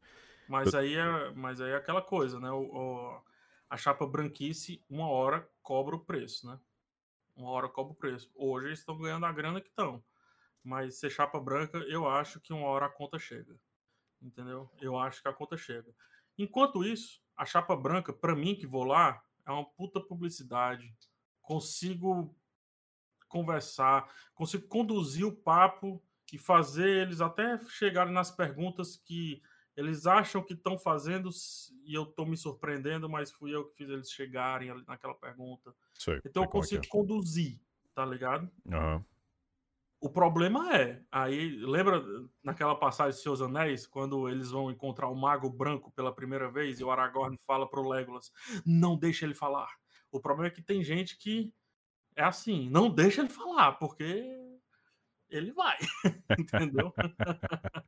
[0.48, 0.80] Mas, eu...
[0.80, 2.50] aí é, mas aí é aquela coisa, né?
[2.50, 3.20] O, o,
[3.70, 6.58] a chapa branquice, uma hora cobra o preço, né?
[7.36, 8.32] Uma hora cobra o preço.
[8.34, 10.02] Hoje eles estão ganhando a grana que estão.
[10.64, 13.54] Mas ser chapa branca, eu acho que uma hora a conta chega
[14.20, 14.70] entendeu?
[14.80, 15.94] Eu acho que a conta chega.
[16.38, 20.94] Enquanto isso, a chapa branca, para mim que vou lá, é uma puta publicidade.
[21.40, 22.34] Consigo
[23.28, 26.02] conversar, consigo conduzir o papo
[26.32, 29.42] e fazer eles até chegarem nas perguntas que
[29.76, 31.28] eles acham que estão fazendo
[31.84, 35.74] e eu estou me surpreendendo, mas fui eu que fiz eles chegarem naquela pergunta.
[35.94, 36.88] Sei, então eu é consigo é.
[36.88, 37.60] conduzir,
[37.94, 38.50] tá ligado?
[38.64, 39.04] Uhum.
[39.98, 42.02] O problema é, aí lembra
[42.42, 46.78] naquela passagem de Seus Anéis, quando eles vão encontrar o Mago Branco pela primeira vez
[46.78, 48.30] e o Aragorn fala pro Legolas,
[48.64, 49.68] não deixa ele falar.
[50.12, 51.52] O problema é que tem gente que
[52.14, 54.24] é assim, não deixa ele falar, porque
[55.30, 55.76] ele vai,
[56.38, 56.92] entendeu?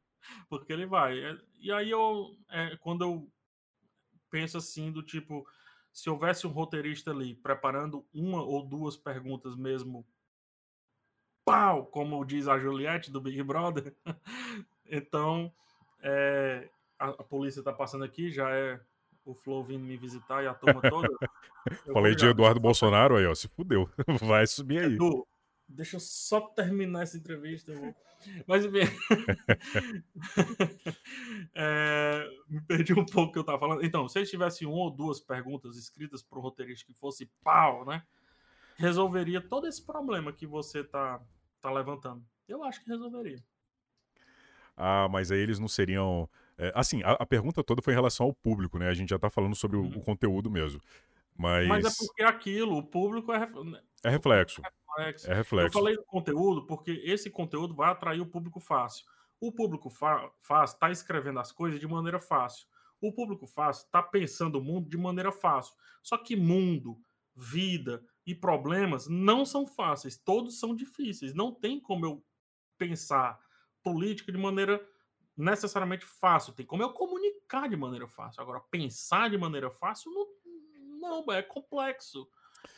[0.49, 1.15] porque ele vai.
[1.59, 3.31] E aí eu, é, quando eu
[4.31, 5.47] penso assim do tipo,
[5.93, 10.07] se houvesse um roteirista ali preparando uma ou duas perguntas mesmo,
[11.51, 13.95] pau, como diz a Juliette do Big Brother,
[14.87, 15.53] então
[16.03, 16.69] é,
[16.99, 18.81] a, a, polícia está passando aqui, já é
[19.25, 21.09] o Flow vindo me visitar e a turma toda.
[21.93, 23.89] Falei de Eduardo Bolsonaro aí, ó, se fudeu,
[24.23, 24.95] vai subir aí.
[24.95, 25.27] Edu,
[25.69, 27.95] deixa eu só terminar essa entrevista, irmão.
[28.47, 28.81] Mas enfim.
[31.55, 33.85] é, me perdi um pouco o que eu estava falando.
[33.85, 37.85] Então, se eles tivessem uma ou duas perguntas escritas para o roteirista que fosse pau,
[37.85, 38.03] né?
[38.77, 41.21] Resolveria todo esse problema que você tá,
[41.61, 42.25] tá levantando.
[42.49, 43.43] Eu acho que resolveria.
[44.77, 46.29] Ah, mas aí eles não seriam.
[46.57, 48.89] É, assim, a, a, pergunta toda foi em relação ao público, né?
[48.89, 49.89] A gente já tá falando sobre uhum.
[49.89, 50.81] o, o, conteúdo mesmo.
[51.37, 51.69] Mas...
[51.69, 54.61] mas é porque aquilo, o público é, né, é reflexo
[54.99, 55.31] reflexo.
[55.31, 55.79] É reflexo.
[55.79, 59.07] Eu falei do conteúdo porque esse conteúdo vai atrair o público fácil.
[59.41, 62.67] O público fácil está escrevendo as coisas de maneira fácil.
[63.01, 65.75] O público fácil está pensando o mundo de maneira fácil.
[66.03, 66.99] Só que mundo,
[67.35, 70.17] vida e problemas não são fáceis.
[70.17, 71.35] Todos são difíceis.
[71.35, 72.25] Não tem como eu
[72.77, 73.41] pensar
[73.83, 74.81] política de maneira
[75.37, 76.53] necessariamente fácil.
[76.53, 78.43] Tem como eu comunicar de maneira fácil.
[78.43, 82.29] Agora, pensar de maneira fácil não, não é complexo.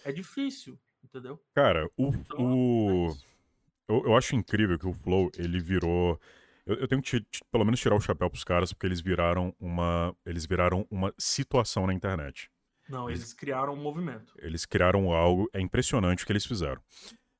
[0.04, 1.40] É difícil entendeu?
[1.54, 2.08] Cara, o.
[2.08, 3.10] Então, o...
[3.10, 6.20] É eu, eu, acho incrível que o Flow, ele virou.
[6.64, 10.14] Eu, eu tenho que pelo menos tirar o chapéu pros caras, porque eles viraram uma.
[10.24, 12.50] Eles viraram uma situação na internet.
[12.90, 14.34] Não, eles, eles criaram um movimento.
[14.38, 15.48] Eles criaram algo.
[15.52, 16.80] É impressionante o que eles fizeram.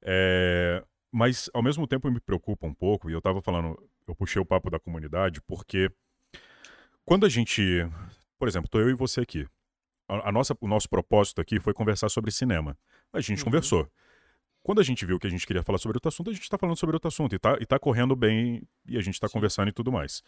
[0.03, 0.83] É,
[1.13, 4.47] mas, ao mesmo tempo, me preocupa um pouco, e eu tava falando, eu puxei o
[4.47, 5.91] papo da comunidade, porque
[7.05, 7.63] quando a gente.
[8.39, 9.47] Por exemplo, tô eu e você aqui.
[10.09, 12.79] A, a nossa, o nosso propósito aqui foi conversar sobre cinema.
[13.13, 13.47] A gente uhum.
[13.47, 13.91] conversou.
[14.63, 16.59] Quando a gente viu que a gente queria falar sobre outro assunto, a gente está
[16.59, 19.73] falando sobre outro assunto e está tá correndo bem e a gente está conversando e
[19.73, 20.23] tudo mais.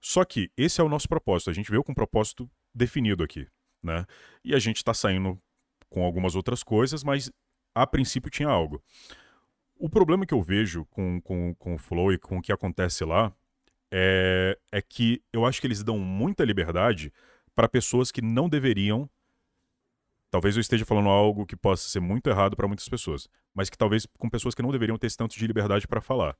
[0.00, 1.50] Só que esse é o nosso propósito.
[1.50, 3.46] A gente veio com um propósito definido aqui,
[3.82, 4.06] né?
[4.44, 5.40] E a gente está saindo
[5.88, 7.30] com algumas outras coisas, mas
[7.74, 8.82] a princípio tinha algo.
[9.76, 13.04] O problema que eu vejo com, com, com o Flow e com o que acontece
[13.04, 13.32] lá
[13.90, 17.12] é, é que eu acho que eles dão muita liberdade
[17.54, 19.08] para pessoas que não deveriam
[20.30, 23.76] Talvez eu esteja falando algo que possa ser muito errado para muitas pessoas, mas que
[23.76, 26.36] talvez com pessoas que não deveriam ter tanto de liberdade para falar.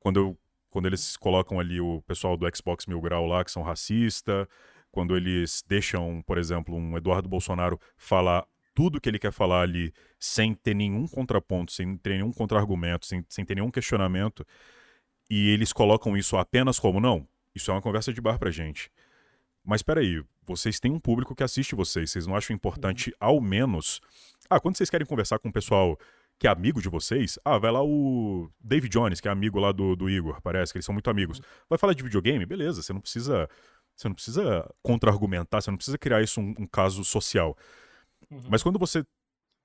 [0.00, 0.38] Quando, eu,
[0.70, 4.48] quando eles colocam ali o pessoal do Xbox Mil Grau lá, que são racista,
[4.90, 9.92] quando eles deixam, por exemplo, um Eduardo Bolsonaro falar tudo que ele quer falar ali
[10.18, 14.46] sem ter nenhum contraponto, sem ter nenhum contra-argumento, sem, sem ter nenhum questionamento,
[15.28, 18.90] e eles colocam isso apenas como não, isso é uma conversa de bar pra gente.
[19.64, 22.10] Mas peraí, vocês têm um público que assiste vocês.
[22.10, 23.16] Vocês não acham importante, uhum.
[23.20, 24.00] ao menos.
[24.48, 25.98] Ah, quando vocês querem conversar com o pessoal
[26.38, 29.72] que é amigo de vocês, ah, vai lá o David Jones, que é amigo lá
[29.72, 31.38] do, do Igor, parece que eles são muito amigos.
[31.38, 31.44] Uhum.
[31.68, 32.46] Vai falar de videogame?
[32.46, 33.48] Beleza, você não precisa.
[33.98, 37.56] Você não precisa contra-argumentar, você não precisa criar isso um, um caso social.
[38.30, 38.42] Uhum.
[38.48, 39.04] Mas quando você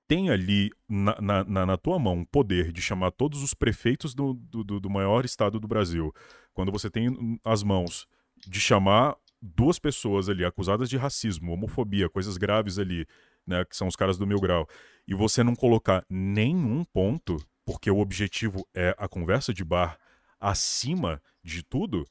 [0.08, 4.12] tem ali na, na, na, na, tua mão o poder de chamar todos os prefeitos
[4.12, 6.12] do, do, do maior estado do Brasil,
[6.52, 8.08] quando você tem as mãos
[8.44, 13.06] de chamar duas pessoas ali acusadas de racismo, homofobia, coisas graves ali,
[13.46, 14.68] né, que são os caras do mil grau,
[15.06, 19.96] e você não colocar nenhum ponto, porque o objetivo é a conversa de bar
[20.40, 22.04] acima de tudo,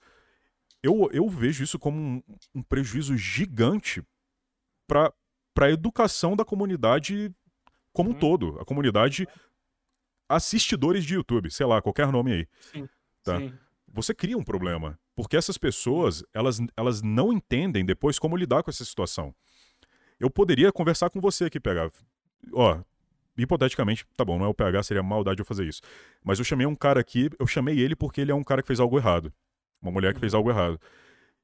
[0.84, 2.24] eu, eu vejo isso como um,
[2.54, 4.04] um prejuízo gigante
[4.86, 5.14] para
[5.62, 7.34] a educação da comunidade
[7.94, 8.20] como um uhum.
[8.20, 8.60] todo.
[8.60, 9.28] A comunidade
[10.28, 12.48] assistidores de YouTube, sei lá, qualquer nome aí.
[12.60, 12.90] Sim,
[13.24, 13.40] tá?
[13.40, 13.54] Sim.
[13.94, 15.00] Você cria um problema.
[15.16, 19.34] Porque essas pessoas, elas, elas não entendem depois como lidar com essa situação.
[20.20, 21.92] Eu poderia conversar com você aqui, PH.
[22.52, 22.82] Ó,
[23.38, 25.82] hipoteticamente, tá bom, não é o PH, seria maldade eu fazer isso.
[26.24, 28.68] Mas eu chamei um cara aqui, eu chamei ele porque ele é um cara que
[28.68, 29.32] fez algo errado.
[29.84, 30.80] Uma mulher que fez algo errado.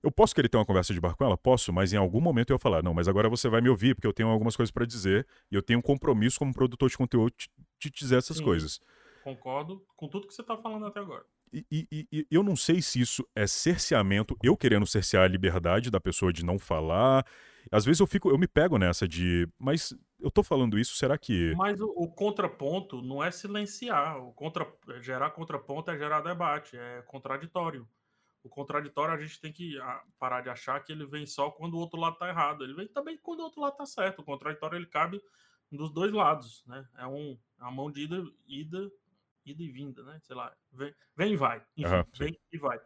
[0.02, 1.38] Eu posso querer ter uma conversa de bar com ela?
[1.38, 3.94] Posso, mas em algum momento eu ia falar, não, mas agora você vai me ouvir,
[3.94, 6.98] porque eu tenho algumas coisas para dizer e eu tenho um compromisso como produtor de
[6.98, 7.34] conteúdo
[7.78, 8.80] de, dizer essas Sim, coisas.
[9.24, 11.26] Concordo com tudo que você tá falando até agora.
[11.52, 15.91] E, e, e, eu não sei se isso é cerceamento, eu querendo cercear a liberdade
[15.91, 17.26] da pessoa de não falar.
[17.70, 21.18] Às vezes eu fico, eu me pego nessa de, mas eu tô falando isso, será
[21.18, 21.53] que.
[21.57, 24.18] Mas o, o contraponto não é silenciar.
[24.24, 24.66] O contra,
[25.02, 27.88] gerar contraponto é gerar debate, é contraditório.
[28.44, 31.74] O contraditório a gente tem que ah, parar de achar que ele vem só quando
[31.74, 32.64] o outro lado tá errado.
[32.64, 34.20] Ele vem também quando o outro lado tá certo.
[34.20, 35.22] O contraditório ele cabe
[35.72, 36.88] dos dois lados, né?
[36.98, 38.91] É um, é uma mão de ida, ida
[39.45, 40.20] ida e vinda, né?
[40.24, 41.64] Sei lá, vem, vem e vai.
[41.76, 42.80] Enfim, uhum, vem e vai.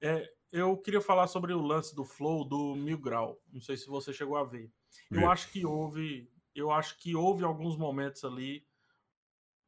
[0.00, 3.40] É, eu queria falar sobre o lance do flow do Mil Grau.
[3.52, 4.72] Não sei se você chegou a ver.
[5.10, 8.66] Eu acho que houve, eu acho que houve alguns momentos ali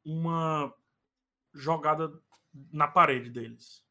[0.05, 0.73] uma
[1.53, 2.11] jogada
[2.71, 3.85] na parede deles.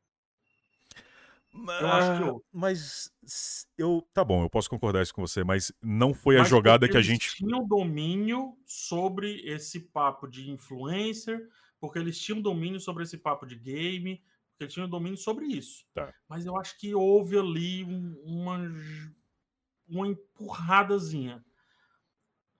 [1.81, 2.45] Eu acho que houve.
[2.53, 4.07] Mas s- eu.
[4.13, 6.93] Tá bom, eu posso concordar isso com você, mas não foi a Mas jogada porque
[6.93, 7.35] que a eles gente.
[7.37, 11.49] tinham domínio sobre esse papo de influencer,
[11.81, 15.85] porque eles tinham domínio sobre esse papo de game, porque eles tinham domínio sobre isso.
[15.95, 16.13] Tá.
[16.29, 18.59] Mas eu acho que houve ali um- uma,
[19.89, 21.45] uma empurradazinha.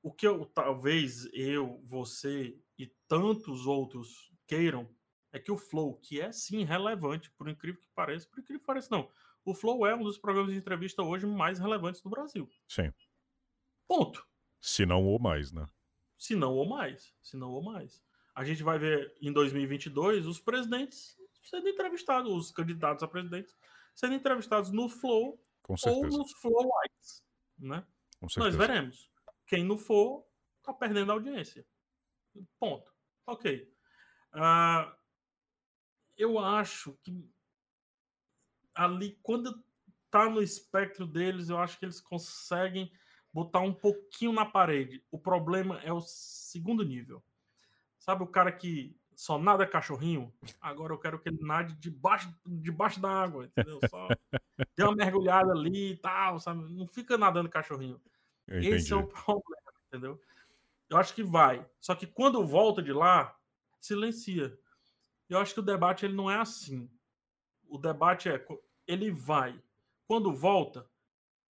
[0.03, 4.89] O que eu, talvez eu, você e tantos outros queiram
[5.37, 8.67] é que o Flow, que é sim relevante, por incrível que pareça, por incrível que
[8.67, 9.11] pareça, não.
[9.45, 12.51] O Flow é um dos programas de entrevista hoje mais relevantes do Brasil.
[12.67, 12.91] Sim.
[13.87, 14.27] Ponto.
[14.59, 15.67] Se não ou mais, né?
[16.17, 17.15] Se não ou mais.
[17.21, 18.03] Se não ou mais.
[18.35, 23.55] A gente vai ver em 2022 os presidentes sendo entrevistados, os candidatos a presidentes
[23.95, 25.39] sendo entrevistados no Flow
[25.69, 27.23] ou nos Flow Lights,
[27.59, 27.87] né?
[28.37, 29.11] Nós veremos.
[29.47, 30.27] Quem não for,
[30.63, 31.65] tá perdendo a audiência.
[32.59, 32.91] Ponto.
[33.27, 33.71] Ok.
[34.33, 34.97] Ah,
[36.17, 37.29] eu acho que
[38.75, 39.63] ali, quando
[40.11, 42.93] tá no espectro deles, eu acho que eles conseguem
[43.33, 45.05] botar um pouquinho na parede.
[45.11, 47.23] O problema é o segundo nível.
[47.99, 50.33] Sabe o cara que só nada cachorrinho?
[50.61, 53.81] Agora eu quero que ele nade debaixo, debaixo da água, entendeu?
[53.91, 54.09] Só
[54.77, 56.73] dê uma mergulhada ali e tal, sabe?
[56.73, 58.01] Não fica nadando cachorrinho.
[58.47, 60.21] Esse é o problema, entendeu?
[60.89, 61.67] Eu acho que vai.
[61.81, 63.37] Só que quando volta de lá,
[63.81, 64.57] silencia.
[65.29, 66.91] Eu acho que o debate ele não é assim.
[67.69, 68.47] O debate é
[68.87, 69.61] ele vai.
[70.07, 70.89] Quando volta,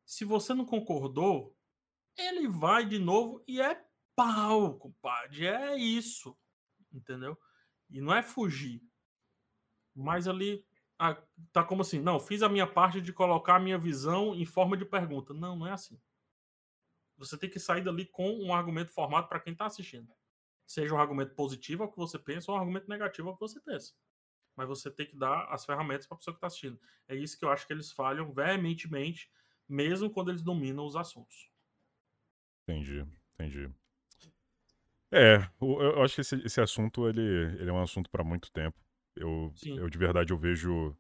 [0.04, 1.54] se você não concordou,
[2.16, 3.84] ele vai de novo e é
[4.14, 5.46] pau, compadre.
[5.46, 6.36] É isso.
[6.92, 7.38] Entendeu?
[7.90, 8.82] E não é fugir.
[9.94, 10.66] Mas ali
[11.52, 14.76] tá como assim, não, fiz a minha parte de colocar a minha visão em forma
[14.76, 15.34] de pergunta.
[15.34, 16.00] Não, não é assim.
[17.18, 20.12] Você tem que sair dali com um argumento formado para quem está assistindo.
[20.66, 23.60] Seja um argumento positivo ao que você pensa ou um argumento negativo ao que você
[23.60, 23.94] pensa.
[24.56, 26.80] Mas você tem que dar as ferramentas para a pessoa que está assistindo.
[27.06, 29.30] É isso que eu acho que eles falham veementemente,
[29.68, 31.50] mesmo quando eles dominam os assuntos.
[32.62, 33.70] Entendi, entendi.
[35.12, 37.22] É, eu acho que esse, esse assunto ele,
[37.60, 38.76] ele é um assunto para muito tempo.
[39.14, 39.78] Eu, Sim.
[39.78, 40.94] eu de verdade eu vejo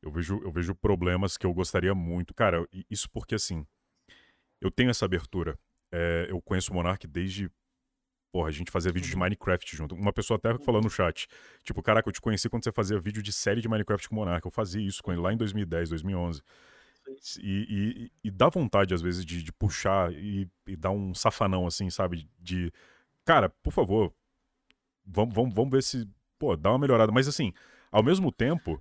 [0.00, 2.32] eu vejo eu vejo problemas que eu gostaria muito.
[2.34, 3.66] Cara, isso porque assim,
[4.60, 5.58] eu tenho essa abertura.
[5.90, 7.50] É, eu conheço o Monark desde
[8.32, 9.20] Porra, a gente fazia vídeo de Uhum.
[9.20, 9.94] Minecraft junto.
[9.94, 11.28] Uma pessoa até falou no chat.
[11.62, 14.18] Tipo, caraca, eu te conheci quando você fazia vídeo de série de Minecraft com o
[14.18, 14.44] Monark.
[14.46, 16.42] Eu fazia isso com ele lá em 2010, 2011.
[17.40, 21.66] E, e, e dá vontade, às vezes, de, de puxar e, e dar um safanão,
[21.66, 22.26] assim, sabe?
[22.38, 22.72] De,
[23.24, 24.12] cara, por favor,
[25.04, 27.12] vamos, vamos, vamos ver se, pô, dá uma melhorada.
[27.12, 27.52] Mas, assim,
[27.90, 28.80] ao mesmo tempo,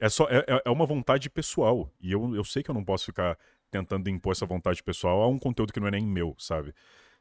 [0.00, 1.90] é só é, é- é uma vontade pessoal.
[2.00, 3.36] E eu, eu sei que eu não posso ficar
[3.70, 6.72] tentando impor essa vontade pessoal a um conteúdo que não é nem meu, sabe?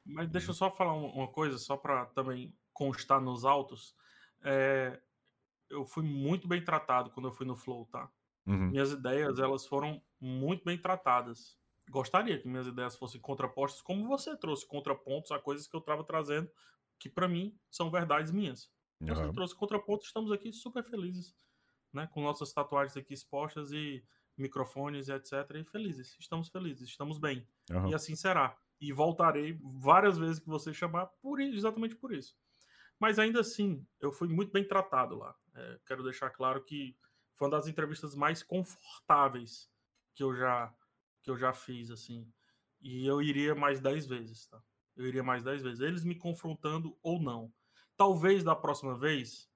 [0.06, 3.95] Mas deixa eu só falar um- uma coisa, só para também constar nos autos.
[4.44, 5.02] É,
[5.69, 8.11] eu fui muito bem tratado quando eu fui no Flow, tá?
[8.45, 8.72] Uhum.
[8.72, 11.60] Minhas ideias, elas foram muito bem tratadas.
[11.90, 16.03] Gostaria que minhas ideias fossem contrapostas, como você trouxe contrapontos a coisas que eu estava
[16.06, 16.52] trazendo,
[16.99, 18.72] que para mim são verdades minhas.
[19.07, 19.32] Você Aham.
[19.32, 21.36] trouxe contrapontos, estamos aqui super felizes,
[21.94, 22.07] né?
[22.07, 24.06] Com nossas tatuagens aqui expostas e
[24.38, 25.60] microfones e etc.
[25.60, 26.18] E felizes.
[26.19, 27.48] Estamos felizes, estamos bem.
[27.72, 27.91] aham.
[27.91, 28.57] E assim será.
[28.81, 32.35] E voltarei várias vezes que você chamar, por exatamente por isso.
[32.99, 35.35] Mas ainda assim, eu fui muito bem tratado lá.
[35.55, 36.97] É, quero deixar claro que
[37.33, 39.69] foi uma das entrevistas mais confortáveis
[40.15, 40.75] que eu já
[41.23, 42.31] que eu já fiz, assim.
[42.81, 44.61] E eu iria mais 10 vezes, tá?
[44.95, 45.79] Eu iria mais 10 vezes.
[45.79, 47.53] Eles me confrontando ou não.
[47.95, 49.49] Talvez da próxima vez,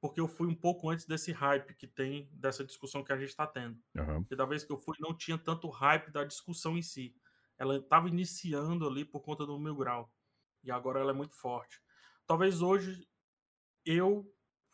[0.00, 3.28] porque eu fui um pouco antes desse hype que tem dessa discussão que a gente
[3.28, 3.78] está tendo.
[3.96, 4.22] aham.
[4.22, 7.14] Porque da vez que eu fui, não tinha tanto hype da discussão em si.
[7.62, 10.12] Ela estava iniciando ali por conta do mil grau.
[10.64, 11.80] E agora ela é muito forte.
[12.26, 13.06] Talvez hoje
[13.86, 14.28] eu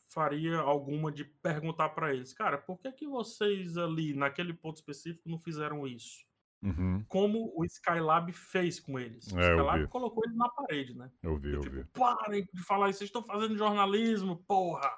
[0.09, 5.29] faria alguma de perguntar para eles, cara, por que, que vocês ali, naquele ponto específico,
[5.29, 6.27] não fizeram isso?
[6.63, 7.05] Uhum.
[7.09, 9.31] Como o Skylab fez com eles.
[9.33, 11.13] O É, eu Skylab colocou eles na parede, né?
[11.23, 11.85] Eu vi, eu tipo, vi.
[11.93, 14.91] parem de falar isso, vocês estão fazendo jornalismo, porra!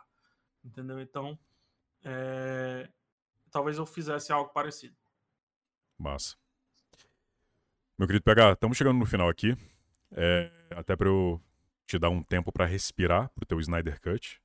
[0.64, 1.00] Entendeu?
[1.00, 1.36] Então,
[2.04, 2.88] é,
[3.50, 4.96] talvez eu fizesse algo parecido.
[5.98, 6.39] Massa.
[8.01, 9.55] Meu querido PH, estamos chegando no final aqui.
[10.12, 11.39] É, até para eu
[11.86, 14.40] te dar um tempo para respirar pro teu Snyder Cut.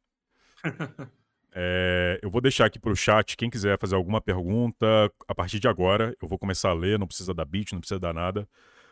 [1.57, 5.69] É, eu vou deixar aqui pro chat, quem quiser fazer alguma pergunta, a partir de
[5.69, 8.45] agora, eu vou começar a ler, não precisa dar beat, não precisa dar nada.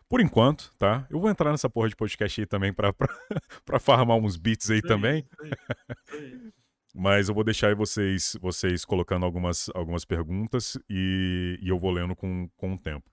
[0.08, 1.06] Por enquanto, tá?
[1.10, 3.10] Eu vou entrar nessa porra de podcast aí também pra, pra,
[3.66, 5.28] pra farmar uns beats aí também.
[6.96, 11.92] Mas eu vou deixar aí vocês, vocês colocando algumas, algumas perguntas e, e eu vou
[11.92, 13.12] lendo com, com o tempo.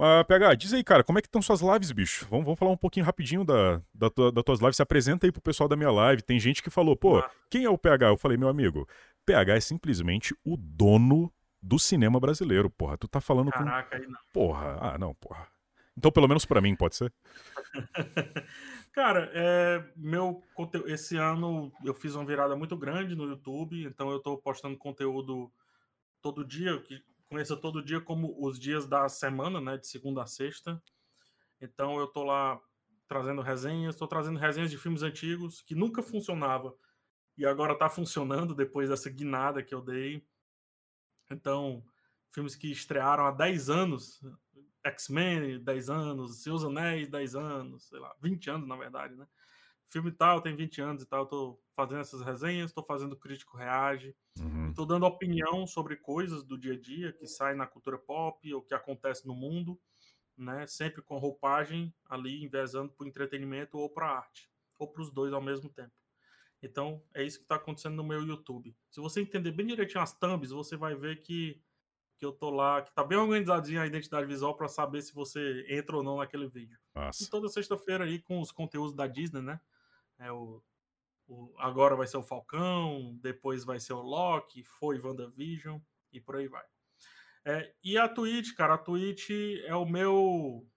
[0.00, 2.26] Mas, PH, diz aí, cara, como é que estão suas lives, bicho?
[2.30, 4.76] Vamos, vamos falar um pouquinho rapidinho da, da tua- das tuas lives.
[4.76, 6.22] Se apresenta aí pro pessoal da minha live.
[6.22, 7.30] Tem gente que falou, pô, Ah.
[7.50, 8.08] quem é o PH?
[8.08, 8.88] Eu falei, meu amigo,
[9.26, 11.30] PH é simplesmente o dono
[11.62, 12.96] do cinema brasileiro, porra.
[12.96, 14.02] Tu tá falando Caraca, com.
[14.02, 14.18] aí não.
[14.32, 15.46] Porra, ah, não, porra.
[15.96, 17.12] Então, pelo menos pra mim, pode ser?
[18.92, 24.10] Cara, é, meu conteúdo, esse ano eu fiz uma virada muito grande no YouTube, então
[24.10, 25.50] eu tô postando conteúdo
[26.22, 30.26] todo dia, que conheça todo dia como os dias da semana, né, de segunda a
[30.26, 30.82] sexta.
[31.60, 32.60] Então eu tô lá
[33.06, 36.74] trazendo resenhas, tô trazendo resenhas de filmes antigos que nunca funcionava
[37.38, 40.26] e agora tá funcionando depois dessa guinada que eu dei.
[41.30, 41.84] Então,
[42.32, 44.20] filmes que estrearam há 10 anos,
[44.84, 49.26] X-Men, 10 anos, Seus Anéis, 10 anos, sei lá, 20 anos na verdade, né?
[49.90, 53.56] Filme tal tem 20 anos e tal, eu tô fazendo essas resenhas, tô fazendo crítico
[53.56, 54.72] reage, Uhum.
[54.72, 58.62] tô dando opinião sobre coisas do dia a dia que saem na cultura pop ou
[58.62, 59.78] que acontece no mundo,
[60.36, 60.66] né?
[60.66, 65.42] Sempre com roupagem ali envezando por entretenimento ou para arte, ou para os dois ao
[65.42, 65.92] mesmo tempo.
[66.62, 68.76] Então, é isso que está acontecendo no meu YouTube.
[68.90, 71.62] Se você entender bem direitinho as thumbs, você vai ver que,
[72.18, 75.66] que eu tô lá, que tá bem organizadinha a identidade visual para saber se você
[75.68, 76.78] entra ou não naquele vídeo.
[76.98, 77.30] E Massa.
[77.30, 79.60] toda sexta-feira aí com os conteúdos da Disney, né?
[80.20, 80.62] É o,
[81.28, 85.80] o- agora vai ser o Falcão, depois vai ser o Loki, foi WandaVision
[86.12, 86.64] e por aí vai.
[87.44, 89.30] É, e a Twitch, cara, a Twitch
[89.64, 90.68] é o meu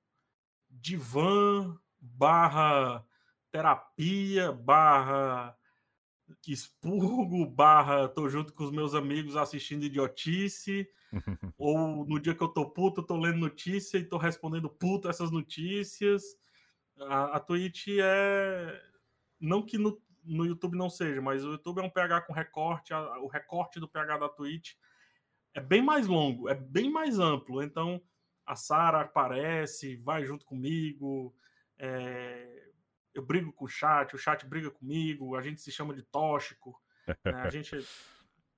[0.70, 3.06] divã barra
[3.52, 5.58] terapia barra
[6.48, 10.88] expurgo barra tô junto com os meus amigos assistindo idiotice
[11.58, 15.10] ou no dia que eu tô puto, eu tô lendo notícia e tô respondendo puto
[15.10, 16.24] essas notícias.
[16.98, 18.82] A, a Twitch é.
[19.44, 22.94] Não que no, no YouTube não seja, mas o YouTube é um PH com recorte.
[22.94, 24.76] a- o recorte do PH da Twitch
[25.54, 27.62] é bem mais longo, é bem mais amplo.
[27.62, 28.02] Então
[28.46, 31.36] a Sara aparece, vai junto comigo.
[31.78, 32.70] é,
[33.14, 36.82] eu brigo com o chat, o chat briga comigo, a gente se chama de tóxico.
[37.08, 37.76] né, A gente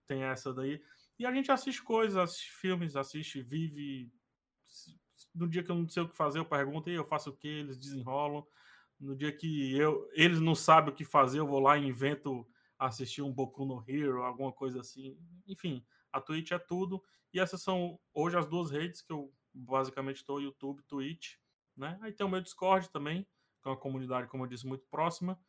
[0.08, 0.82] tem essa daí.
[1.18, 4.12] E a gente assiste coisas, assiste filmes, assiste, vive.
[5.34, 7.36] No dia que eu não sei o que fazer, eu pergunto, e eu faço o
[7.36, 7.48] que?
[7.48, 8.46] Eles desenrolam.
[9.00, 12.48] No dia que eu, eles não sabem o que fazer, eu vou lá e invento
[12.78, 15.18] assistir um Boku no Hero, alguma coisa assim.
[15.48, 17.04] Enfim, a Twitch é tudo.
[17.34, 21.36] E essas são hoje as duas redes que eu basicamente estou, YouTube, Twitch.
[21.76, 21.98] Né?
[22.02, 23.24] Aí tem o meu Discord também,
[23.62, 25.40] que é uma comunidade, como eu disse, muito próxima.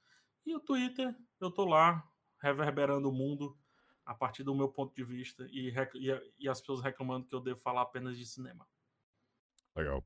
[0.44, 2.04] E o Twitter, eu tô lá
[2.40, 3.56] reverberando o mundo
[4.04, 7.40] a partir do meu ponto de vista e, e, e as pessoas reclamando que eu
[7.40, 8.66] devo falar apenas de cinema.
[9.74, 10.04] Legal.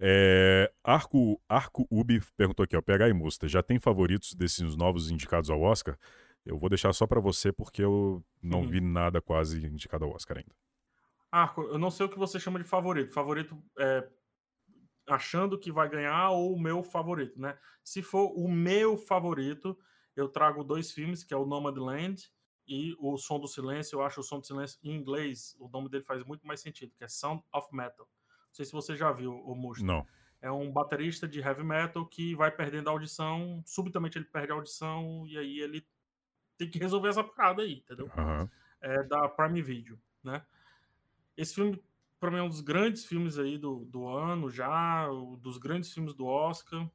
[0.00, 5.10] É, Arco, Arco Ubi perguntou aqui, ó, PH e Musta, já tem favoritos desses novos
[5.10, 5.98] indicados ao Oscar?
[6.44, 8.66] Eu vou deixar só pra você porque eu não Uhum.
[8.66, 10.54] vi nada quase indicado ao Oscar ainda.
[11.30, 13.12] Arco, eu não sei o que você chama de favorito.
[13.12, 14.08] Favorito é
[15.08, 17.58] achando que vai ganhar ou o meu favorito, né?
[17.84, 19.78] Se for o meu favorito,
[20.16, 22.28] eu trago dois filmes, que é o Nomadland
[22.66, 23.96] e o Som do Silêncio.
[23.96, 26.92] Eu acho o Som do Silêncio em inglês, o nome dele faz muito mais sentido,
[26.96, 28.08] que é Sound of Metal.
[28.56, 29.84] Não sei se você já viu o Musto.
[29.84, 30.06] Não.
[30.40, 34.54] É um baterista de heavy metal que vai perdendo a audição, subitamente ele perde a
[34.54, 35.86] audição e aí ele
[36.56, 38.10] tem que resolver essa parada aí, entendeu?
[38.16, 38.50] Aham.
[38.80, 40.42] é, da Prime Video, né?
[41.36, 41.82] Esse filme,
[42.18, 45.92] para mim, é um dos grandes filmes aí do, do ano já, o- dos grandes
[45.92, 46.90] filmes do Oscar.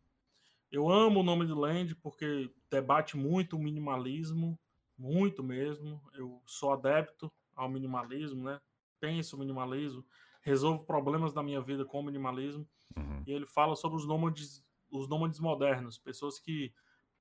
[0.71, 4.57] Eu amo o nome do Land porque debate muito o minimalismo,
[4.97, 6.01] muito mesmo.
[6.15, 8.59] Eu sou adepto ao minimalismo, né?
[8.99, 10.03] Penso o minimalismo,
[10.41, 12.67] resolvo problemas da minha vida com o minimalismo.
[12.97, 13.23] Uhum.
[13.25, 16.73] E ele fala sobre os nômades, os nômades modernos, pessoas que,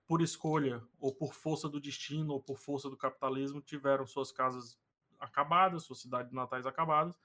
[0.06, 4.80] por escolha, ou por força do destino, ou por força do capitalismo, tiveram suas casas
[5.18, 7.16] acabadas, suas cidades natais acabadas,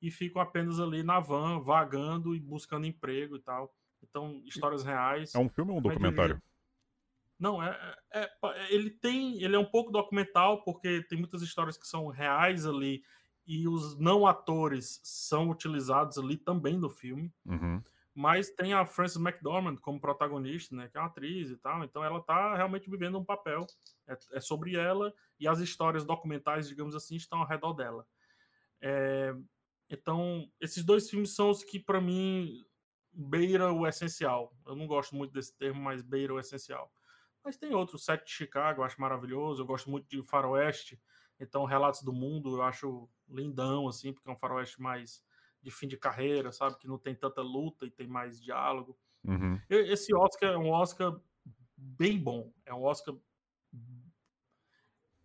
[0.00, 3.74] e ficam apenas ali na van, vagando e buscando emprego e tal.
[4.02, 5.34] Então, histórias reais.
[5.34, 6.40] É um filme ou um Vai documentário?
[7.38, 11.78] Não, é, é- é- ele tem, ele é um pouco documental porque tem muitas histórias
[11.78, 13.02] que são reais ali
[13.48, 17.32] e os não atores são utilizados ali também no filme.
[17.46, 17.82] Uhum.
[18.14, 20.86] Mas tem a Frances McDormand como protagonista, né?
[20.88, 21.82] Que é uma atriz e tal.
[21.82, 23.66] Então ela tá realmente vivendo um papel.
[24.06, 28.06] É, é sobre ela e as histórias documentais, digamos assim, estão ao redor dela.
[28.82, 29.34] É,
[29.88, 32.66] então, esses dois filmes são os que, para mim,
[33.14, 34.54] beira o essencial.
[34.66, 36.92] Eu não gosto muito desse termo, mas beira o essencial.
[37.42, 39.62] Mas tem outros, Sete de Chicago, eu acho maravilhoso.
[39.62, 41.00] Eu gosto muito de Faroeste.
[41.40, 45.22] Então, Relatos do Mundo, eu acho lindão, assim, porque é um faroeste mais
[45.62, 46.78] de fim de carreira, sabe?
[46.78, 48.98] Que não tem tanta luta e tem mais diálogo.
[49.24, 49.60] Uhum.
[49.68, 51.18] Esse Oscar é um Oscar
[51.76, 52.52] bem bom.
[52.64, 53.14] É um Oscar.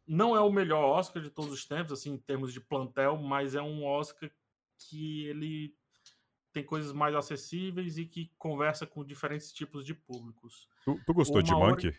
[0.06, 3.56] Não é o melhor Oscar de todos os tempos, assim, em termos de plantel, mas
[3.56, 4.30] é um Oscar
[4.78, 5.74] que ele
[6.52, 10.68] tem coisas mais acessíveis e que conversa com diferentes tipos de públicos.
[10.84, 11.96] Tu, tu gostou de Uma hora- Monkey?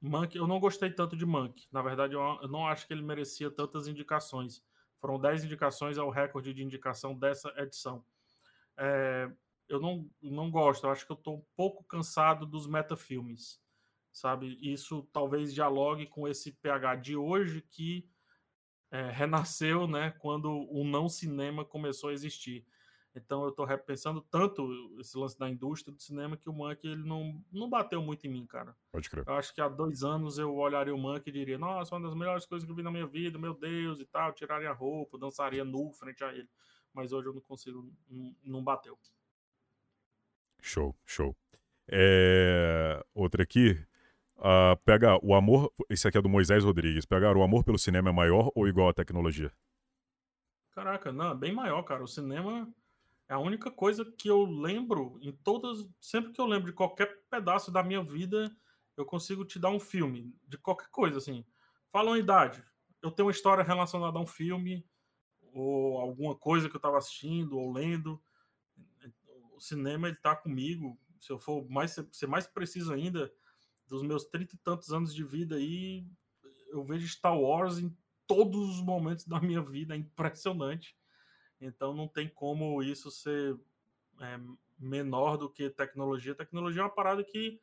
[0.00, 1.66] Monk, eu não gostei tanto de Monk.
[1.72, 4.62] Na verdade, eu, não acho que ele merecia tantas indicações.
[5.00, 8.04] Foram 10 indicações, é o recorde de indicação dessa edição.
[8.76, 9.30] É,
[9.68, 13.60] eu não, não gosto, eu acho que eu estou um pouco cansado dos metafilmes,
[14.12, 14.58] sabe?
[14.60, 18.08] Isso talvez dialogue com esse PH de hoje que
[18.90, 22.64] é, renasceu né, quando o não cinema começou a existir.
[23.16, 27.02] Então eu estou repensando tanto esse lance da indústria do cinema que o Monk ele
[27.02, 28.76] não, não bateu muito em mim, cara.
[28.92, 29.24] Pode crer.
[29.26, 32.14] Eu acho que há dois anos eu olharia o Monk e diria, nossa, uma das
[32.14, 35.18] melhores coisas que eu vi na minha vida, meu Deus e tal, tiraria a roupa,
[35.18, 36.48] dançaria nu frente a ele.
[36.92, 38.98] Mas hoje eu não consigo, não, não bateu.
[40.60, 41.34] Show, show.
[41.88, 43.02] É...
[43.14, 43.82] Outra aqui.
[44.36, 45.72] Uh, pega o amor.
[45.88, 47.06] Esse aqui é do Moisés Rodrigues.
[47.06, 49.50] Pegar o amor pelo cinema é maior ou igual à tecnologia?
[50.72, 52.04] Caraca, não, é bem maior, cara.
[52.04, 52.68] O cinema
[53.28, 55.88] é a única coisa que eu lembro em todas.
[56.00, 58.54] Sempre que eu lembro de qualquer pedaço da minha vida,
[58.96, 61.44] eu consigo te dar um filme, de qualquer coisa, assim.
[61.90, 62.64] Fala uma idade.
[63.02, 64.86] Eu tenho uma história relacionada a um filme,
[65.52, 68.22] ou alguma coisa que eu estava assistindo, ou lendo.
[69.52, 70.98] O cinema, ele tá comigo.
[71.20, 73.32] Se eu for mais, ser mais preciso ainda,
[73.88, 76.06] dos meus trinta e tantos anos de vida aí,
[76.68, 77.96] eu vejo Star Wars em
[78.26, 79.94] todos os momentos da minha vida.
[79.94, 80.96] É impressionante.
[81.60, 83.56] Então não tem como isso ser
[84.20, 84.38] é,
[84.78, 86.34] menor do que tecnologia.
[86.34, 87.60] Tecnologia é uma parada que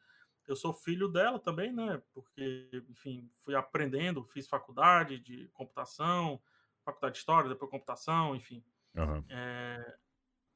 [0.48, 2.02] eu sou filho dela também, né?
[2.14, 6.41] Porque, enfim, fui aprendendo, fiz faculdade de computação,
[6.84, 8.64] faculdade de história, depois computação, enfim.
[8.95, 9.24] Uhum.
[9.30, 9.98] É,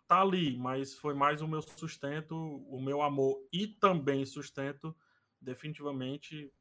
[0.08, 4.96] tá ali, mas foi mais o meu sustento, o meu amor e também sustento,
[5.40, 6.52] definitivamente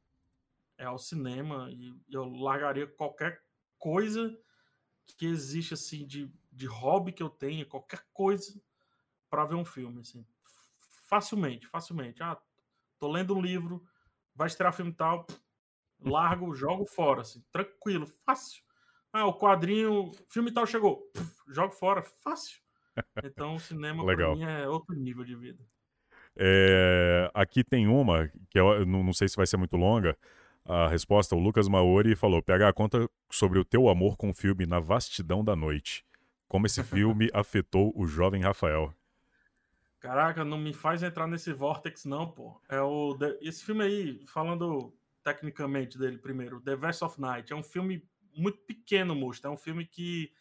[0.77, 3.43] é ao cinema e eu largaria qualquer
[3.79, 4.37] coisa
[5.17, 8.59] que existe assim de, de hobby que eu tenha, qualquer coisa
[9.29, 10.25] para ver um filme assim.
[11.07, 12.21] Facilmente, facilmente.
[12.23, 12.37] Ah,
[12.99, 13.85] tô lendo um livro,
[14.35, 15.25] vai estrear filme tal,
[16.01, 18.63] largo, jogo fora assim, tranquilo, fácil.
[19.13, 21.09] Ah, o quadrinho, filme tal chegou,
[21.47, 22.59] jogo fora, fácil.
[23.23, 25.63] Então, o cinema para mim é outro nível de vida.
[26.35, 30.17] É, aqui tem uma que eu não sei se vai ser muito longa,
[30.65, 34.65] a resposta, o Lucas Maori falou: PH, conta sobre o teu amor com o filme
[34.65, 36.03] Na Vastidão da Noite.
[36.47, 38.93] Como esse filme afetou o jovem Rafael.
[39.99, 42.61] Caraca, não me faz entrar nesse vortex, não, pô.
[42.69, 43.17] É o.
[43.41, 44.93] Esse filme aí, falando
[45.23, 49.45] tecnicamente dele primeiro, The Vest of Night, é um filme muito pequeno, moço.
[49.45, 50.31] É um filme que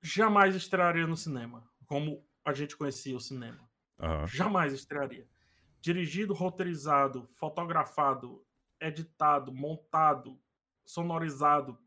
[0.00, 3.70] jamais estrearia no cinema, como a gente conhecia o cinema.
[3.98, 4.26] Uhum.
[4.26, 5.28] Jamais estrearia.
[5.80, 8.44] Dirigido, roteirizado, fotografado,
[8.80, 10.40] editado, montado,
[10.84, 11.78] sonorizado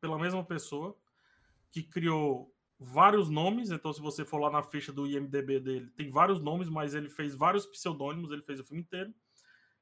[0.00, 0.98] pela mesma pessoa,
[1.72, 3.70] que criou vários nomes.
[3.70, 7.08] Então, se você for lá na ficha do IMDB dele, tem vários nomes, mas ele
[7.08, 9.12] fez vários pseudônimos, ele fez o filme inteiro.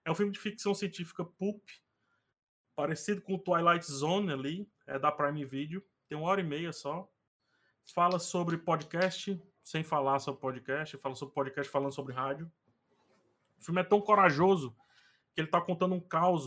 [0.04, 1.62] É um filme de ficção científica pulp,
[2.74, 7.10] parecido com Twilight Zone ali, é da Prime Video, tem uma hora e meia só.
[7.92, 12.50] Fala sobre podcast, sem falar sobre podcast, fala sobre podcast falando sobre rádio.
[13.58, 14.74] O filme é tão corajoso
[15.34, 16.46] que ele está contando um caos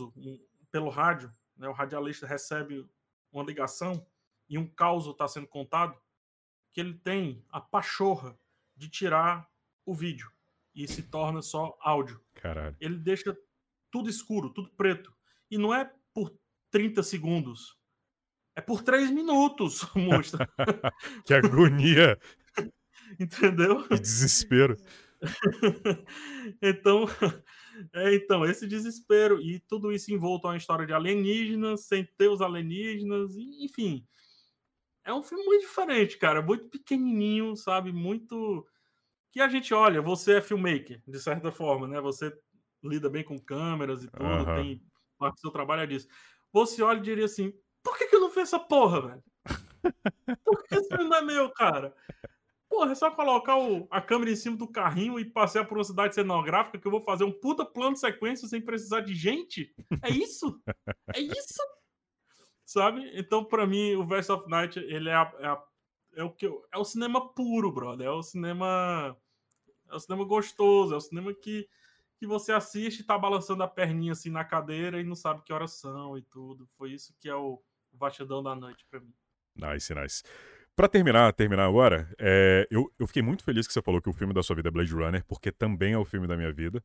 [0.70, 1.32] pelo rádio.
[1.56, 1.68] Né?
[1.68, 2.88] O radialista recebe
[3.30, 4.04] uma ligação
[4.48, 5.98] e um caos está sendo contado
[6.72, 8.38] que ele tem a pachorra
[8.76, 9.48] de tirar
[9.86, 10.30] o vídeo
[10.74, 12.20] e se torna só áudio.
[12.34, 12.76] Caralho.
[12.80, 13.36] Ele deixa
[13.90, 15.14] tudo escuro, tudo preto.
[15.50, 16.36] E não é por
[16.70, 17.78] 30 segundos.
[18.56, 20.48] É por 3 minutos, mostra.
[21.24, 22.18] que agonia!
[23.20, 23.86] Entendeu?
[23.86, 24.76] Que desespero.
[26.60, 27.06] então,
[27.92, 32.28] é, então, esse desespero e tudo isso envolto a uma história de alienígenas, sem ter
[32.28, 34.06] os alienígenas, enfim.
[35.04, 37.92] É um filme muito diferente, cara, muito pequenininho, sabe?
[37.92, 38.66] Muito
[39.30, 42.00] que a gente olha, você é filmmaker, de certa forma, né?
[42.00, 42.32] Você
[42.82, 44.44] lida bem com câmeras e tudo, uhum.
[44.56, 44.82] tem
[45.18, 46.06] parte do seu trabalho é disso.
[46.52, 47.52] Você olha e diria assim:
[47.82, 49.24] por que, que eu não fiz essa porra, velho?
[50.44, 51.94] Por que esse filme não é meu, cara?
[52.68, 55.84] Porra, é só colocar o, a câmera em cima do carrinho e passear por uma
[55.84, 59.72] cidade cenográfica que eu vou fazer um puta plano de sequência sem precisar de gente?
[60.02, 60.60] É isso?
[61.14, 61.62] É isso?
[62.74, 63.08] Sabe?
[63.14, 65.62] Então, para mim, o Verse of Night, ele é, a, é, a,
[66.16, 68.08] é o que eu, é o cinema puro, brother.
[68.08, 69.16] É o cinema
[69.88, 71.68] é o cinema gostoso, é o cinema que,
[72.18, 75.52] que você assiste e tá balançando a perninha assim na cadeira e não sabe que
[75.52, 76.66] horas são e tudo.
[76.76, 79.14] Foi isso que é o Vastidão da Noite para mim.
[79.54, 80.24] Nice, nice.
[80.74, 84.12] Pra terminar, terminar agora, é, eu, eu fiquei muito feliz que você falou que o
[84.12, 86.84] filme da sua vida é Blade Runner, porque também é o filme da minha vida.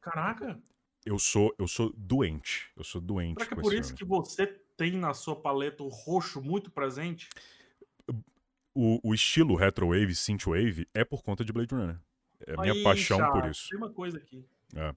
[0.00, 0.60] Caraca!
[1.06, 2.72] Eu sou, eu sou doente.
[2.76, 3.34] Eu sou doente.
[3.34, 3.98] Será que é por isso filme.
[3.98, 7.28] que você tem na sua paleta o roxo muito presente?
[8.72, 11.98] O, o estilo retrowave, synthwave, é por conta de Blade Runner.
[12.46, 13.68] É a minha Aí, paixão já, por isso.
[13.68, 14.46] Tem uma coisa aqui.
[14.76, 14.94] É.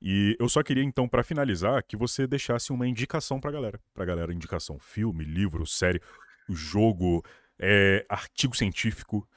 [0.00, 3.78] E eu só queria, então, para finalizar, que você deixasse uma indicação pra galera.
[3.92, 6.00] Pra galera, indicação filme, livro, série
[6.48, 7.22] jogo,
[7.58, 9.28] é, artigo científico.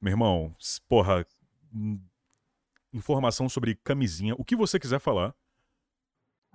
[0.00, 0.56] Meu irmão,
[0.88, 1.24] porra,
[1.72, 2.00] hum,
[2.92, 5.32] informação sobre camisinha, o que você quiser falar,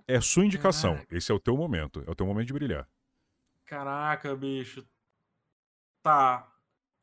[0.08, 0.94] é sua indicação.
[0.94, 1.18] Caraca.
[1.18, 2.88] Esse é o teu momento, é o teu momento de brilhar.
[3.66, 4.86] Caraca, bicho.
[6.02, 6.52] Tá.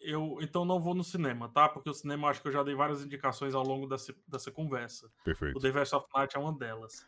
[0.01, 1.69] Eu então não vou no cinema, tá?
[1.69, 5.11] Porque o cinema acho que eu já dei várias indicações ao longo dessa, dessa conversa.
[5.25, 5.57] Perfeito.
[5.57, 7.07] O The Verse of Night é uma delas.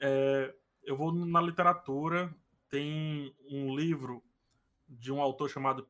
[0.00, 2.32] É, eu vou na literatura.
[2.68, 4.22] Tem um livro
[4.88, 5.86] de um autor chamado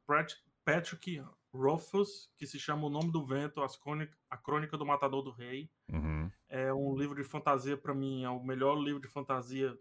[0.64, 1.22] Patrick
[1.52, 5.70] Rothfuss, que se chama O Nome do Vento, A Crônica do Matador do Rei.
[5.88, 6.30] Uhum.
[6.52, 9.74] É um livro de fantasia, para mim, é o melhor livro de fantasia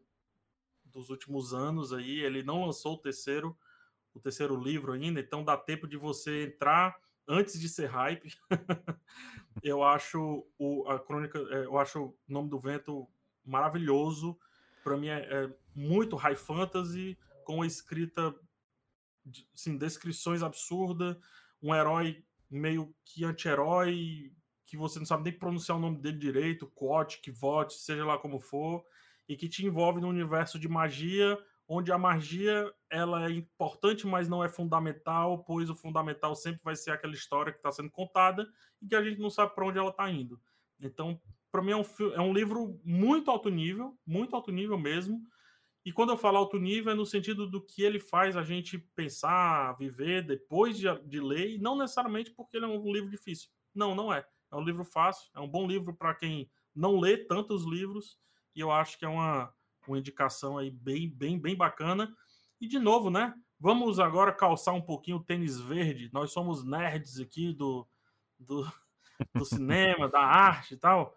[0.85, 2.21] dos últimos anos aí.
[2.21, 3.57] Ele não lançou o terceiro,
[4.13, 8.33] o terceiro livro ainda, então dá tempo de você entrar antes de ser hype.
[9.61, 13.05] eu acho o, a crônica, é, eu acho o Nome do Vento
[13.43, 14.39] maravilhoso.
[14.81, 18.33] Para mim é, é, muito high fantasy, com a escrita,
[19.53, 21.17] assim, descrições absurdas
[21.61, 24.33] um herói meio que anti-herói,
[24.71, 28.39] que você não sabe nem pronunciar o nome dele direito, Quot, vote, seja lá como
[28.39, 28.85] for,
[29.27, 31.37] e que te envolve no universo de magia,
[31.67, 36.73] onde a magia ela é importante, mas não é fundamental, pois o fundamental sempre vai
[36.77, 38.47] ser aquela história que está sendo contada
[38.81, 40.39] e que a gente não sabe para onde ela está indo.
[40.81, 41.19] Então,
[41.51, 41.83] para mim é um,
[42.13, 45.21] é um livro muito alto nível, muito alto nível mesmo,
[45.83, 48.77] e quando eu falo alto nível, é no sentido do que ele faz a gente
[48.95, 53.49] pensar, viver depois de, de ler, e não necessariamente porque ele é um livro difícil.
[53.75, 54.25] Não, não é.
[54.51, 58.19] É um livro fácil, é um bom livro para quem não lê tantos livros,
[58.55, 59.53] e eu acho que é uma,
[59.87, 62.13] uma indicação aí bem, bem, bem bacana.
[62.59, 63.33] E de novo, né?
[63.59, 66.09] Vamos agora calçar um pouquinho o tênis verde.
[66.11, 67.87] Nós somos nerds aqui do,
[68.39, 68.69] do,
[69.33, 71.15] do cinema, da arte e tal.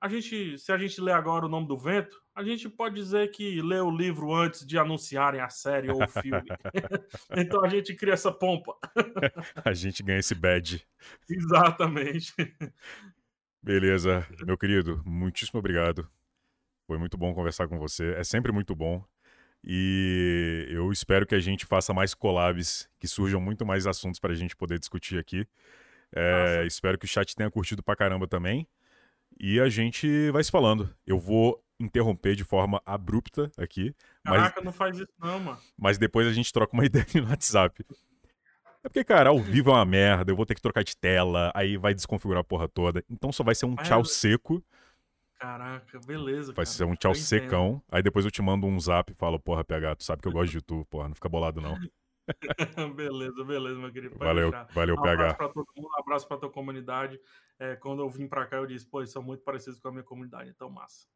[0.00, 3.32] A gente, se a gente ler agora o nome do vento, a gente pode dizer
[3.32, 6.46] que lê o livro antes de anunciarem a série ou o filme.
[7.36, 8.76] então a gente cria essa pompa.
[9.64, 10.86] a gente ganha esse badge.
[11.28, 12.32] Exatamente.
[13.60, 16.08] Beleza, meu querido, muitíssimo obrigado.
[16.86, 18.14] Foi muito bom conversar com você.
[18.14, 19.04] É sempre muito bom.
[19.64, 24.32] E eu espero que a gente faça mais collabs, que surjam muito mais assuntos para
[24.32, 25.44] a gente poder discutir aqui.
[26.14, 28.66] É, espero que o chat tenha curtido pra caramba também.
[29.38, 30.92] E a gente vai se falando.
[31.06, 33.94] Eu vou interromper de forma abrupta aqui.
[34.24, 34.64] Caraca, mas...
[34.64, 35.58] não faz isso não, mano.
[35.76, 37.84] Mas depois a gente troca uma ideia no WhatsApp.
[38.82, 41.52] É porque, cara, ao vivo é uma merda, eu vou ter que trocar de tela,
[41.54, 43.04] aí vai desconfigurar a porra toda.
[43.08, 43.86] Então só vai ser um mas...
[43.86, 44.62] tchau seco.
[45.38, 46.52] Caraca, beleza.
[46.52, 46.66] Vai cara.
[46.66, 47.82] ser um tchau secão.
[47.90, 50.32] Aí depois eu te mando um zap e falo, porra, PH, tu sabe que eu
[50.32, 51.78] gosto de tu, porra, não fica bolado não.
[52.96, 54.18] beleza, beleza, meu querido.
[54.18, 54.72] valeu, deixar.
[54.72, 55.12] valeu, um PH.
[55.12, 57.20] Abraço pra todo mundo, um abraço pra tua comunidade.
[57.58, 59.92] É, quando eu vim pra cá, eu disse, pô, eles são muito parecidos com a
[59.92, 61.06] minha comunidade, então massa.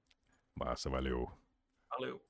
[0.59, 1.31] Massa, valeu.
[1.91, 2.23] Valeu.